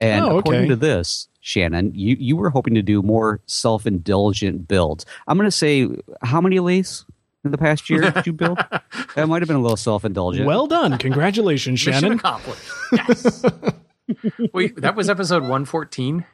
And 0.00 0.24
Oh, 0.24 0.38
according 0.38 0.62
okay. 0.62 0.68
to 0.70 0.76
this, 0.76 1.28
Shannon, 1.40 1.92
you, 1.94 2.16
you 2.18 2.36
were 2.36 2.50
hoping 2.50 2.74
to 2.74 2.82
do 2.82 3.02
more 3.02 3.40
self 3.46 3.86
indulgent 3.86 4.66
builds. 4.68 5.06
I'm 5.28 5.36
going 5.38 5.46
to 5.46 5.50
say, 5.52 5.88
how 6.22 6.40
many 6.40 6.58
lathes 6.60 7.04
in 7.44 7.50
the 7.50 7.58
past 7.58 7.88
year 7.90 8.10
did 8.10 8.26
you 8.26 8.32
build? 8.32 8.58
that 9.14 9.28
might 9.28 9.42
have 9.42 9.46
been 9.48 9.56
a 9.56 9.62
little 9.62 9.76
self 9.76 10.04
indulgent. 10.04 10.46
Well 10.46 10.66
done. 10.66 10.98
Congratulations, 10.98 11.80
Shannon. 11.80 12.12
accomplished. 12.12 12.62
Yes. 12.92 13.44
Wait, 14.52 14.76
that 14.80 14.96
was 14.96 15.08
episode 15.08 15.42
114. 15.42 16.24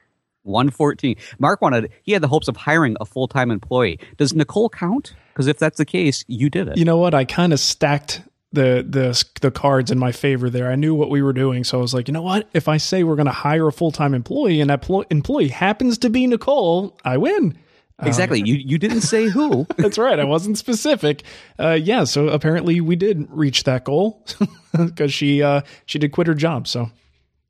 114. 0.43 1.17
Mark 1.39 1.61
wanted, 1.61 1.91
he 2.03 2.13
had 2.13 2.23
the 2.23 2.29
hopes 2.29 2.49
of 2.49 2.57
hiring 2.57 2.97
a 3.01 3.05
full 3.05 3.29
time 3.29 3.51
employee. 3.51 3.99
Does 4.17 4.33
Nicole 4.35 4.69
count? 4.71 5.15
Because 5.33 5.47
if 5.47 5.59
that's 5.59 5.77
the 5.79 5.85
case, 5.85 6.25
you 6.29 6.49
did 6.51 6.69
it. 6.69 6.77
You 6.79 6.85
know 6.85 6.97
what? 6.97 7.15
I 7.15 7.25
kind 7.25 7.53
of 7.53 7.61
stacked 7.61 8.23
the 8.53 8.85
the 8.89 9.25
the 9.41 9.51
cards 9.51 9.91
in 9.91 9.99
my 9.99 10.13
favor 10.13 10.51
there. 10.51 10.71
I 10.71 10.75
knew 10.75 10.95
what 10.95 11.11
we 11.11 11.23
were 11.23 11.33
doing, 11.33 11.65
so 11.65 11.79
I 11.79 11.83
was 11.83 11.95
like, 11.95 12.09
you 12.09 12.15
know 12.15 12.23
what? 12.23 12.49
If 12.53 12.69
I 12.69 12.77
say 12.79 13.05
we're 13.05 13.17
going 13.17 13.27
to 13.27 13.33
hire 13.33 13.69
a 13.69 13.73
full 13.73 13.93
time 13.93 14.15
employee, 14.15 14.61
and 14.61 14.71
that 14.71 14.83
plo- 14.83 15.07
employee 15.11 15.49
happens 15.49 15.99
to 15.99 16.11
be 16.11 16.27
Nicole, 16.27 16.99
I 17.05 17.17
win. 17.17 17.57
exactly. 18.03 18.41
you, 18.41 18.55
you 18.55 18.79
didn't 18.79 19.03
say 19.03 19.29
who. 19.29 19.67
That's 19.77 19.99
right. 19.99 20.19
I 20.19 20.25
wasn't 20.25 20.59
specific. 20.59 21.23
Uh, 21.59 21.79
yeah. 21.81 22.05
So 22.05 22.29
apparently 22.29 22.81
we 22.81 22.97
did 22.97 23.27
reach 23.31 23.65
that 23.65 23.85
goal 23.85 24.27
because 24.77 25.13
she 25.13 25.43
uh, 25.43 25.61
she 25.87 25.99
did 25.99 26.13
quit 26.13 26.27
her 26.27 26.35
job. 26.35 26.67
So 26.67 26.91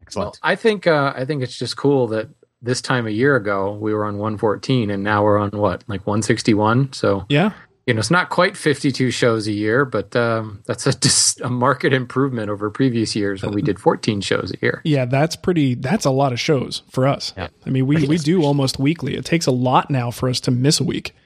Excellent. 0.03 0.27
Well, 0.27 0.35
I 0.43 0.57
think 0.57 0.87
uh, 0.87 1.13
I 1.15 1.25
think 1.25 1.43
it's 1.43 1.57
just 1.57 1.77
cool 1.77 2.09
that 2.09 2.29
this 2.63 2.83
time 2.83 3.07
a 3.07 3.11
year 3.11 3.37
ago 3.37 3.73
we 3.73 3.95
were 3.95 4.05
on 4.05 4.15
114 4.19 4.91
and 4.91 5.05
now 5.05 5.23
we're 5.23 5.39
on 5.39 5.51
what 5.51 5.85
like 5.87 6.07
161. 6.07 6.93
So 6.93 7.25
yeah, 7.29 7.53
you 7.91 7.95
know, 7.95 7.99
it's 7.99 8.11
not 8.11 8.31
quite 8.31 8.57
52 8.57 9.11
shows 9.11 9.49
a 9.49 9.53
year, 9.53 9.85
but 9.85 10.15
um, 10.15 10.63
that's 10.65 10.87
a, 10.87 10.97
just 11.01 11.41
a 11.41 11.51
market 11.51 11.93
improvement 11.93 12.49
over 12.49 12.71
previous 12.71 13.17
years 13.17 13.43
when 13.43 13.53
we 13.53 13.63
did 13.63 13.81
14 13.81 14.21
shows 14.21 14.53
a 14.53 14.59
year. 14.63 14.81
Yeah, 14.85 15.07
that's 15.07 15.35
pretty. 15.35 15.75
That's 15.75 16.05
a 16.05 16.13
lot 16.13 16.33
of 16.33 16.39
shows 16.39 16.83
for 16.89 17.09
us. 17.09 17.35
Yeah. 17.37 17.49
I 17.67 17.71
mean, 17.71 17.89
we 17.89 18.07
we 18.07 18.19
do 18.19 18.45
almost 18.45 18.79
weekly. 18.79 19.17
It 19.17 19.25
takes 19.25 19.47
a 19.47 19.51
lot 19.51 19.91
now 19.91 20.13
for 20.13 20.29
us 20.29 20.39
to 20.43 20.53
miss 20.53 20.79
a 20.79 20.85
week. 20.85 21.17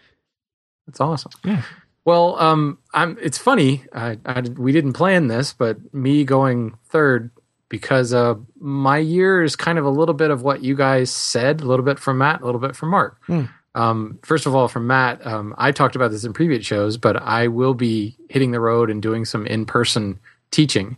That's 0.87 1.03
awesome. 1.03 1.33
Yeah. 1.45 1.61
Well, 2.07 2.41
um, 2.41 2.79
I'm. 2.95 3.19
It's 3.21 3.37
funny. 3.37 3.85
I, 3.93 4.17
I 4.25 4.41
we 4.41 4.73
didn't 4.73 4.95
plan 4.95 5.27
this, 5.27 5.53
but 5.53 5.93
me 5.93 6.25
going 6.25 6.79
third 6.87 7.31
because 7.69 8.15
uh, 8.15 8.37
my 8.59 8.97
year 8.97 9.43
is 9.43 9.55
kind 9.55 9.79
of 9.79 9.85
a 9.85 9.91
little 9.91 10.15
bit 10.15 10.31
of 10.31 10.41
what 10.41 10.65
you 10.65 10.75
guys 10.75 11.11
said, 11.11 11.61
a 11.61 11.67
little 11.67 11.85
bit 11.85 11.99
from 11.99 12.17
Matt, 12.17 12.41
a 12.41 12.47
little 12.47 12.61
bit 12.61 12.75
from 12.75 12.89
Mark. 12.89 13.21
Hmm. 13.27 13.45
Um, 13.75 14.19
first 14.23 14.47
of 14.47 14.55
all, 14.55 14.69
from 14.69 14.87
Matt, 14.87 15.27
um, 15.27 15.55
I 15.59 15.73
talked 15.73 15.97
about 15.97 16.11
this 16.11 16.25
in 16.25 16.33
previous 16.33 16.65
shows, 16.65 16.97
but 16.97 17.17
I 17.21 17.49
will 17.49 17.75
be 17.75 18.17
hitting 18.29 18.53
the 18.53 18.61
road 18.61 18.89
and 18.91 19.03
doing 19.03 19.25
some 19.25 19.47
in-person 19.47 20.21
teaching. 20.51 20.97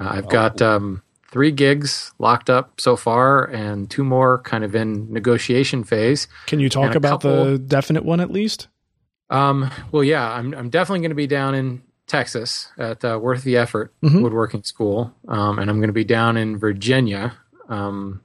Uh, 0.00 0.08
I've 0.12 0.28
got 0.28 0.60
um, 0.60 1.02
three 1.30 1.52
gigs 1.52 2.12
locked 2.18 2.50
up 2.50 2.80
so 2.80 2.96
far, 2.96 3.44
and 3.44 3.88
two 3.90 4.02
more 4.04 4.38
kind 4.42 4.64
of 4.64 4.74
in 4.74 5.12
negotiation 5.12 5.84
phase. 5.84 6.26
Can 6.46 6.58
you 6.60 6.68
talk 6.68 6.94
about 6.94 7.20
the 7.20 7.58
definite 7.64 8.04
one 8.04 8.20
at 8.20 8.30
least? 8.30 8.66
Um, 9.30 9.70
well, 9.92 10.02
yeah, 10.02 10.28
I'm 10.32 10.54
I'm 10.54 10.70
definitely 10.70 11.00
going 11.00 11.10
to 11.10 11.14
be 11.14 11.26
down 11.26 11.54
in 11.54 11.82
Texas 12.06 12.72
at 12.78 13.04
uh, 13.04 13.18
Worth 13.20 13.44
the 13.44 13.56
Effort 13.58 13.92
Mhm. 14.02 14.22
Woodworking 14.22 14.62
School, 14.64 15.14
um, 15.28 15.58
and 15.58 15.68
I'm 15.70 15.76
going 15.78 15.88
to 15.88 15.92
be 15.92 16.04
down 16.04 16.36
in 16.36 16.58
Virginia 16.58 17.34
um, 17.68 18.22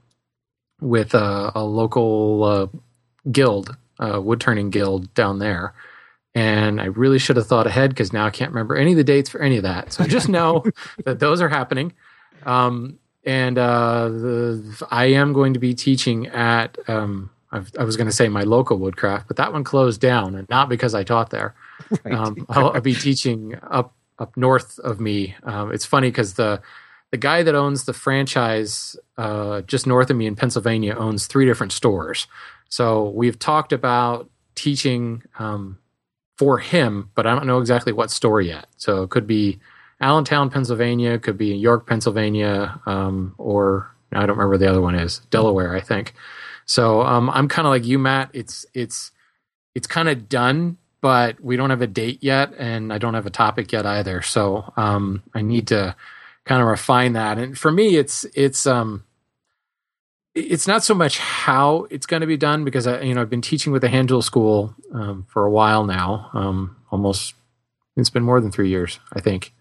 with 0.80 1.12
a, 1.14 1.52
a 1.54 1.62
local 1.62 2.42
uh, 2.44 2.66
guild, 3.30 3.76
uh, 3.98 4.20
wood 4.20 4.40
turning 4.40 4.70
guild 4.70 5.12
down 5.14 5.38
there. 5.38 5.74
And 6.34 6.80
I 6.80 6.86
really 6.86 7.18
should 7.18 7.36
have 7.36 7.46
thought 7.46 7.66
ahead 7.66 7.90
because 7.90 8.12
now 8.12 8.26
I 8.26 8.30
can't 8.30 8.50
remember 8.50 8.76
any 8.76 8.90
of 8.90 8.96
the 8.96 9.04
dates 9.04 9.30
for 9.30 9.40
any 9.40 9.56
of 9.56 9.62
that. 9.62 9.92
So 9.92 10.04
just 10.04 10.28
know 10.28 10.64
that 11.04 11.20
those 11.20 11.40
are 11.40 11.48
happening. 11.48 11.92
Um, 12.44 12.98
and 13.24 13.56
uh, 13.56 14.08
the, 14.08 14.86
I 14.90 15.06
am 15.06 15.32
going 15.32 15.54
to 15.54 15.60
be 15.60 15.74
teaching 15.74 16.26
at, 16.26 16.76
um, 16.88 17.30
I've, 17.52 17.70
I 17.78 17.84
was 17.84 17.96
going 17.96 18.08
to 18.08 18.12
say 18.12 18.28
my 18.28 18.42
local 18.42 18.78
woodcraft, 18.78 19.28
but 19.28 19.36
that 19.36 19.52
one 19.52 19.64
closed 19.64 20.00
down, 20.00 20.34
and 20.34 20.48
not 20.50 20.68
because 20.68 20.94
I 20.94 21.04
taught 21.04 21.30
there. 21.30 21.54
Um, 22.10 22.46
I'll, 22.48 22.70
I'll 22.70 22.80
be 22.80 22.94
teaching 22.94 23.56
up 23.62 23.94
up 24.18 24.36
north 24.36 24.78
of 24.78 25.00
me. 25.00 25.34
Um, 25.42 25.72
it's 25.72 25.84
funny 25.84 26.08
because 26.08 26.34
the 26.34 26.60
the 27.14 27.18
guy 27.18 27.44
that 27.44 27.54
owns 27.54 27.84
the 27.84 27.92
franchise 27.92 28.96
uh, 29.18 29.60
just 29.60 29.86
north 29.86 30.10
of 30.10 30.16
me 30.16 30.26
in 30.26 30.34
Pennsylvania 30.34 30.96
owns 30.96 31.28
three 31.28 31.46
different 31.46 31.70
stores. 31.70 32.26
So 32.70 33.10
we've 33.10 33.38
talked 33.38 33.72
about 33.72 34.28
teaching 34.56 35.22
um, 35.38 35.78
for 36.36 36.58
him, 36.58 37.12
but 37.14 37.24
I 37.24 37.36
don't 37.36 37.46
know 37.46 37.60
exactly 37.60 37.92
what 37.92 38.10
store 38.10 38.40
yet. 38.40 38.66
So 38.78 39.04
it 39.04 39.10
could 39.10 39.28
be 39.28 39.60
Allentown, 40.00 40.50
Pennsylvania, 40.50 41.20
could 41.20 41.38
be 41.38 41.54
York, 41.54 41.86
Pennsylvania, 41.86 42.80
um, 42.84 43.36
or 43.38 43.94
I 44.10 44.26
don't 44.26 44.36
remember 44.36 44.58
the 44.58 44.68
other 44.68 44.80
one 44.80 44.96
is, 44.96 45.20
Delaware, 45.30 45.76
I 45.76 45.80
think. 45.80 46.14
So 46.66 47.02
um, 47.02 47.30
I'm 47.30 47.46
kind 47.46 47.64
of 47.64 47.70
like 47.70 47.84
you, 47.84 47.96
Matt. 47.96 48.30
It's 48.32 48.66
it's 48.74 49.12
it's 49.76 49.86
kind 49.86 50.08
of 50.08 50.28
done, 50.28 50.78
but 51.00 51.40
we 51.40 51.56
don't 51.56 51.70
have 51.70 51.80
a 51.80 51.86
date 51.86 52.24
yet, 52.24 52.54
and 52.58 52.92
I 52.92 52.98
don't 52.98 53.14
have 53.14 53.26
a 53.26 53.30
topic 53.30 53.70
yet 53.70 53.86
either. 53.86 54.20
So 54.20 54.72
um, 54.76 55.22
I 55.32 55.42
need 55.42 55.68
to 55.68 55.94
kind 56.44 56.60
of 56.60 56.68
refine 56.68 57.14
that. 57.14 57.38
And 57.38 57.58
for 57.58 57.70
me, 57.70 57.96
it's 57.96 58.24
it's 58.34 58.66
um 58.66 59.04
it's 60.34 60.66
not 60.66 60.82
so 60.82 60.94
much 60.94 61.18
how 61.18 61.86
it's 61.90 62.06
going 62.06 62.20
to 62.20 62.26
be 62.26 62.36
done 62.36 62.64
because 62.64 62.86
I 62.86 63.00
you 63.02 63.14
know 63.14 63.20
I've 63.20 63.30
been 63.30 63.42
teaching 63.42 63.72
with 63.72 63.82
the 63.82 63.88
hand 63.88 64.08
tool 64.08 64.22
school 64.22 64.74
um, 64.92 65.26
for 65.28 65.44
a 65.44 65.50
while 65.50 65.84
now, 65.84 66.30
um, 66.34 66.76
almost 66.90 67.34
it's 67.96 68.10
been 68.10 68.24
more 68.24 68.40
than 68.40 68.50
three 68.50 68.68
years, 68.68 68.98
I 69.12 69.20
think. 69.20 69.52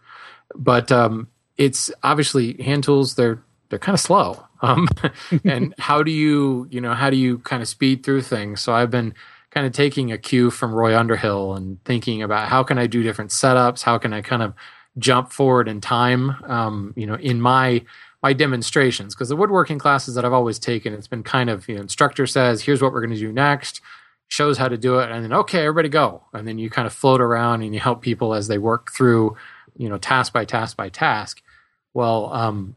But 0.56 0.92
um, 0.92 1.28
it's 1.58 1.92
obviously 2.02 2.62
hand 2.62 2.84
tools 2.84 3.16
they're 3.16 3.42
they're 3.70 3.80
kind 3.80 3.94
of 3.94 4.00
slow. 4.00 4.46
Um, 4.62 4.88
and 5.44 5.74
how 5.78 6.04
do 6.04 6.12
you 6.12 6.68
you 6.70 6.82
know 6.82 6.94
how 6.94 7.10
do 7.10 7.18
you 7.18 7.40
kind 7.40 7.62
of 7.62 7.68
speed 7.68 8.04
through 8.04 8.24
things? 8.24 8.62
So 8.62 8.74
I've 8.74 8.92
been 8.92 9.14
kind 9.52 9.68
of 9.68 9.74
taking 9.74 10.12
a 10.12 10.18
cue 10.18 10.50
from 10.50 10.74
Roy 10.74 10.98
Underhill 10.98 11.54
and 11.54 11.84
thinking 11.86 12.24
about 12.24 12.50
how 12.50 12.64
can 12.64 12.80
I 12.80 12.88
do 12.88 13.04
different 13.04 13.30
setups? 13.30 13.84
How 13.84 14.00
can 14.00 14.12
I 14.12 14.22
kind 14.22 14.42
of 14.42 14.56
jump 14.98 15.32
forward 15.32 15.68
in 15.68 15.82
time? 15.82 16.32
Um, 16.44 16.94
you 16.96 17.06
know, 17.06 17.16
in 17.16 17.42
my 17.42 17.84
my 18.22 18.34
demonstrations 18.34 19.14
because 19.14 19.30
the 19.30 19.36
woodworking 19.36 19.78
classes 19.80 20.16
that 20.16 20.24
I've 20.24 20.34
always 20.34 20.58
taken, 20.60 20.94
it's 20.94 21.08
been 21.08 21.24
kind 21.24 21.50
of 21.50 21.68
you 21.68 21.76
know 21.76 21.82
instructor 21.82 22.26
says 22.26 22.62
here's 22.62 22.82
what 22.82 22.94
we're 22.94 23.02
going 23.02 23.14
to 23.14 23.20
do 23.20 23.32
next, 23.32 23.82
shows 24.28 24.58
how 24.58 24.68
to 24.70 24.78
do 24.78 25.00
it, 25.00 25.12
and 25.12 25.24
then 25.24 25.34
okay 25.34 25.62
everybody 25.62 25.90
go, 25.90 26.24
and 26.34 26.48
then 26.48 26.58
you 26.58 26.70
kind 26.70 26.88
of 26.88 26.94
float 26.94 27.22
around 27.22 27.62
and 27.64 27.74
you 27.74 27.80
help 27.80 28.02
people 28.02 28.34
as 28.34 28.48
they 28.48 28.58
work 28.58 28.92
through 28.92 29.36
you 29.78 29.90
know 29.90 29.98
task 29.98 30.32
by 30.34 30.46
task 30.46 30.78
by 30.78 30.90
task. 30.90 31.42
Well, 31.94 32.34
um, 32.34 32.76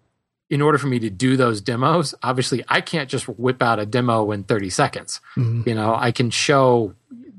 in 0.50 0.60
order 0.62 0.78
for 0.78 0.86
me 0.86 0.98
to 1.00 1.10
do 1.10 1.36
those 1.36 1.60
demos, 1.60 2.14
obviously 2.22 2.62
I 2.68 2.80
can't 2.80 3.08
just 3.08 3.28
whip 3.28 3.62
out 3.62 3.78
a 3.78 3.86
demo 3.86 4.30
in 4.30 4.44
30 4.44 4.70
seconds. 4.70 5.20
Mhm. 5.36 5.66
You 5.66 5.74
know, 5.74 5.94
I 5.96 6.12
can 6.12 6.30
show 6.30 6.94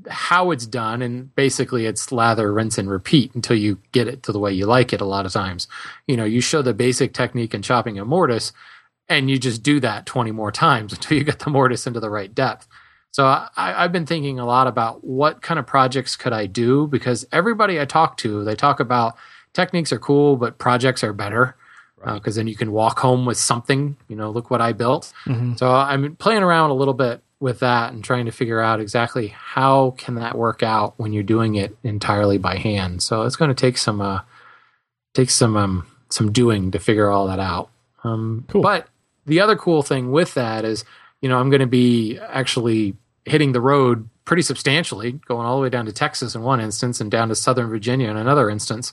how 0.08 0.50
it's 0.50 0.66
done 0.66 1.02
and 1.02 1.34
basically 1.34 1.86
it's 1.86 2.10
lather, 2.12 2.52
rinse 2.52 2.78
and 2.78 2.90
repeat 2.90 3.34
until 3.34 3.56
you 3.56 3.78
get 3.92 4.08
it 4.08 4.22
to 4.24 4.32
the 4.32 4.38
way 4.38 4.52
you 4.52 4.66
like 4.66 4.92
it 4.92 5.00
a 5.00 5.04
lot 5.06 5.26
of 5.26 5.32
times. 5.32 5.68
You 6.06 6.16
know, 6.16 6.24
you 6.24 6.40
show 6.40 6.62
the 6.62 6.74
basic 6.74 7.12
technique 7.12 7.54
in 7.54 7.62
chopping 7.62 7.98
a 7.98 8.04
mortise 8.04 8.52
and 9.08 9.30
you 9.30 9.38
just 9.38 9.62
do 9.62 9.80
that 9.80 10.06
20 10.06 10.30
more 10.32 10.52
times 10.52 10.92
until 10.94 11.16
you 11.18 11.24
get 11.24 11.40
the 11.40 11.50
mortise 11.50 11.86
into 11.86 12.00
the 12.00 12.10
right 12.10 12.34
depth. 12.34 12.66
So 13.10 13.24
I, 13.24 13.48
I've 13.56 13.92
been 13.92 14.06
thinking 14.06 14.38
a 14.38 14.44
lot 14.46 14.66
about 14.66 15.02
what 15.02 15.40
kind 15.42 15.58
of 15.58 15.66
projects 15.66 16.14
could 16.16 16.32
I 16.32 16.46
do 16.46 16.86
because 16.86 17.26
everybody 17.32 17.80
I 17.80 17.84
talk 17.84 18.16
to, 18.18 18.44
they 18.44 18.54
talk 18.54 18.80
about 18.80 19.16
techniques 19.54 19.92
are 19.92 19.98
cool, 19.98 20.36
but 20.36 20.58
projects 20.58 21.02
are 21.02 21.12
better 21.12 21.56
because 22.14 22.36
then 22.36 22.46
you 22.46 22.54
can 22.54 22.70
walk 22.70 23.00
home 23.00 23.26
with 23.26 23.36
something. 23.38 23.96
You 24.08 24.14
know, 24.14 24.30
look 24.30 24.50
what 24.50 24.60
I 24.60 24.72
built. 24.72 25.12
Mhm. 25.24 25.58
So 25.58 25.68
I'm 25.72 26.14
playing 26.16 26.42
around 26.44 26.70
a 26.70 26.74
little 26.74 26.94
bit 26.94 27.22
with 27.40 27.60
that 27.60 27.92
and 27.92 28.02
trying 28.02 28.24
to 28.26 28.32
figure 28.32 28.60
out 28.60 28.80
exactly 28.80 29.28
how 29.28 29.92
can 29.96 30.16
that 30.16 30.36
work 30.36 30.62
out 30.62 30.94
when 30.96 31.12
you're 31.12 31.22
doing 31.22 31.54
it 31.54 31.76
entirely 31.84 32.36
by 32.38 32.56
hand. 32.56 33.02
So 33.02 33.22
it's 33.22 33.36
going 33.36 33.50
to 33.50 33.54
take 33.54 33.78
some 33.78 34.00
uh, 34.00 34.20
take 35.14 35.30
some 35.30 35.56
um, 35.56 35.86
some 36.10 36.32
doing 36.32 36.70
to 36.72 36.78
figure 36.78 37.08
all 37.08 37.26
that 37.28 37.38
out. 37.38 37.70
Um, 38.04 38.44
Cool. 38.48 38.62
But 38.62 38.88
the 39.26 39.40
other 39.40 39.56
cool 39.56 39.82
thing 39.82 40.10
with 40.10 40.34
that 40.34 40.64
is, 40.64 40.84
you 41.20 41.28
know, 41.28 41.38
I'm 41.38 41.50
going 41.50 41.60
to 41.60 41.66
be 41.66 42.18
actually 42.18 42.96
hitting 43.24 43.52
the 43.52 43.60
road 43.60 44.08
pretty 44.24 44.42
substantially, 44.42 45.12
going 45.12 45.46
all 45.46 45.56
the 45.56 45.62
way 45.62 45.68
down 45.70 45.86
to 45.86 45.92
Texas 45.92 46.34
in 46.34 46.42
one 46.42 46.60
instance 46.60 47.00
and 47.00 47.10
down 47.10 47.28
to 47.28 47.34
Southern 47.34 47.68
Virginia 47.68 48.08
in 48.10 48.16
another 48.16 48.48
instance. 48.50 48.92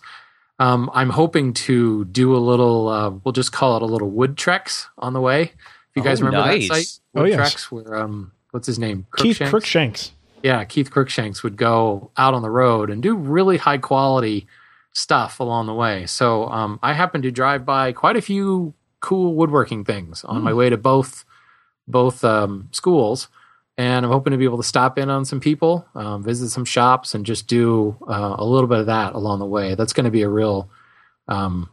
Um, 0.59 0.89
I'm 0.93 1.09
hoping 1.09 1.53
to 1.53 2.05
do 2.05 2.35
a 2.35 2.39
little, 2.39 2.87
uh, 2.87 3.09
we'll 3.23 3.33
just 3.33 3.51
call 3.51 3.75
it 3.75 3.81
a 3.81 3.85
little 3.85 4.09
wood 4.09 4.37
treks 4.37 4.87
on 4.97 5.11
the 5.13 5.19
way. 5.19 5.41
If 5.43 5.51
you 5.95 6.03
guys 6.03 6.21
Oh, 6.21 6.25
remember 6.25 6.47
nice. 6.47 6.67
that 6.69 6.75
site, 6.75 6.99
Oh, 7.15 7.21
Wood 7.21 7.29
yes. 7.31 7.37
Treks, 7.37 7.71
where 7.71 7.95
um, 7.95 8.31
what's 8.55 8.67
his 8.67 8.79
name, 8.79 9.05
Keith 9.17 9.35
Crookshanks? 9.37 9.49
Crookshanks. 9.49 10.11
yeah, 10.41 10.63
Keith 10.63 10.89
Crookshanks 10.89 11.43
would 11.43 11.57
go 11.57 12.09
out 12.15 12.33
on 12.33 12.41
the 12.41 12.49
road 12.49 12.89
and 12.89 13.03
do 13.03 13.13
really 13.13 13.57
high 13.57 13.77
quality 13.77 14.47
stuff 14.93 15.41
along 15.41 15.67
the 15.67 15.73
way. 15.73 16.05
So 16.05 16.47
um, 16.47 16.79
I 16.81 16.93
happened 16.93 17.23
to 17.23 17.31
drive 17.31 17.65
by 17.65 17.91
quite 17.91 18.15
a 18.15 18.21
few 18.21 18.73
cool 19.01 19.35
woodworking 19.35 19.83
things 19.83 20.23
on 20.23 20.41
my 20.41 20.53
way 20.53 20.69
to 20.69 20.77
both 20.77 21.25
both 21.85 22.23
um, 22.23 22.69
schools, 22.71 23.27
and 23.77 24.05
I'm 24.05 24.11
hoping 24.11 24.31
to 24.31 24.37
be 24.37 24.45
able 24.45 24.57
to 24.57 24.63
stop 24.63 24.97
in 24.97 25.09
on 25.09 25.25
some 25.25 25.41
people, 25.41 25.85
um, 25.93 26.23
visit 26.23 26.49
some 26.49 26.63
shops, 26.63 27.13
and 27.13 27.25
just 27.25 27.47
do 27.47 27.97
uh, 28.07 28.35
a 28.39 28.45
little 28.45 28.69
bit 28.69 28.79
of 28.79 28.85
that 28.85 29.15
along 29.15 29.39
the 29.39 29.45
way. 29.45 29.75
That's 29.75 29.91
going 29.91 30.05
to 30.05 30.11
be 30.11 30.21
a 30.21 30.29
real 30.29 30.69
um, 31.27 31.69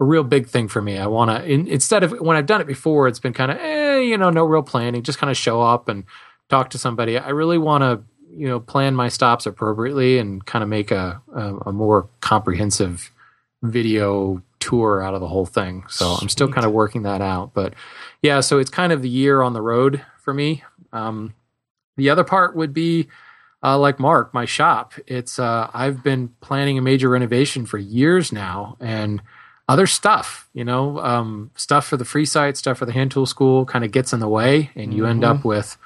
a 0.00 0.04
real 0.04 0.24
big 0.24 0.48
thing 0.48 0.68
for 0.68 0.80
me. 0.80 0.96
I 0.96 1.06
want 1.06 1.30
to 1.30 1.44
instead 1.44 2.02
of 2.02 2.12
when 2.18 2.38
I've 2.38 2.46
done 2.46 2.62
it 2.62 2.66
before, 2.66 3.08
it's 3.08 3.20
been 3.20 3.34
kind 3.34 3.50
of 3.52 3.58
eh, 3.58 3.73
you 4.08 4.18
know, 4.18 4.30
no 4.30 4.44
real 4.44 4.62
planning, 4.62 5.02
just 5.02 5.18
kind 5.18 5.30
of 5.30 5.36
show 5.36 5.62
up 5.62 5.88
and 5.88 6.04
talk 6.48 6.70
to 6.70 6.78
somebody. 6.78 7.18
I 7.18 7.30
really 7.30 7.58
want 7.58 7.82
to 7.82 8.02
you 8.36 8.48
know 8.48 8.60
plan 8.60 8.94
my 8.94 9.08
stops 9.08 9.46
appropriately 9.46 10.18
and 10.18 10.44
kind 10.44 10.62
of 10.62 10.68
make 10.68 10.90
a 10.90 11.20
a, 11.34 11.56
a 11.66 11.72
more 11.72 12.08
comprehensive 12.20 13.10
video 13.62 14.42
tour 14.60 15.02
out 15.02 15.14
of 15.14 15.20
the 15.20 15.28
whole 15.28 15.46
thing. 15.46 15.84
So 15.88 16.16
I'm 16.20 16.28
still 16.28 16.50
kind 16.50 16.66
of 16.66 16.72
working 16.72 17.02
that 17.02 17.20
out, 17.20 17.52
but 17.54 17.74
yeah, 18.22 18.40
so 18.40 18.58
it's 18.58 18.70
kind 18.70 18.92
of 18.92 19.02
the 19.02 19.08
year 19.08 19.42
on 19.42 19.52
the 19.52 19.62
road 19.62 20.04
for 20.18 20.32
me. 20.32 20.64
Um, 20.92 21.34
the 21.96 22.10
other 22.10 22.24
part 22.24 22.56
would 22.56 22.72
be 22.72 23.08
uh, 23.62 23.78
like 23.78 23.98
Mark, 23.98 24.34
my 24.34 24.44
shop. 24.44 24.94
It's 25.06 25.38
uh, 25.38 25.70
I've 25.72 26.02
been 26.02 26.28
planning 26.40 26.78
a 26.78 26.82
major 26.82 27.08
renovation 27.08 27.66
for 27.66 27.78
years 27.78 28.32
now, 28.32 28.76
and 28.80 29.22
other 29.68 29.86
stuff, 29.86 30.48
you 30.52 30.64
know, 30.64 30.98
um, 30.98 31.50
stuff 31.56 31.86
for 31.86 31.96
the 31.96 32.04
free 32.04 32.26
site, 32.26 32.56
stuff 32.56 32.78
for 32.78 32.86
the 32.86 32.92
hand 32.92 33.10
tool 33.10 33.26
school, 33.26 33.64
kind 33.64 33.84
of 33.84 33.92
gets 33.92 34.12
in 34.12 34.20
the 34.20 34.28
way, 34.28 34.70
and 34.74 34.92
you 34.92 35.06
end 35.06 35.24
up 35.24 35.44
with 35.44 35.76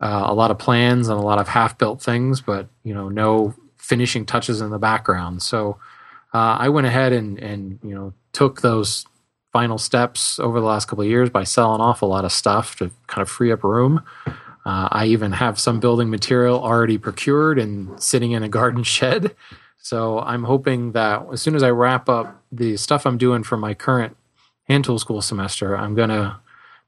uh, 0.00 0.24
a 0.26 0.34
lot 0.34 0.50
of 0.50 0.58
plans 0.58 1.08
and 1.08 1.18
a 1.18 1.22
lot 1.22 1.38
of 1.38 1.48
half 1.48 1.76
built 1.78 2.02
things, 2.02 2.40
but 2.40 2.68
you 2.84 2.94
know, 2.94 3.08
no 3.08 3.54
finishing 3.76 4.26
touches 4.26 4.60
in 4.60 4.70
the 4.70 4.78
background. 4.78 5.42
So 5.42 5.78
uh, 6.34 6.56
I 6.58 6.68
went 6.68 6.86
ahead 6.86 7.12
and 7.12 7.38
and 7.38 7.78
you 7.82 7.94
know 7.94 8.12
took 8.32 8.60
those 8.60 9.06
final 9.52 9.78
steps 9.78 10.38
over 10.38 10.60
the 10.60 10.66
last 10.66 10.86
couple 10.86 11.02
of 11.02 11.08
years 11.08 11.30
by 11.30 11.42
selling 11.44 11.80
off 11.80 12.02
a 12.02 12.06
lot 12.06 12.24
of 12.26 12.32
stuff 12.32 12.76
to 12.76 12.90
kind 13.06 13.22
of 13.22 13.28
free 13.30 13.50
up 13.50 13.64
room. 13.64 14.02
Uh, 14.66 14.88
I 14.90 15.06
even 15.06 15.32
have 15.32 15.58
some 15.58 15.80
building 15.80 16.10
material 16.10 16.62
already 16.62 16.98
procured 16.98 17.58
and 17.58 18.00
sitting 18.02 18.32
in 18.32 18.42
a 18.42 18.48
garden 18.60 18.82
shed. 18.82 19.34
So 19.78 20.18
I'm 20.20 20.44
hoping 20.44 20.92
that 20.92 21.26
as 21.32 21.40
soon 21.42 21.54
as 21.54 21.62
I 21.62 21.70
wrap 21.70 22.08
up 22.08 22.42
the 22.50 22.76
stuff 22.76 23.06
I'm 23.06 23.18
doing 23.18 23.42
for 23.42 23.56
my 23.56 23.74
current 23.74 24.16
hand 24.64 24.84
tool 24.84 24.98
school 24.98 25.22
semester, 25.22 25.76
I'm 25.76 25.94
gonna 25.94 26.40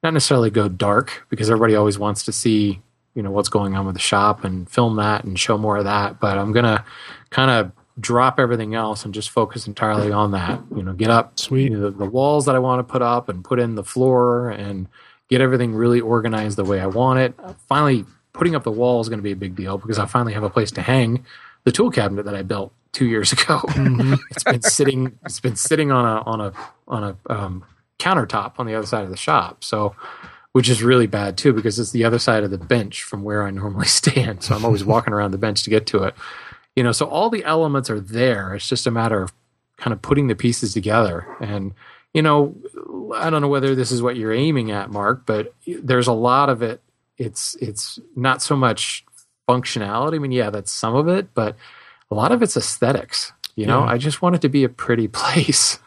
not 0.03 0.13
necessarily 0.15 0.51
go 0.51 0.69
dark 0.69 1.27
because 1.29 1.51
everybody 1.51 1.75
always 1.75 1.99
wants 1.99 2.25
to 2.25 2.33
see 2.33 2.81
you 3.15 3.23
know 3.23 3.31
what's 3.31 3.49
going 3.49 3.77
on 3.77 3.87
with 3.87 3.95
the 3.95 4.01
shop 4.01 4.45
and 4.45 4.69
film 4.71 4.97
that 4.97 5.25
and 5.25 5.39
show 5.39 5.59
more 5.59 5.77
of 5.77 5.85
that. 5.85 6.21
But 6.21 6.39
I'm 6.39 6.53
gonna 6.53 6.85
kind 7.31 7.51
of 7.51 7.73
drop 8.01 8.39
everything 8.39 8.75
else 8.75 9.05
and 9.05 9.13
just 9.13 9.31
focus 9.31 9.67
entirely 9.67 10.13
on 10.13 10.31
that. 10.33 10.61
You 10.75 10.83
know, 10.83 10.93
get 10.93 11.11
up 11.11 11.39
Sweet. 11.39 11.71
you 11.71 11.79
know, 11.79 11.91
the 11.91 12.05
walls 12.05 12.47
that 12.47 12.55
I 12.55 12.59
want 12.59 12.81
to 12.81 12.91
put 12.91 13.03
up 13.03 13.29
and 13.29 13.45
put 13.45 13.59
in 13.59 13.75
the 13.75 13.85
floor 13.85 14.51
and 14.51 14.87
get 15.29 15.41
everything 15.41 15.75
really 15.75 16.01
organized 16.01 16.57
the 16.57 16.65
way 16.65 16.81
I 16.81 16.87
want 16.87 17.19
it. 17.19 17.35
Finally, 17.69 18.05
putting 18.33 18.55
up 18.55 18.63
the 18.63 18.71
wall 18.71 19.01
is 19.01 19.09
going 19.09 19.19
to 19.19 19.23
be 19.23 19.33
a 19.33 19.37
big 19.37 19.57
deal 19.57 19.79
because 19.79 19.99
I 19.99 20.07
finally 20.07 20.33
have 20.33 20.45
a 20.45 20.51
place 20.51 20.71
to 20.73 20.83
hang 20.83 21.25
the 21.65 21.73
tool 21.73 21.91
cabinet 21.91 22.25
that 22.25 22.35
I 22.35 22.43
built 22.43 22.73
two 22.93 23.07
years 23.07 23.33
ago. 23.35 23.61
it's 23.67 24.45
been 24.45 24.63
sitting. 24.63 25.19
It's 25.25 25.41
been 25.41 25.57
sitting 25.57 25.91
on 25.91 26.05
a 26.05 26.23
on 26.23 26.41
a 26.41 26.53
on 26.87 27.05
a 27.05 27.33
um, 27.33 27.65
countertop 27.99 28.55
on 28.59 28.67
the 28.67 28.75
other 28.75 28.87
side 28.87 29.05
of 29.05 29.11
the 29.11 29.17
shop. 29.17 29.65
So. 29.65 29.95
Which 30.53 30.71
is 30.71 30.83
really 30.83 31.07
bad 31.07 31.37
too 31.37 31.53
because 31.53 31.79
it's 31.79 31.93
the 31.93 32.05
other 32.05 32.19
side 32.19 32.43
of 32.43 32.51
the 32.51 32.59
bench 32.59 33.05
from 33.05 33.23
where 33.23 33.45
I 33.45 33.51
normally 33.53 33.87
stand. 33.87 34.43
So 34.43 34.57
I'm 34.57 34.65
always 34.65 34.83
walking 34.93 35.13
around 35.13 35.31
the 35.31 35.39
bench 35.39 35.63
to 35.65 35.71
get 35.71 35.87
to 35.89 36.03
it 36.05 36.15
you 36.79 36.85
know 36.85 36.93
so 36.93 37.07
all 37.07 37.29
the 37.29 37.45
elements 37.45 37.91
are 37.91 37.99
there 37.99 38.55
it's 38.55 38.69
just 38.69 38.87
a 38.87 38.91
matter 38.91 39.21
of 39.21 39.33
kind 39.79 39.93
of 39.93 40.01
putting 40.01 40.29
the 40.29 40.37
pieces 40.37 40.73
together 40.73 41.27
and 41.41 41.75
you 42.15 42.23
know 42.23 42.55
i 43.17 43.29
don't 43.29 43.43
know 43.43 43.49
whether 43.49 43.75
this 43.75 43.91
is 43.91 44.01
what 44.01 44.17
you're 44.17 44.33
aiming 44.33 44.71
at 44.71 44.89
mark 44.89 45.27
but 45.27 45.53
there's 45.67 46.07
a 46.07 46.13
lot 46.13 46.49
of 46.49 46.63
it 46.63 46.81
it's 47.17 47.57
it's 47.57 47.99
not 48.15 48.41
so 48.41 48.55
much 48.55 49.05
functionality 49.49 50.17
i 50.17 50.19
mean 50.19 50.33
yeah 50.33 50.51
that's 50.51 50.71
some 50.71 50.95
of 50.95 51.09
it 51.09 51.33
but 51.35 51.57
a 52.11 52.15
lot 52.15 52.33
of 52.33 52.43
it's 52.43 52.57
aesthetics 52.57 53.33
you 53.57 53.67
know 53.67 53.81
Yeah. 53.81 53.93
i 53.93 53.99
just 53.99 54.21
want 54.23 54.35
it 54.37 54.43
to 54.43 54.49
be 54.49 54.65
a 54.65 54.69
pretty 54.69 55.09
place 55.23 55.79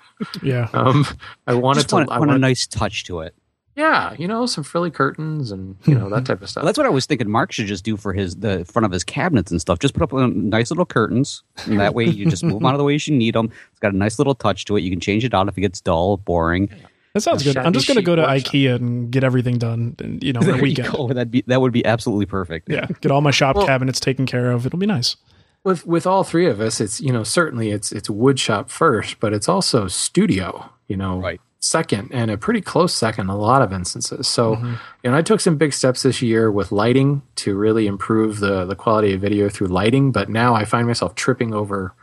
Yeah. 0.41 0.67
um 0.73 1.05
i 1.47 1.53
wanted 1.53 1.87
to 1.89 1.95
want, 1.95 2.11
i 2.11 2.19
want 2.19 2.31
a 2.31 2.37
nice 2.37 2.65
touch 2.67 3.03
to 3.05 3.21
it. 3.21 3.33
yeah 3.75 4.13
you 4.19 4.27
know 4.27 4.45
some 4.45 4.63
frilly 4.63 4.91
curtains 4.91 5.51
and 5.51 5.75
you 5.85 5.95
know 5.95 6.09
that 6.09 6.25
type 6.29 6.41
of 6.41 6.49
stuff 6.49 6.61
Well, 6.63 6.67
that's 6.67 6.77
what 6.77 6.85
I 6.87 6.89
was 6.89 7.05
thinking. 7.05 7.29
Mark 7.29 7.51
should 7.51 7.67
just 7.67 7.83
do 7.85 7.95
for 7.97 8.13
his 8.13 8.35
the 8.35 8.65
front 8.65 8.85
of 8.85 8.91
his 8.91 9.03
cabinets 9.03 9.49
and 9.51 9.59
stuff. 9.61 9.79
Just 9.79 9.93
put 9.93 10.03
up 10.03 10.13
uh, 10.13 10.27
nice 10.27 10.69
little 10.71 10.85
curtains, 10.85 11.43
and 11.65 11.79
that 11.79 11.93
way 11.95 12.05
you 12.05 12.25
just 12.29 12.43
move 12.43 12.55
them 12.59 12.65
out 12.65 12.73
of 12.75 12.77
the 12.79 12.83
way 12.83 12.95
as 12.95 13.07
you 13.07 13.15
need 13.15 13.33
them. 13.35 13.49
It's 13.71 13.79
got 13.79 13.93
a 13.93 13.97
nice 13.97 14.19
little 14.19 14.35
touch 14.35 14.65
to 14.65 14.75
it. 14.77 14.81
You 14.81 14.89
can 14.91 14.99
change 14.99 15.23
it 15.23 15.33
out 15.33 15.47
if 15.47 15.57
it 15.57 15.61
gets 15.61 15.79
dull, 15.81 16.17
boring. 16.17 16.69
That 17.13 17.21
sounds 17.21 17.43
good. 17.43 17.57
I'm 17.57 17.73
just 17.73 17.87
going 17.87 17.97
to 17.97 18.01
go 18.01 18.15
to 18.15 18.21
workshop. 18.21 18.53
IKEA 18.53 18.75
and 18.75 19.11
get 19.11 19.23
everything 19.23 19.57
done, 19.57 19.95
and, 19.99 20.23
you 20.23 20.31
know, 20.33 20.39
in 20.41 20.43
a 20.47 20.51
There 20.51 20.55
you 20.57 20.61
weekend. 20.63 20.93
go. 20.93 21.07
That'd 21.09 21.31
be 21.31 21.43
that 21.47 21.59
would 21.61 21.73
be 21.73 21.85
absolutely 21.85 22.25
perfect. 22.25 22.69
Yeah, 22.69 22.87
get 23.01 23.11
all 23.11 23.21
my 23.21 23.31
shop 23.31 23.55
Well- 23.57 23.65
cabinets 23.65 23.99
taken 23.99 24.25
care 24.25 24.51
of. 24.51 24.65
It'll 24.65 24.79
be 24.79 24.85
nice. 24.85 25.17
with 25.63 25.85
with 25.85 26.07
all 26.07 26.23
three 26.23 26.47
of 26.47 26.59
us 26.61 26.81
it's 26.81 26.99
you 27.01 27.11
know 27.13 27.23
certainly 27.23 27.69
it's 27.69 27.91
it's 27.91 28.09
wood 28.09 28.39
shop 28.39 28.69
first 28.71 29.19
but 29.19 29.31
it's 29.31 29.47
also 29.47 29.87
studio 29.87 30.67
you 30.87 30.97
know 30.97 31.19
Right. 31.19 31.39
second 31.59 32.09
and 32.11 32.31
a 32.31 32.37
pretty 32.37 32.61
close 32.61 32.95
second 32.95 33.25
in 33.25 33.29
a 33.29 33.37
lot 33.37 33.61
of 33.61 33.71
instances 33.71 34.27
so 34.27 34.55
mm-hmm. 34.55 34.73
you 35.03 35.11
know 35.11 35.15
i 35.17 35.21
took 35.21 35.39
some 35.39 35.57
big 35.57 35.71
steps 35.73 36.01
this 36.01 36.19
year 36.19 36.51
with 36.51 36.71
lighting 36.71 37.21
to 37.35 37.55
really 37.55 37.85
improve 37.85 38.39
the 38.39 38.65
the 38.65 38.75
quality 38.75 39.13
of 39.13 39.21
video 39.21 39.49
through 39.49 39.67
lighting 39.67 40.11
but 40.11 40.29
now 40.29 40.55
i 40.55 40.65
find 40.65 40.87
myself 40.87 41.13
tripping 41.13 41.53
over 41.53 41.93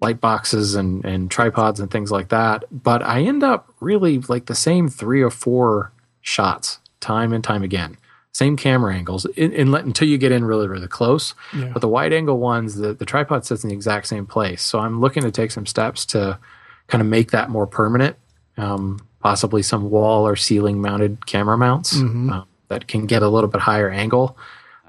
light 0.00 0.20
boxes 0.20 0.74
and 0.74 1.04
and 1.04 1.30
tripods 1.30 1.80
and 1.80 1.90
things 1.90 2.10
like 2.10 2.28
that. 2.28 2.64
But 2.70 3.02
i 3.02 3.20
end 3.22 3.42
up 3.42 3.72
really 3.80 4.18
like 4.20 4.46
the 4.46 4.54
same 4.54 4.88
three 4.88 5.22
or 5.22 5.30
four 5.30 5.92
shots 6.20 6.78
time 7.00 7.32
and 7.32 7.42
time 7.42 7.62
again. 7.62 7.96
Same 8.32 8.56
camera 8.56 8.94
angles 8.94 9.24
in, 9.36 9.52
in, 9.52 9.74
until 9.74 10.06
you 10.06 10.18
get 10.18 10.30
in 10.30 10.44
really 10.44 10.68
really 10.68 10.86
close. 10.86 11.34
Yeah. 11.56 11.70
but 11.72 11.80
the 11.80 11.88
wide 11.88 12.12
angle 12.12 12.38
ones 12.38 12.76
the, 12.76 12.94
the 12.94 13.04
tripod 13.04 13.44
sits 13.44 13.64
in 13.64 13.70
the 13.70 13.74
exact 13.74 14.06
same 14.06 14.26
place. 14.26 14.62
So 14.62 14.78
i'm 14.78 15.00
looking 15.00 15.22
to 15.24 15.30
take 15.30 15.50
some 15.50 15.66
steps 15.66 16.06
to 16.06 16.38
kind 16.86 17.00
of 17.02 17.08
make 17.08 17.32
that 17.32 17.50
more 17.50 17.66
permanent 17.66 18.16
um, 18.56 19.00
possibly 19.20 19.62
some 19.62 19.90
wall 19.90 20.26
or 20.26 20.36
ceiling 20.36 20.80
mounted 20.80 21.26
camera 21.26 21.56
mounts 21.58 21.96
um, 21.96 22.46
that 22.68 22.86
can 22.86 23.06
get 23.06 23.22
a 23.22 23.28
little 23.28 23.48
bit 23.50 23.60
higher 23.60 23.90
angle. 23.90 24.36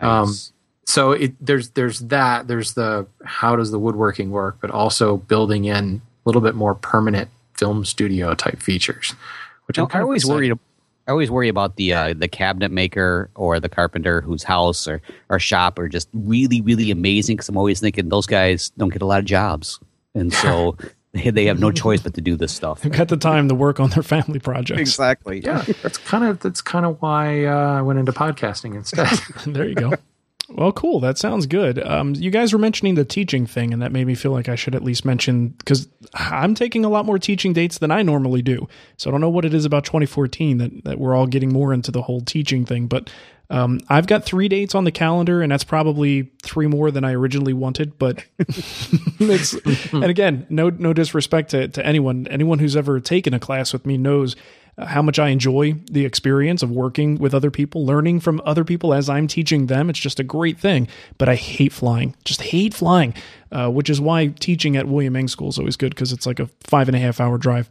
Um, 0.02 0.28
Nice. 0.28 0.54
So 0.90 1.12
it, 1.12 1.34
there's 1.40 1.70
there's 1.78 2.00
that 2.00 2.48
there's 2.48 2.74
the 2.74 3.06
how 3.24 3.56
does 3.56 3.70
the 3.72 3.78
woodworking 3.80 4.32
work 4.32 4.58
but 4.60 4.72
also 4.72 5.18
building 5.18 5.66
in 5.66 6.02
a 6.02 6.30
little 6.30 6.42
bit 6.42 6.56
more 6.56 6.74
permanent 6.74 7.30
film 7.58 7.86
studio 7.86 8.34
type 8.34 8.60
features 8.60 9.14
which 9.68 9.78
Now, 9.78 9.84
i'm 9.84 9.90
kind 9.90 10.02
of 10.02 10.08
always 10.08 10.24
excited- 10.24 10.52
worry. 10.54 10.60
I 11.08 11.12
always 11.12 11.32
worry 11.32 11.50
about 11.50 11.76
the 11.76 11.92
uh, 11.92 12.14
the 12.16 12.28
cabinet 12.28 12.72
maker 12.72 13.32
or 13.34 13.60
the 13.60 13.68
carpenter 13.68 14.22
whose 14.22 14.44
house 14.44 14.88
or, 14.88 15.02
or 15.30 15.40
shop 15.40 15.80
are 15.80 15.90
just 15.90 16.08
really 16.14 16.62
really 16.62 16.92
amazing 16.92 17.36
because 17.38 17.50
I'm 17.50 17.58
always 17.58 17.80
thinking 17.80 18.10
those 18.10 18.28
guys 18.28 18.70
don't 18.78 18.94
get 18.94 19.02
a 19.02 19.08
lot 19.08 19.18
of 19.18 19.26
jobs 19.26 19.80
and 20.14 20.32
so 20.32 20.78
they, 21.14 21.32
they 21.32 21.46
have 21.46 21.60
no 21.60 21.72
choice 21.72 22.00
but 22.02 22.14
to 22.14 22.22
do 22.22 22.36
this 22.36 22.52
stuff. 22.54 22.82
They've 22.82 22.92
got 22.92 23.08
the 23.08 23.18
time 23.18 23.50
to 23.50 23.56
work 23.56 23.80
on 23.80 23.90
their 23.90 24.04
family 24.04 24.38
projects. 24.38 24.80
Exactly. 24.82 25.42
yeah 25.44 25.64
that's 25.82 25.98
kind 25.98 26.24
of 26.26 26.40
that's 26.42 26.62
kind 26.62 26.86
of 26.86 27.02
why 27.02 27.46
uh, 27.46 27.80
i 27.80 27.82
went 27.82 27.98
into 27.98 28.12
podcasting 28.12 28.76
instead 28.76 29.10
there 29.52 29.68
you 29.68 29.74
go. 29.76 29.94
Well, 30.52 30.72
cool. 30.72 31.00
That 31.00 31.18
sounds 31.18 31.46
good. 31.46 31.86
Um, 31.86 32.16
you 32.16 32.32
guys 32.32 32.54
were 32.54 32.60
mentioning 32.60 32.96
the 32.96 33.06
teaching 33.06 33.46
thing, 33.46 33.72
and 33.72 33.82
that 33.82 33.92
made 33.92 34.08
me 34.08 34.16
feel 34.16 34.32
like 34.32 34.50
I 34.50 34.56
should 34.56 34.76
at 34.76 34.84
least 34.84 35.06
mention 35.06 35.50
because 35.50 35.88
I'm 36.14 36.56
taking 36.56 36.84
a 36.86 36.90
lot 36.90 37.06
more 37.06 37.20
teaching 37.20 37.54
dates 37.54 37.78
than 37.78 37.92
I 37.92 38.02
normally 38.02 38.42
do. 38.42 38.68
So 38.98 39.10
I 39.10 39.12
don't 39.12 39.22
know 39.22 39.30
what 39.30 39.46
it 39.46 39.54
is 39.54 39.66
about 39.66 39.86
2014 39.86 40.58
that, 40.58 40.84
that 40.86 41.00
we're 41.00 41.16
all 41.16 41.28
getting 41.28 41.54
more 41.54 41.74
into 41.74 41.92
the 41.92 42.02
whole 42.02 42.22
teaching 42.22 42.66
thing. 42.66 42.88
But 42.88 43.12
um, 43.52 43.80
I've 43.90 44.08
got 44.08 44.26
three 44.26 44.48
dates 44.48 44.76
on 44.76 44.84
the 44.84 44.92
calendar, 44.92 45.42
and 45.42 45.52
that's 45.52 45.64
probably 45.64 46.32
three 46.44 46.68
more 46.68 46.92
than 46.92 47.04
I 47.04 47.14
originally 47.14 47.54
wanted. 47.54 47.98
But 47.98 48.24
it's, 48.40 49.54
and 49.94 50.06
again, 50.06 50.46
no 50.50 50.70
no 50.70 50.94
disrespect 50.94 51.52
to, 51.52 51.68
to 51.68 51.86
anyone. 51.86 52.28
Anyone 52.28 52.60
who's 52.60 52.76
ever 52.76 53.00
taken 53.00 53.34
a 53.34 53.40
class 53.40 53.74
with 53.74 53.86
me 53.86 53.98
knows 53.98 54.36
how 54.86 55.02
much 55.02 55.20
I 55.20 55.30
enjoy 55.30 55.74
the 55.92 56.06
experience 56.06 56.64
of 56.64 56.72
working 56.72 57.18
with 57.18 57.34
other 57.34 57.52
people, 57.52 57.86
learning 57.86 58.20
from 58.20 58.42
other 58.46 58.64
people 58.64 58.94
as 58.94 59.10
I'm 59.10 59.28
teaching 59.28 59.68
them. 59.68 59.90
It's 59.90 60.00
just 60.00 60.20
a 60.20 60.24
great 60.24 60.60
thing. 60.60 60.88
But 61.18 61.30
I 61.30 61.36
hate 61.36 61.74
flying, 61.74 62.16
just 62.26 62.42
hate 62.42 62.74
flying, 62.74 63.14
uh, 63.52 63.70
which 63.70 63.90
is 63.90 64.00
why 64.00 64.28
teaching 64.28 64.76
at 64.78 64.88
William 64.88 65.16
Ng 65.16 65.28
School 65.28 65.50
is 65.50 65.60
always 65.60 65.76
good 65.76 65.94
because 65.96 66.12
it's 66.12 66.26
like 66.26 66.40
a 66.40 66.50
five 66.62 66.88
and 66.88 66.96
a 66.96 67.00
half 67.00 67.20
hour 67.20 67.38
drive. 67.38 67.70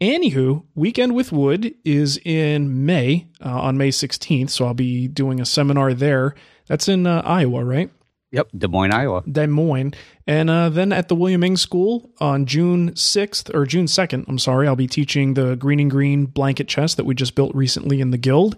Anywho, 0.00 0.64
Weekend 0.74 1.14
with 1.14 1.30
Wood 1.30 1.74
is 1.84 2.18
in 2.24 2.86
May, 2.86 3.26
uh, 3.44 3.60
on 3.60 3.76
May 3.76 3.90
16th. 3.90 4.48
So 4.48 4.66
I'll 4.66 4.74
be 4.74 5.08
doing 5.08 5.40
a 5.40 5.46
seminar 5.46 5.92
there. 5.92 6.34
That's 6.66 6.88
in 6.88 7.06
uh, 7.06 7.20
Iowa, 7.24 7.64
right? 7.64 7.90
Yep. 8.32 8.48
Des 8.56 8.68
Moines, 8.68 8.92
Iowa. 8.92 9.22
Des 9.30 9.46
Moines. 9.46 9.92
And 10.26 10.48
uh, 10.48 10.68
then 10.68 10.92
at 10.92 11.08
the 11.08 11.14
William 11.14 11.42
Ng 11.42 11.56
School 11.56 12.10
on 12.20 12.46
June 12.46 12.92
6th, 12.92 13.52
or 13.54 13.66
June 13.66 13.86
2nd, 13.86 14.28
I'm 14.28 14.38
sorry, 14.38 14.68
I'll 14.68 14.76
be 14.76 14.86
teaching 14.86 15.34
the 15.34 15.56
Greene 15.56 15.80
and 15.80 15.90
Greene 15.90 16.26
blanket 16.26 16.68
chest 16.68 16.96
that 16.96 17.04
we 17.04 17.14
just 17.14 17.34
built 17.34 17.54
recently 17.54 18.00
in 18.00 18.10
the 18.10 18.18
Guild. 18.18 18.56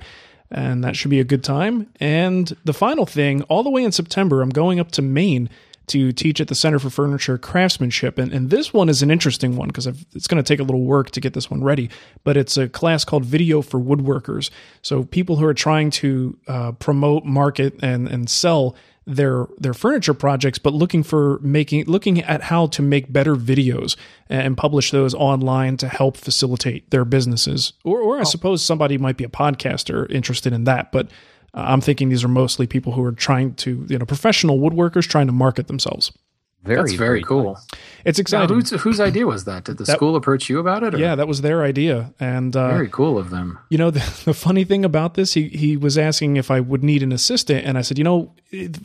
And 0.50 0.84
that 0.84 0.96
should 0.96 1.10
be 1.10 1.20
a 1.20 1.24
good 1.24 1.42
time. 1.42 1.88
And 1.98 2.54
the 2.64 2.74
final 2.74 3.06
thing, 3.06 3.42
all 3.44 3.62
the 3.62 3.70
way 3.70 3.84
in 3.84 3.92
September, 3.92 4.42
I'm 4.42 4.50
going 4.50 4.78
up 4.78 4.90
to 4.92 5.02
Maine 5.02 5.48
to 5.86 6.12
teach 6.12 6.40
at 6.40 6.48
the 6.48 6.54
Center 6.54 6.78
for 6.78 6.90
Furniture 6.90 7.38
Craftsmanship. 7.38 8.18
And, 8.18 8.32
and 8.32 8.50
this 8.50 8.72
one 8.72 8.88
is 8.88 9.02
an 9.02 9.10
interesting 9.10 9.56
one 9.56 9.68
because 9.68 9.86
it's 9.86 10.26
going 10.26 10.42
to 10.42 10.46
take 10.46 10.60
a 10.60 10.62
little 10.62 10.84
work 10.84 11.10
to 11.12 11.20
get 11.20 11.32
this 11.32 11.50
one 11.50 11.64
ready. 11.64 11.90
But 12.22 12.36
it's 12.36 12.56
a 12.56 12.68
class 12.68 13.04
called 13.04 13.24
Video 13.24 13.62
for 13.62 13.80
Woodworkers. 13.80 14.50
So 14.82 15.04
people 15.04 15.36
who 15.36 15.46
are 15.46 15.54
trying 15.54 15.90
to 15.90 16.38
uh, 16.46 16.72
promote, 16.72 17.24
market, 17.24 17.74
and, 17.82 18.08
and 18.08 18.28
sell 18.28 18.76
their 19.06 19.46
their 19.58 19.74
furniture 19.74 20.14
projects, 20.14 20.58
but 20.58 20.72
looking 20.72 21.02
for 21.02 21.38
making 21.40 21.86
looking 21.86 22.20
at 22.20 22.42
how 22.42 22.66
to 22.68 22.82
make 22.82 23.12
better 23.12 23.34
videos 23.34 23.96
and 24.28 24.56
publish 24.56 24.90
those 24.90 25.14
online 25.14 25.76
to 25.78 25.88
help 25.88 26.16
facilitate 26.16 26.90
their 26.90 27.04
businesses. 27.04 27.72
Or, 27.84 28.00
or 28.00 28.18
I 28.18 28.20
oh. 28.20 28.24
suppose 28.24 28.62
somebody 28.64 28.98
might 28.98 29.16
be 29.16 29.24
a 29.24 29.28
podcaster 29.28 30.10
interested 30.10 30.52
in 30.52 30.64
that, 30.64 30.92
but 30.92 31.08
I'm 31.54 31.80
thinking 31.80 32.08
these 32.08 32.24
are 32.24 32.28
mostly 32.28 32.66
people 32.66 32.92
who 32.92 33.02
are 33.04 33.12
trying 33.12 33.54
to 33.56 33.84
you 33.88 33.98
know 33.98 34.06
professional 34.06 34.58
woodworkers 34.58 35.08
trying 35.08 35.26
to 35.26 35.32
market 35.32 35.66
themselves. 35.66 36.12
Very, 36.64 36.82
that's 36.82 36.92
very, 36.92 37.22
cool 37.22 37.58
It's 38.04 38.18
now, 38.18 38.22
exciting. 38.22 38.54
whose, 38.54 38.70
whose 38.70 39.00
idea 39.00 39.26
was 39.26 39.46
that 39.46 39.64
did 39.64 39.78
the 39.78 39.86
school 39.86 40.14
approach 40.14 40.48
you 40.48 40.60
about 40.60 40.84
it 40.84 40.94
or? 40.94 40.98
yeah, 40.98 41.16
that 41.16 41.26
was 41.26 41.40
their 41.40 41.64
idea, 41.64 42.14
and 42.20 42.54
uh, 42.54 42.68
very 42.68 42.88
cool 42.88 43.18
of 43.18 43.30
them 43.30 43.58
You 43.68 43.78
know, 43.78 43.90
the, 43.90 44.22
the 44.26 44.34
funny 44.34 44.62
thing 44.62 44.84
about 44.84 45.14
this, 45.14 45.34
he, 45.34 45.48
he 45.48 45.76
was 45.76 45.98
asking 45.98 46.36
if 46.36 46.52
I 46.52 46.60
would 46.60 46.84
need 46.84 47.02
an 47.02 47.10
assistant. 47.10 47.66
And 47.66 47.76
I 47.76 47.80
said, 47.80 47.98
you 47.98 48.04
know, 48.04 48.32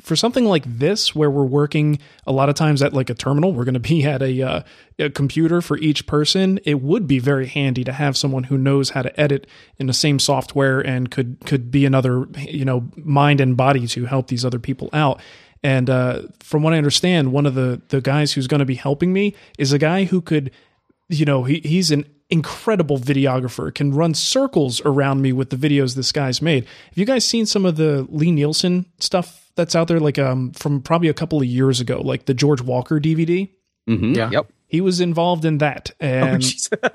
for 0.02 0.16
something 0.16 0.46
like 0.46 0.64
this, 0.66 1.14
where 1.14 1.30
we're 1.30 1.46
working 1.46 2.00
a 2.26 2.32
lot 2.32 2.50
of 2.50 2.56
times 2.56 2.82
at 2.82 2.94
like 2.94 3.12
a 3.12 3.14
terminal, 3.14 3.54
we're 3.54 3.66
going 3.66 3.76
to 3.76 3.80
be 3.80 4.04
at 4.06 4.24
a, 4.24 4.42
uh, 4.42 4.64
a 4.98 5.10
computer 5.12 5.62
for 5.62 5.78
each 5.78 6.08
person. 6.08 6.60
It 6.66 6.82
would 6.82 7.06
be 7.08 7.20
very 7.20 7.46
handy 7.46 7.84
to 7.84 7.92
have 7.92 8.18
someone 8.18 8.46
who 8.46 8.58
knows 8.58 8.92
how 8.92 9.04
to 9.04 9.20
edit 9.20 9.46
in 9.78 9.86
the 9.86 9.94
same 9.94 10.18
software 10.18 10.80
and 10.80 11.12
could, 11.12 11.38
could 11.46 11.70
be 11.70 11.86
another, 11.86 12.28
you 12.40 12.66
know, 12.66 12.90
mind 12.96 13.40
and 13.40 13.56
body 13.56 13.86
to 13.88 14.06
help 14.06 14.30
these 14.30 14.44
other 14.44 14.60
people 14.60 14.90
out. 14.94 15.22
And 15.64 15.90
uh, 15.90 16.24
from 16.40 16.64
what 16.64 16.74
I 16.74 16.78
understand, 16.78 17.32
one 17.32 17.46
of 17.46 17.56
the, 17.56 17.82
the 17.90 18.02
guys 18.02 18.34
who's 18.34 18.48
going 18.48 18.60
to 18.60 18.66
be 18.66 18.76
helping 18.76 19.12
me 19.12 19.36
is 19.58 19.74
a 19.74 19.80
guy 19.80 20.06
who 20.06 20.22
could 20.22 20.52
you 21.10 21.26
know, 21.26 21.44
he, 21.44 21.62
he's 21.64 21.92
an 21.92 22.06
incredible 22.30 22.98
videographer, 22.98 23.74
can 23.74 23.94
run 23.94 24.14
circles 24.14 24.82
around 24.82 25.22
me 25.22 25.32
with 25.32 25.50
the 25.50 25.56
videos 25.56 25.96
this 25.96 26.12
guy's 26.12 26.42
made. 26.42 26.66
Have 26.66 26.98
you 26.98 27.06
guys 27.06 27.26
seen 27.26 27.46
some 27.46 27.66
of 27.66 27.78
the 27.78 28.06
Lie-Nielsen 28.10 28.86
stuff 29.00 29.52
that's 29.56 29.76
out 29.76 29.88
there, 29.88 30.00
like 30.00 30.20
um, 30.20 30.52
from 30.52 30.82
probably 30.82 31.08
a 31.08 31.14
couple 31.14 31.40
of 31.40 31.46
years 31.46 31.80
ago, 31.80 32.02
like 32.02 32.26
the 32.26 32.34
George 32.34 32.62
Walker 32.62 33.00
DVD? 33.00 33.50
Mm-hmm. 33.90 34.14
Yeah. 34.14 34.30
Yep. 34.32 34.52
He 34.70 34.82
was 34.82 35.00
involved 35.00 35.46
in 35.46 35.60
that. 35.60 35.92
And 36.02 36.44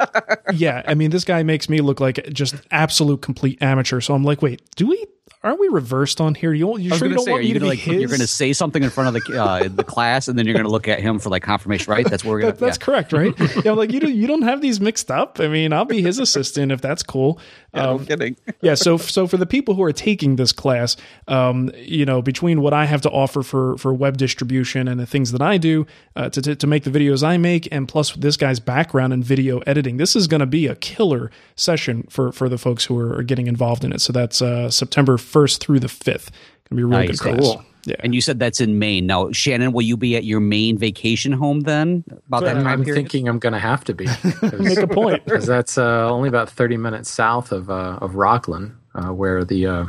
yeah, 0.52 0.82
I 0.86 0.92
mean, 0.94 1.10
this 1.10 1.24
guy 1.24 1.42
makes 1.42 1.70
me 1.70 1.80
look 1.80 2.00
like 2.00 2.28
just 2.30 2.54
absolute 2.70 3.22
complete 3.22 3.62
amateur. 3.62 4.00
So 4.02 4.14
I'm 4.14 4.24
like, 4.24 4.42
wait, 4.42 4.60
do 4.76 4.86
we 4.86 5.06
aren't 5.44 5.60
we 5.60 5.68
reversed 5.68 6.20
on 6.20 6.34
here? 6.34 6.52
You, 6.52 6.78
you 6.78 6.94
sure 6.96 7.08
you 7.08 7.14
don't 7.14 7.24
say, 7.24 7.30
want 7.32 7.42
me 7.44 7.52
to 7.52 7.58
gonna 7.58 7.64
be 7.64 7.76
like 7.76 7.78
his? 7.78 8.00
you're 8.00 8.10
gonna 8.10 8.26
say 8.26 8.52
something 8.52 8.82
in 8.82 8.90
front 8.90 9.14
of 9.14 9.22
the 9.22 9.42
uh, 9.42 9.68
the 9.68 9.84
class, 9.84 10.28
and 10.28 10.38
then 10.38 10.46
you're 10.46 10.56
gonna 10.56 10.68
look 10.68 10.88
at 10.88 11.00
him 11.00 11.18
for 11.18 11.30
like 11.30 11.42
confirmation, 11.42 11.90
right? 11.90 12.08
That's 12.08 12.24
where 12.24 12.32
we're 12.34 12.40
gonna. 12.40 12.52
That- 12.52 12.60
that's 12.60 12.78
yeah. 12.78 12.84
correct, 12.84 13.12
right? 13.12 13.34
yeah, 13.64 13.72
I'm 13.72 13.76
like 13.78 13.92
you 13.92 14.00
don't 14.00 14.14
you 14.14 14.26
don't 14.26 14.42
have 14.42 14.60
these 14.60 14.80
mixed 14.80 15.10
up. 15.10 15.40
I 15.40 15.48
mean, 15.48 15.72
I'll 15.72 15.84
be 15.84 16.02
his 16.02 16.18
assistant 16.18 16.72
if 16.72 16.80
that's 16.80 17.02
cool. 17.02 17.38
Yeah, 17.74 17.88
Um, 17.88 17.96
no 17.98 18.04
kidding. 18.04 18.36
yeah 18.60 18.74
so 18.74 18.98
so 18.98 19.26
for 19.26 19.38
the 19.38 19.46
people 19.46 19.74
who 19.74 19.82
are 19.82 19.92
taking 19.94 20.36
this 20.36 20.52
class 20.52 20.94
um, 21.28 21.70
you 21.74 22.04
know 22.04 22.20
between 22.20 22.60
what 22.60 22.74
i 22.74 22.84
have 22.84 23.00
to 23.00 23.10
offer 23.10 23.42
for 23.42 23.78
for 23.78 23.94
web 23.94 24.18
distribution 24.18 24.86
and 24.88 25.00
the 25.00 25.06
things 25.06 25.32
that 25.32 25.40
i 25.40 25.56
do 25.56 25.86
uh, 26.14 26.28
to, 26.28 26.42
to 26.42 26.54
to 26.54 26.66
make 26.66 26.84
the 26.84 26.90
videos 26.90 27.22
i 27.26 27.38
make 27.38 27.66
and 27.72 27.88
plus 27.88 28.12
this 28.16 28.36
guy's 28.36 28.60
background 28.60 29.12
in 29.14 29.22
video 29.22 29.60
editing 29.60 29.96
this 29.96 30.14
is 30.14 30.26
going 30.26 30.40
to 30.40 30.46
be 30.46 30.66
a 30.66 30.76
killer 30.76 31.30
session 31.56 32.06
for 32.10 32.30
for 32.30 32.46
the 32.48 32.58
folks 32.58 32.84
who 32.84 32.98
are, 32.98 33.16
are 33.16 33.22
getting 33.22 33.46
involved 33.46 33.84
in 33.84 33.92
it 33.92 34.02
so 34.02 34.12
that's 34.12 34.42
uh, 34.42 34.70
september 34.70 35.16
1st 35.32 35.58
through 35.60 35.80
the 35.80 35.88
5th 35.88 36.30
gonna 36.68 36.76
be 36.76 36.82
a 36.82 36.86
really 36.86 37.06
Nice. 37.08 37.20
good 37.20 37.36
class 37.36 37.40
Cool. 37.40 37.64
yeah 37.86 37.96
And 38.00 38.14
you 38.14 38.20
said 38.20 38.38
that's 38.38 38.60
in 38.60 38.78
Maine. 38.78 39.06
Now, 39.06 39.32
Shannon, 39.32 39.72
will 39.72 39.82
you 39.82 39.96
be 39.96 40.14
at 40.16 40.24
your 40.24 40.40
Maine 40.40 40.78
vacation 40.78 41.32
home 41.32 41.60
then? 41.62 42.04
About 42.28 42.44
that 42.44 42.54
time 42.54 42.66
I'm 42.66 42.84
period? 42.84 42.94
thinking 43.02 43.28
I'm 43.28 43.38
going 43.40 43.52
to 43.54 43.58
have 43.58 43.82
to 43.84 43.94
be. 43.94 44.06
make 44.58 44.78
a 44.78 44.86
point 44.86 45.24
because 45.26 45.46
that's 45.46 45.76
uh, 45.78 46.08
only 46.10 46.28
about 46.28 46.48
30 46.48 46.76
minutes 46.76 47.10
south 47.10 47.50
of 47.52 47.68
uh, 47.70 47.98
of 48.00 48.14
Rockland, 48.14 48.76
uh, 48.94 49.08
where 49.08 49.44
the 49.44 49.66
uh, 49.66 49.84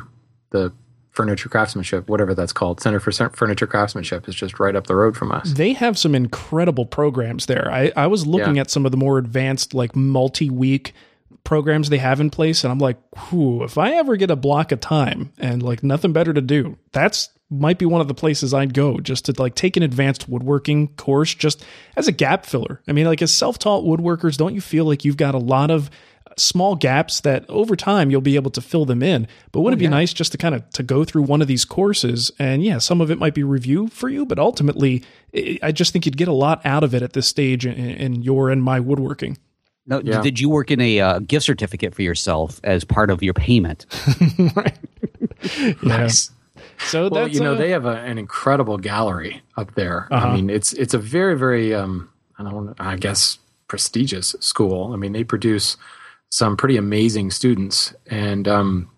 the 0.50 0.72
furniture 1.12 1.48
craftsmanship, 1.50 2.10
whatever 2.10 2.34
that's 2.34 2.52
called, 2.54 2.82
Center 2.82 3.00
for 3.00 3.12
Furniture 3.12 3.68
Craftsmanship, 3.68 4.28
is 4.28 4.34
just 4.34 4.60
right 4.60 4.76
up 4.76 4.88
the 4.88 4.96
road 4.96 5.16
from 5.16 5.32
us. 5.32 5.54
they 5.54 5.74
have 5.74 5.96
some 5.96 6.16
incredible 6.16 6.88
programs 6.88 7.46
there. 7.46 7.70
I, 7.72 7.92
I 7.96 8.08
was 8.08 8.26
looking 8.26 8.56
Yeah. 8.56 8.62
at 8.62 8.72
some 8.72 8.84
of 8.88 8.92
the 8.92 8.98
more 8.98 9.20
advanced, 9.20 9.76
like 9.76 9.96
multi 9.96 10.50
week 10.50 10.94
programs 11.44 11.90
they 11.90 11.98
have 11.98 12.20
in 12.20 12.30
place, 12.30 12.64
and 12.64 12.72
I'm 12.72 12.80
like, 12.80 12.98
whew, 13.30 13.64
if 13.64 13.78
I 13.78 13.94
ever 13.94 14.16
get 14.16 14.32
a 14.32 14.36
block 14.36 14.72
of 14.72 14.80
time 14.80 15.34
and 15.38 15.62
like 15.62 15.84
nothing 15.84 16.14
better 16.14 16.34
to 16.34 16.42
do, 16.42 16.78
that's 16.92 17.30
might 17.50 17.78
be 17.78 17.86
one 17.86 18.02
of 18.02 18.08
the 18.08 18.14
places 18.14 18.54
I'd 18.54 18.74
go 18.74 19.00
just 19.00 19.26
to 19.26 19.34
like 19.38 19.56
take 19.56 19.78
an 19.78 19.84
advanced 19.84 20.28
woodworking 20.28 20.88
course 20.96 21.36
just 21.36 21.64
as 21.96 22.08
a 22.08 22.12
gap 22.12 22.46
filler. 22.46 22.82
I 22.88 22.94
mean, 22.94 23.06
like 23.06 23.22
as 23.22 23.34
self 23.34 23.60
taught 23.60 23.84
woodworkers, 23.84 24.38
don't 24.38 24.56
you 24.56 24.62
feel 24.62 24.86
like 24.86 25.06
you've 25.06 25.18
got 25.18 25.36
a 25.36 25.40
lot 25.40 25.70
of 25.70 25.90
small 26.38 26.76
gaps 26.76 27.22
that 27.22 27.48
over 27.50 27.76
time 27.76 28.10
you'll 28.10 28.22
be 28.22 28.36
able 28.36 28.52
to 28.52 28.62
fill 28.62 28.86
them 28.86 29.04
in. 29.04 29.28
But 29.52 29.62
wouldn't 29.62 29.80
it 29.80 29.84
be 29.84 29.88
oh, 29.88 29.92
nice 29.92 30.14
just 30.14 30.32
to 30.32 30.38
kind 30.38 30.56
of 30.56 30.68
to 30.72 30.84
go 30.84 31.04
through 31.04 31.24
one 31.24 31.42
of 31.42 31.48
these 31.48 31.66
courses 31.66 32.32
and 32.40 32.64
yeah, 32.64 32.80
some 32.80 33.02
of 33.02 33.12
it 33.12 33.20
might 33.20 33.36
be 33.36 33.44
review 33.44 33.88
for 33.88 34.10
you, 34.10 34.26
but 34.26 34.40
ultimately 34.40 35.04
I 35.36 35.60
I 35.62 35.72
just 35.72 35.94
think 35.94 36.06
you'd 36.06 36.18
get 36.18 36.28
a 36.28 36.34
lot 36.34 36.66
out 36.66 36.84
of 36.84 36.94
it 36.94 37.02
at 37.02 37.14
this 37.14 37.28
stage 37.28 37.66
in, 37.66 37.74
in 37.74 38.22
your 38.22 38.50
and 38.50 38.64
my 38.64 38.80
woodworking. 38.80 39.38
No, 39.86 40.02
Yeah. 40.04 40.22
Did 40.22 40.40
you 40.40 40.50
work 40.50 40.72
in 40.72 40.80
a 40.80 41.00
uh, 41.00 41.20
gift 41.20 41.46
certificate 41.46 41.94
for 41.94 42.02
yourself 42.02 42.60
as 42.64 42.84
part 42.84 43.10
of 43.10 43.22
your 43.24 43.34
payment? 43.34 43.86
Nice. 45.84 46.32
So 46.88 47.08
Well, 47.08 47.26
that's 47.26 47.34
you 47.34 47.42
know 47.42 47.54
uh, 47.54 47.58
they 47.58 47.70
have 47.70 47.86
a, 47.86 47.98
an 48.02 48.18
incredible 48.18 48.78
gallery 48.78 49.42
up 49.58 49.76
there. 49.76 50.08
Uh-huh. 50.12 50.28
I 50.28 50.36
mean, 50.36 50.50
it's 50.50 50.74
it's 50.74 50.94
a 50.94 50.98
very 50.98 51.38
very 51.38 51.74
um, 51.74 52.10
I 52.38 52.44
don't 52.44 52.74
I 52.80 52.96
guess 52.98 53.38
prestigious 53.68 54.36
school. 54.40 54.92
I 54.92 54.98
mean, 54.98 55.14
they 55.14 55.24
produce 55.24 55.78
some 56.30 56.58
pretty 56.58 56.76
amazing 56.76 57.32
students, 57.32 57.94
and 58.08 58.48
um, 58.48 58.90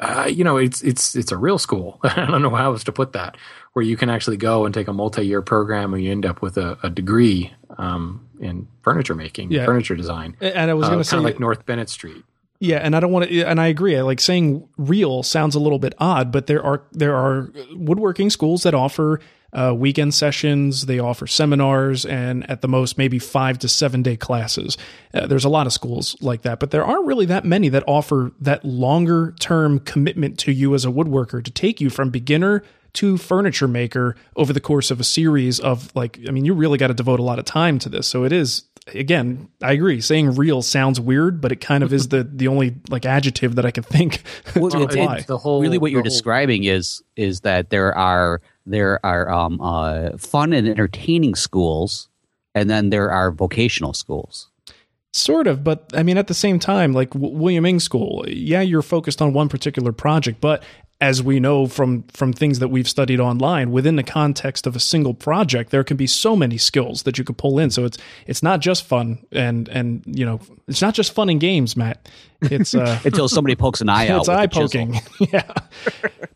uh, 0.00 0.28
you 0.30 0.44
know, 0.44 0.56
it's 0.56 0.82
it's 0.82 1.16
it's 1.16 1.32
a 1.32 1.36
real 1.36 1.58
school. 1.58 1.98
I 2.04 2.26
don't 2.26 2.42
know 2.42 2.50
how 2.50 2.72
else 2.72 2.84
to 2.84 2.92
put 2.92 3.12
that, 3.14 3.36
where 3.76 3.84
you 3.84 3.94
can 3.94 4.08
actually 4.08 4.38
go 4.38 4.64
and 4.64 4.72
take 4.74 4.88
a 4.88 4.92
multi-year 4.94 5.42
program, 5.42 5.92
and 5.92 6.02
you 6.02 6.10
end 6.10 6.24
up 6.24 6.40
with 6.40 6.56
a, 6.56 6.78
a 6.82 6.88
degree 6.88 7.52
um, 7.76 8.26
in 8.40 8.66
furniture 8.80 9.14
making, 9.14 9.50
Yeah. 9.52 9.66
furniture 9.66 9.94
design. 9.94 10.34
and 10.40 10.70
I 10.70 10.72
was 10.74 10.86
Uh, 10.86 10.92
going 10.92 11.04
to 11.04 11.04
kind 11.04 11.06
say 11.10 11.16
of 11.18 11.24
like 11.24 11.38
North 11.38 11.66
Bennett 11.66 11.90
Street. 11.90 12.24
Yeah, 12.58 12.78
and 12.78 12.96
I 12.96 13.00
don't 13.00 13.12
want 13.12 13.28
to. 13.28 13.42
And 13.42 13.60
I 13.60 13.66
agree. 13.66 13.94
I 13.98 14.00
like 14.00 14.18
saying 14.18 14.66
real 14.78 15.22
sounds 15.22 15.54
a 15.54 15.60
little 15.60 15.78
bit 15.78 15.92
odd, 15.98 16.32
but 16.32 16.46
there 16.46 16.64
are 16.64 16.84
there 16.90 17.14
are 17.14 17.50
woodworking 17.74 18.30
schools 18.30 18.62
that 18.62 18.72
offer 18.72 19.20
uh, 19.52 19.74
weekend 19.76 20.14
sessions. 20.14 20.86
They 20.86 20.98
offer 20.98 21.26
seminars, 21.26 22.06
and 22.06 22.48
at 22.50 22.62
the 22.62 22.68
most, 22.68 22.96
maybe 22.96 23.18
five 23.18 23.58
to 23.58 23.68
seven 23.68 24.02
day 24.02 24.16
classes. 24.16 24.78
Uh, 25.12 25.26
there's 25.26 25.44
a 25.44 25.50
lot 25.50 25.66
of 25.66 25.74
schools 25.74 26.16
like 26.22 26.40
that, 26.42 26.58
but 26.60 26.70
there 26.70 26.82
aren't 26.82 27.04
really 27.06 27.26
that 27.26 27.44
many 27.44 27.68
that 27.68 27.84
offer 27.86 28.32
that 28.40 28.64
longer 28.64 29.34
term 29.38 29.78
commitment 29.80 30.38
to 30.38 30.50
you 30.52 30.74
as 30.74 30.86
a 30.86 30.88
woodworker 30.90 31.44
to 31.44 31.50
take 31.50 31.78
you 31.82 31.90
from 31.90 32.08
beginner 32.08 32.62
to 32.96 33.16
furniture 33.16 33.68
maker 33.68 34.16
over 34.36 34.52
the 34.52 34.60
course 34.60 34.90
of 34.90 35.00
a 35.00 35.04
series 35.04 35.58
of 35.60 35.90
like. 35.94 36.18
I 36.28 36.30
mean, 36.30 36.44
you 36.44 36.52
really 36.54 36.78
got 36.78 36.88
to 36.88 36.94
devote 36.94 37.20
a 37.20 37.22
lot 37.22 37.38
of 37.38 37.44
time 37.44 37.78
to 37.80 37.88
this. 37.88 38.06
So 38.06 38.24
it 38.24 38.32
is 38.32 38.64
again, 38.94 39.48
I 39.62 39.72
agree. 39.72 40.00
Saying 40.00 40.34
real 40.36 40.62
sounds 40.62 41.00
weird, 41.00 41.40
but 41.40 41.52
it 41.52 41.60
kind 41.60 41.82
of 41.84 41.92
is 41.92 42.08
the 42.08 42.22
the 42.24 42.48
only 42.48 42.76
like 42.90 43.06
adjective 43.06 43.54
that 43.56 43.64
I 43.66 43.70
can 43.70 43.82
think 43.84 44.22
Well, 44.56 44.70
to 44.70 44.78
it- 44.78 44.82
it- 44.82 44.90
apply. 45.00 45.20
The 45.22 45.38
whole 45.38 45.62
really, 45.62 45.78
what 45.78 45.90
you're 45.90 46.00
whole- 46.00 46.04
describing 46.10 46.64
is 46.64 47.02
is 47.16 47.40
that 47.40 47.70
there 47.70 47.96
are 47.96 48.40
there 48.66 48.98
are 49.06 49.30
um, 49.30 49.60
uh, 49.60 50.16
fun 50.18 50.52
and 50.52 50.66
entertaining 50.68 51.34
schools, 51.36 52.08
and 52.54 52.68
then 52.68 52.90
there 52.90 53.10
are 53.10 53.30
vocational 53.30 53.92
schools. 53.92 54.50
Sort 55.12 55.46
of, 55.46 55.64
but 55.64 55.90
I 55.94 56.02
mean, 56.02 56.18
at 56.18 56.26
the 56.26 56.34
same 56.34 56.58
time, 56.58 56.92
like 56.92 57.10
w- 57.12 57.34
William 57.34 57.64
Ng 57.64 57.80
School, 57.80 58.24
yeah, 58.28 58.60
you're 58.60 58.82
focused 58.82 59.22
on 59.22 59.32
one 59.32 59.48
particular 59.48 59.90
project, 59.90 60.42
but 60.42 60.62
as 61.00 61.22
we 61.22 61.38
know 61.38 61.66
from 61.66 62.04
from 62.04 62.32
things 62.32 62.58
that 62.58 62.68
we've 62.68 62.88
studied 62.88 63.20
online, 63.20 63.70
within 63.70 63.96
the 63.96 64.02
context 64.02 64.66
of 64.66 64.74
a 64.74 64.80
single 64.80 65.12
project, 65.12 65.70
there 65.70 65.84
can 65.84 65.96
be 65.96 66.06
so 66.06 66.34
many 66.34 66.56
skills 66.56 67.02
that 67.02 67.18
you 67.18 67.24
could 67.24 67.36
pull 67.36 67.58
in. 67.58 67.70
So 67.70 67.84
it's 67.84 67.98
it's 68.26 68.42
not 68.42 68.60
just 68.60 68.84
fun 68.84 69.18
and 69.30 69.68
and 69.68 70.02
you 70.06 70.24
know 70.24 70.40
it's 70.66 70.80
not 70.80 70.94
just 70.94 71.12
fun 71.12 71.28
and 71.28 71.40
games, 71.40 71.76
Matt. 71.76 72.08
It's 72.42 72.74
uh, 72.74 73.00
Until 73.04 73.28
somebody 73.28 73.54
pokes 73.54 73.80
an 73.80 73.88
eye 73.88 74.08
out. 74.10 74.20
it's 74.20 74.28
eye 74.28 74.46
poking. 74.46 75.00
yeah. 75.20 75.50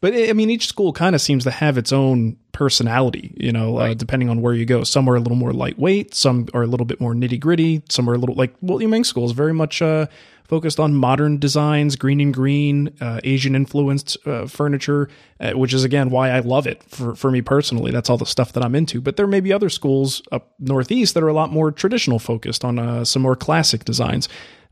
But 0.01 0.15
I 0.15 0.33
mean, 0.33 0.51
each 0.51 0.67
school 0.67 0.93
kind 0.93 1.15
of 1.15 1.21
seems 1.21 1.45
to 1.45 1.51
have 1.51 1.77
its 1.79 1.93
own 1.93 2.37
personality, 2.53 3.35
you 3.37 3.53
know, 3.53 3.77
uh, 3.77 3.95
depending 3.95 4.29
on 4.29 4.41
where 4.41 4.55
you 4.55 4.65
go. 4.65 4.85
Some 4.85 5.09
are 5.09 5.17
a 5.17 5.21
little 5.21 5.37
more 5.37 5.53
lightweight, 5.53 6.15
some 6.15 6.49
are 6.55 6.63
a 6.63 6.67
little 6.67 6.87
bit 6.87 7.01
more 7.01 7.15
nitty 7.15 7.39
gritty, 7.41 7.83
some 7.89 8.09
are 8.09 8.15
a 8.15 8.19
little 8.19 8.35
like 8.35 8.55
William 8.61 8.93
Ng 8.95 9.05
School 9.05 9.25
is 9.25 9.33
very 9.33 9.53
much 9.53 9.83
uh, 9.83 10.07
focused 10.51 10.81
on 10.81 10.95
modern 10.95 11.39
designs, 11.39 11.95
Greene 11.95 12.21
and 12.21 12.35
Greene, 12.35 12.93
uh, 13.01 13.21
Asian 13.23 13.55
influenced 13.55 14.17
uh, 14.27 14.47
furniture, 14.47 15.09
uh, 15.39 15.53
which 15.53 15.73
is 15.73 15.85
again 15.85 16.11
why 16.11 16.31
I 16.31 16.41
love 16.41 16.67
it 16.67 16.83
for, 16.83 17.15
for 17.15 17.31
me 17.31 17.41
personally. 17.41 17.93
That's 17.93 18.11
all 18.11 18.19
the 18.19 18.27
stuff 18.27 18.53
that 18.55 18.65
I'm 18.65 18.75
into. 18.75 19.01
But 19.01 19.17
there 19.17 19.29
may 19.29 19.39
be 19.41 19.53
other 19.53 19.69
schools 19.71 20.23
up 20.33 20.53
northeast 20.59 21.15
that 21.15 21.23
are 21.23 21.29
a 21.29 21.33
lot 21.33 21.53
more 21.53 21.71
traditional 21.71 22.19
focused 22.19 22.65
on 22.65 22.79
uh, 22.81 23.05
some 23.05 23.23
more 23.23 23.37
classic 23.37 23.85
designs. 23.85 24.29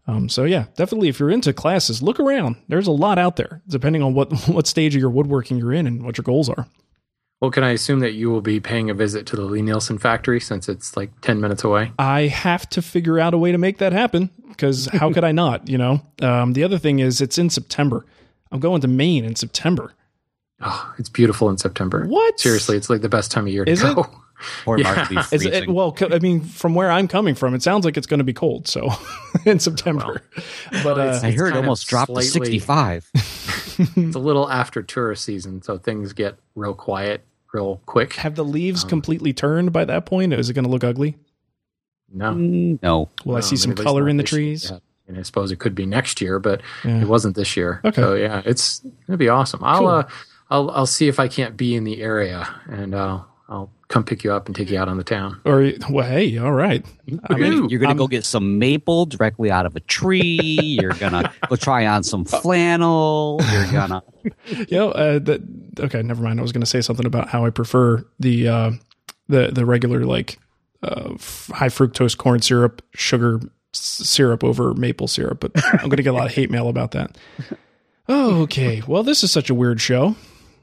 Um, 0.09 0.29
so 0.29 0.45
yeah, 0.45 0.65
definitely 0.75 1.09
if 1.09 1.21
you're 1.21 1.31
into 1.31 1.53
classes, 1.53 2.03
look 2.03 2.19
around. 2.19 2.57
There's 2.67 2.87
a 2.87 2.93
lot 2.93 3.19
out 3.19 3.37
there, 3.37 3.63
depending 3.69 4.03
on 4.03 4.15
what 4.15 4.33
what 4.49 4.67
stage 4.67 4.97
of 4.97 5.01
your 5.01 5.11
woodworking 5.11 5.59
you're 5.59 5.73
in 5.73 5.87
and 5.87 6.03
what 6.03 6.17
your 6.17 6.25
goals 6.25 6.49
are. 6.49 6.67
Well, 7.41 7.53
can 7.53 7.63
I 7.63 7.71
assume 7.71 8.01
that 8.01 8.15
you 8.15 8.31
will 8.31 8.41
be 8.41 8.59
paying 8.59 8.91
a 8.91 8.95
visit 8.95 9.25
to 9.27 9.37
the 9.37 9.43
Lie-Nielsen 9.43 9.99
factory 9.99 10.41
since 10.41 10.69
it's 10.69 10.97
like 10.97 11.21
10 11.21 11.41
minutes 11.41 11.63
away? 11.63 11.93
I 11.97 12.23
have 12.23 12.69
to 12.71 12.83
figure 12.83 13.21
out 13.21 13.33
a 13.33 13.39
way 13.39 13.53
to 13.53 13.59
make 13.59 13.79
that 13.79 13.93
happen 13.93 14.31
because 14.49 14.87
how 14.87 15.13
could 15.13 15.23
I 15.23 15.31
not? 15.31 15.69
You 15.69 15.79
know. 15.79 16.03
Um, 16.21 16.55
the 16.55 16.65
other 16.65 16.79
thing 16.79 16.99
is 16.99 17.21
it's 17.21 17.39
in 17.39 17.51
September. 17.51 18.05
I'm 18.51 18.61
going 18.61 18.81
to 18.81 18.89
Maine 18.89 19.25
in 19.25 19.37
September. 19.37 19.93
Oh, 20.61 20.95
it's 20.99 21.09
beautiful 21.09 21.49
in 21.51 21.59
September. 21.59 22.07
What? 22.07 22.41
Seriously, 22.41 22.77
it's 22.77 22.91
like 22.91 23.03
the 23.03 23.09
best 23.09 23.31
time 23.31 23.47
of 23.47 23.53
year 23.53 23.65
to 23.65 23.71
Is 23.71 23.85
it? 23.85 23.97
Go. 24.65 24.71
Or 24.73 24.79
Yeah. 24.79 24.95
Mark 24.95 25.09
be 25.09 25.17
freezing. 25.23 25.53
it, 25.53 25.69
well, 25.69 25.97
I 26.01 26.19
mean, 26.19 26.41
from 26.43 26.75
where 26.75 26.91
I'm 26.91 27.09
coming 27.09 27.35
from, 27.35 27.55
it 27.55 27.63
sounds 27.63 27.85
like 27.85 27.97
it's 27.97 28.07
going 28.07 28.19
to 28.19 28.25
be 28.25 28.33
cold. 28.33 28.69
So 28.69 28.91
in 29.45 29.59
September, 29.59 30.23
but 30.83 30.99
uh, 30.99 31.03
it's- 31.03 31.25
I 31.25 31.33
heard 31.33 31.55
it 31.55 31.57
almost 31.57 31.87
dropped 31.89 32.15
to 32.15 32.23
65. 32.23 33.11
It's 33.15 34.17
a 34.17 34.19
little 34.19 34.51
after 34.51 34.83
tourist 34.83 35.25
season, 35.25 35.63
so 35.63 35.79
things 35.79 36.13
get 36.13 36.37
real 36.55 36.75
quiet 36.75 37.25
real 37.55 37.81
quick. 37.87 38.15
have 38.15 38.35
the 38.35 38.45
leaves 38.45 38.83
Um, 38.85 38.91
completely 38.91 39.33
turned 39.33 39.73
by 39.73 39.85
that 39.87 40.05
point? 40.05 40.33
Is 40.35 40.51
it 40.51 40.55
going 40.55 40.65
to 40.67 40.71
look 40.71 40.85
ugly? 40.85 41.17
No. 42.13 42.33
Mm, 42.35 42.83
no. 42.83 43.09
Will 43.25 43.37
I 43.37 43.41
see 43.41 43.57
some 43.57 43.75
color 43.75 44.09
in 44.09 44.17
the 44.17 44.23
trees? 44.23 44.71
Yeah. 44.71 44.79
And 45.07 45.17
I 45.19 45.23
suppose 45.23 45.51
it 45.51 45.59
could 45.59 45.75
be 45.75 45.87
next 45.87 46.21
year, 46.21 46.39
but 46.39 46.61
Yeah. 46.85 47.01
it 47.01 47.07
wasn't 47.09 47.37
this 47.37 47.57
year. 47.57 47.81
Okay. 47.85 48.03
So 48.03 48.15
yeah, 48.15 48.43
it's 48.45 48.83
it'll 49.07 49.17
be 49.17 49.29
awesome. 49.31 49.63
I'll 49.65 49.79
Cool. 49.79 49.89
uh, 49.89 50.09
I'll 50.51 50.71
I'll 50.71 50.87
see 50.87 51.09
if 51.09 51.19
I 51.21 51.29
can't 51.29 51.57
be 51.57 51.75
in 51.75 51.85
the 51.85 52.03
area, 52.03 52.47
and 52.69 52.95
uh, 52.95 53.21
I'll 53.49 53.71
come 53.89 54.05
pick 54.05 54.23
you 54.23 54.33
up 54.33 54.47
and 54.47 54.55
take 54.55 54.71
you 54.71 54.79
out 54.79 54.89
on 54.89 54.97
the 54.99 55.05
town. 55.05 55.41
Or 55.45 55.73
well, 55.89 56.07
hey, 56.07 56.37
all 56.39 56.53
right. 56.53 56.85
I 57.31 57.35
mean, 57.37 57.69
You're 57.71 57.81
gonna 57.81 57.91
I'm- 57.91 57.97
go 57.97 58.07
get 58.07 58.25
some 58.25 58.59
maple 58.59 59.07
directly 59.07 59.51
out 59.51 59.65
of 59.67 59.75
a 59.77 59.81
tree. 59.81 60.79
You're 60.81 60.93
gonna 60.93 61.33
go 61.49 61.57
try 61.57 61.87
on 61.87 62.03
some 62.03 62.25
flannel. 62.25 63.41
You're 63.51 63.73
gonna. 63.73 64.03
you 64.47 64.67
know, 64.77 64.91
uh, 64.93 65.19
that 65.21 65.43
okay, 65.81 66.03
never 66.03 66.23
mind. 66.23 66.39
I 66.39 66.43
was 66.43 66.53
going 66.53 66.61
to 66.61 66.67
say 66.67 66.81
something 66.83 67.07
about 67.07 67.29
how 67.29 67.47
I 67.47 67.51
prefer 67.51 68.05
the 68.21 68.49
uh, 68.49 68.71
the 69.29 69.49
the 69.53 69.65
regular 69.65 70.05
like 70.05 70.39
uh, 70.83 71.11
high 71.51 71.69
fructose 71.69 72.17
corn 72.17 72.43
syrup, 72.43 72.83
sugar 72.95 73.41
s- 73.75 73.81
syrup 74.05 74.45
over 74.45 74.75
maple 74.75 75.09
syrup, 75.09 75.41
but 75.41 75.53
I'm 75.73 75.89
going 75.89 75.97
to 75.97 76.03
get 76.03 76.11
a 76.11 76.17
lot 76.17 76.27
of 76.27 76.35
hate 76.35 76.51
mail 76.51 76.69
about 76.69 76.91
that. 76.91 77.17
Oh, 78.09 78.43
okay. 78.43 78.83
Well, 78.87 79.03
this 79.03 79.25
is 79.25 79.31
such 79.31 79.49
a 79.51 79.55
weird 79.55 79.81
show 79.81 80.15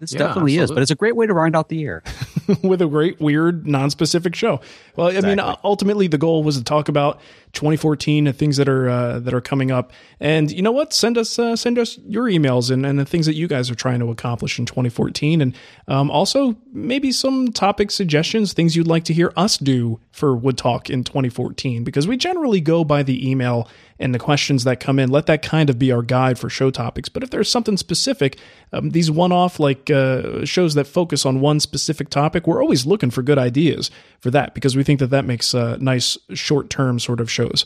This 0.06 0.14
Yeah, 0.14 0.28
definitely 0.28 0.58
is, 0.58 0.72
but 0.72 0.82
it's 0.82 0.92
a 0.92 0.96
great 0.96 1.16
way 1.16 1.26
to 1.26 1.34
round 1.34 1.56
out 1.56 1.70
the 1.70 1.78
year. 1.78 2.04
with 2.64 2.82
a 2.82 2.86
great, 2.86 3.20
weird, 3.20 3.66
non-specific 3.66 4.36
show. 4.36 4.62
Well, 4.96 5.16
I 5.18 5.22
mean, 5.22 5.40
ultimately, 5.64 6.08
the 6.08 6.18
goal 6.18 6.44
was 6.44 6.58
to 6.58 6.64
talk 6.64 6.90
about 6.90 7.20
2014 7.56 8.28
and 8.28 8.38
things 8.38 8.58
that 8.58 8.70
are 8.70 8.90
uh, 8.90 9.20
that 9.20 9.34
are 9.34 9.42
coming 9.42 9.72
up. 9.72 9.92
And 10.20 10.52
you 10.52 10.62
know 10.62 10.72
what? 10.72 10.94
Send 10.94 11.18
us 11.18 11.40
uh, 11.40 11.56
send 11.56 11.80
us 11.80 11.98
your 12.06 12.26
emails 12.26 12.70
and, 12.70 12.86
and 12.86 13.00
the 13.00 13.06
things 13.06 13.26
that 13.26 13.36
you 13.36 13.48
guys 13.48 13.72
are 13.72 13.76
trying 13.76 14.00
to 14.00 14.12
accomplish 14.12 14.60
in 14.60 14.66
2014, 14.66 15.42
and 15.42 15.56
um, 15.88 16.12
also 16.12 16.56
maybe 16.72 17.12
some 17.12 17.52
topic 17.52 17.92
suggestions, 17.92 18.54
things 18.54 18.76
you'd 18.76 18.88
like 18.88 19.06
to 19.06 19.14
hear 19.14 19.34
us 19.36 19.58
do 19.58 20.00
for 20.12 20.36
Wood 20.36 20.58
Talk 20.58 20.90
in 20.90 21.04
2014. 21.04 21.84
Because 21.84 22.08
we 22.08 22.18
generally 22.18 22.62
go 22.62 22.84
by 22.84 23.04
the 23.04 23.30
email 23.30 23.68
and 24.00 24.14
the 24.14 24.20
questions 24.20 24.64
that 24.66 24.80
come 24.80 25.00
in. 25.00 25.10
Let 25.10 25.26
that 25.28 25.42
kind 25.42 25.70
of 25.70 25.80
be 25.80 25.92
our 25.92 26.02
guide 26.02 26.38
for 26.38 26.50
show 26.50 26.70
topics. 26.70 27.08
But 27.08 27.24
if 27.24 27.30
there's 27.30 27.50
something 27.50 27.78
specific, 27.78 28.38
um, 28.74 28.90
these 28.90 29.10
one-off 29.10 29.60
like 29.60 29.90
uh, 29.90 30.44
shows 30.44 30.74
that 30.76 30.86
focus 30.86 31.26
on 31.26 31.40
one 31.40 31.60
specific 31.60 32.10
topic, 32.10 32.46
we're 32.46 32.62
always 32.62 32.86
looking 32.86 33.10
for 33.10 33.22
good 33.22 33.38
ideas 33.38 33.90
for 34.20 34.32
that 34.32 34.54
because 34.54 34.76
we 34.76 34.84
think 34.84 35.00
that 35.00 35.12
that 35.12 35.26
makes 35.26 35.54
a 35.54 35.78
nice 35.78 36.18
short-term 36.34 37.00
sort 37.00 37.22
of 37.22 37.32
shows. 37.48 37.66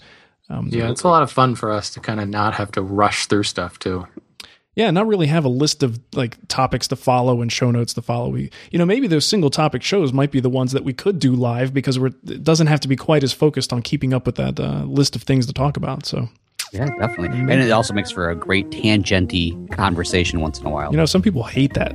Yeah, 0.70 0.90
it's 0.90 1.04
a 1.04 1.08
lot 1.08 1.22
of 1.22 1.32
fun 1.32 1.56
for 1.56 1.72
us 1.72 1.92
to 1.92 2.00
kind 2.00 2.20
of 2.20 2.28
not 2.28 2.56
have 2.56 2.72
to 2.72 2.82
rush 2.82 3.28
through 3.28 3.44
stuff 3.44 3.78
too. 3.78 4.08
Yeah, 4.76 4.90
not 4.92 5.08
really 5.08 5.28
have 5.28 5.46
a 5.46 5.50
list 5.50 5.84
of 5.84 6.00
like 6.14 6.38
topics 6.48 6.88
to 6.88 6.96
follow 6.96 7.42
and 7.42 7.52
show 7.52 7.70
notes 7.70 7.94
to 7.96 8.02
follow. 8.02 8.30
We, 8.30 8.50
you 8.72 8.80
know, 8.80 8.86
maybe 8.86 9.08
those 9.08 9.26
single 9.26 9.50
topic 9.50 9.84
shows 9.84 10.14
might 10.14 10.32
be 10.32 10.40
the 10.40 10.50
ones 10.50 10.72
that 10.72 10.84
we 10.84 10.94
could 10.94 11.20
do 11.20 11.36
live 11.36 11.74
because 11.74 12.00
we're 12.00 12.12
it 12.28 12.44
doesn't 12.44 12.68
have 12.68 12.80
to 12.80 12.88
be 12.88 12.96
quite 12.96 13.24
as 13.24 13.34
focused 13.34 13.74
on 13.74 13.82
keeping 13.82 14.14
up 14.14 14.26
with 14.26 14.36
that 14.36 14.60
uh, 14.60 14.84
list 14.86 15.16
of 15.16 15.24
things 15.24 15.46
to 15.48 15.54
talk 15.54 15.76
about. 15.76 16.06
So, 16.06 16.30
Yeah, 16.72 16.88
definitely. 16.98 17.40
And 17.40 17.62
it 17.62 17.72
also 17.72 17.94
makes 17.94 18.10
for 18.10 18.30
a 18.30 18.36
great 18.36 18.70
tangenty 18.70 19.70
conversation 19.72 20.40
once 20.40 20.60
in 20.60 20.66
a 20.66 20.70
while. 20.70 20.92
you 20.92 20.98
know, 20.98 21.06
some 21.06 21.22
people 21.22 21.44
hate 21.44 21.74
that. 21.74 21.94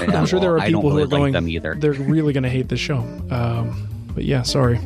Yeah, 0.00 0.18
I'm 0.18 0.26
sure 0.26 0.38
there 0.38 0.52
well, 0.52 0.60
are 0.60 0.64
I 0.64 0.70
don't 0.70 0.82
people 0.82 0.90
really 0.90 1.02
who 1.02 1.16
are 1.16 1.18
going. 1.18 1.32
them 1.32 1.48
either. 1.48 1.74
They're 1.74 1.92
really 1.92 2.32
going 2.32 2.44
to 2.44 2.50
hate 2.50 2.68
this 2.68 2.80
show. 2.80 2.98
Um, 3.30 3.88
but 4.14 4.24
yeah, 4.24 4.42
sorry. 4.42 4.78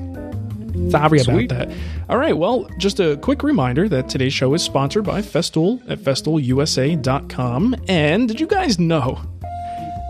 Sorry 0.91 1.19
Sweet. 1.21 1.51
about 1.53 1.69
that. 1.69 1.77
All 2.09 2.19
right. 2.19 2.37
Well, 2.37 2.69
just 2.79 3.01
a 3.01 3.17
quick 3.17 3.43
reminder 3.43 3.89
that 3.89 4.09
today's 4.09 4.33
show 4.33 4.55
is 4.55 4.63
sponsored 4.63 5.05
by 5.05 5.21
Festool 5.23 5.81
at 5.89 5.99
festoolusa.com. 5.99 7.77
And 7.89 8.29
did 8.29 8.41
you 8.41 8.47
guys 8.47 8.79
know? 8.79 9.21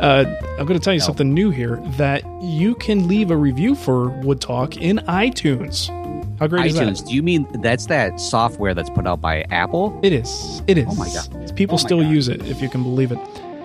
Uh, 0.00 0.24
I'm 0.58 0.66
going 0.66 0.78
to 0.78 0.84
tell 0.84 0.92
you 0.94 1.00
something 1.00 1.32
new 1.32 1.50
here 1.50 1.76
that 1.98 2.24
you 2.42 2.74
can 2.76 3.06
leave 3.08 3.30
a 3.30 3.36
review 3.36 3.74
for 3.74 4.08
Wood 4.20 4.40
Talk 4.40 4.76
in 4.76 4.98
iTunes. 5.06 5.88
How 6.40 6.48
great 6.48 6.66
is 6.66 6.74
that? 6.74 7.04
Do 7.06 7.14
you 7.14 7.22
mean 7.22 7.46
that's 7.62 7.86
that 7.86 8.18
software 8.20 8.74
that's 8.74 8.90
put 8.90 9.06
out 9.06 9.20
by 9.20 9.42
Apple? 9.50 9.98
It 10.02 10.12
is. 10.12 10.62
It 10.66 10.78
is. 10.78 10.86
Oh 10.90 10.94
my 10.96 11.08
God. 11.12 11.56
People 11.56 11.74
Oh 11.74 11.78
my 11.82 11.86
still 11.86 12.00
God. 12.02 12.10
use 12.10 12.26
it, 12.28 12.44
if 12.48 12.60
you 12.60 12.68
can 12.68 12.82
believe 12.82 13.12
it. 13.12 13.18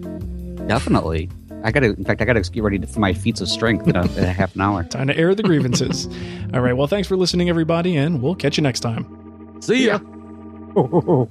Definitely. 0.66 1.28
I 1.62 1.72
gotta. 1.72 1.88
In 1.88 2.04
fact, 2.04 2.22
I 2.22 2.24
gotta 2.24 2.40
get 2.40 2.62
ready 2.62 2.78
for 2.86 3.00
my 3.00 3.12
feats 3.12 3.40
of 3.40 3.48
strength 3.48 3.86
in 3.86 3.96
a, 3.96 4.02
in 4.12 4.24
a 4.24 4.32
half 4.32 4.54
an 4.54 4.62
hour. 4.62 4.82
Time 4.90 5.08
to 5.08 5.16
air 5.16 5.34
the 5.34 5.42
grievances. 5.42 6.06
All 6.54 6.60
right. 6.60 6.72
Well, 6.72 6.86
thanks 6.86 7.06
for 7.06 7.16
listening, 7.16 7.50
everybody, 7.50 7.96
and 7.96 8.22
we'll 8.22 8.34
catch 8.34 8.56
you 8.56 8.62
next 8.62 8.80
time. 8.80 9.60
See 9.60 9.86
ya. 9.86 9.98
This 9.98 10.06
podcast 10.74 11.30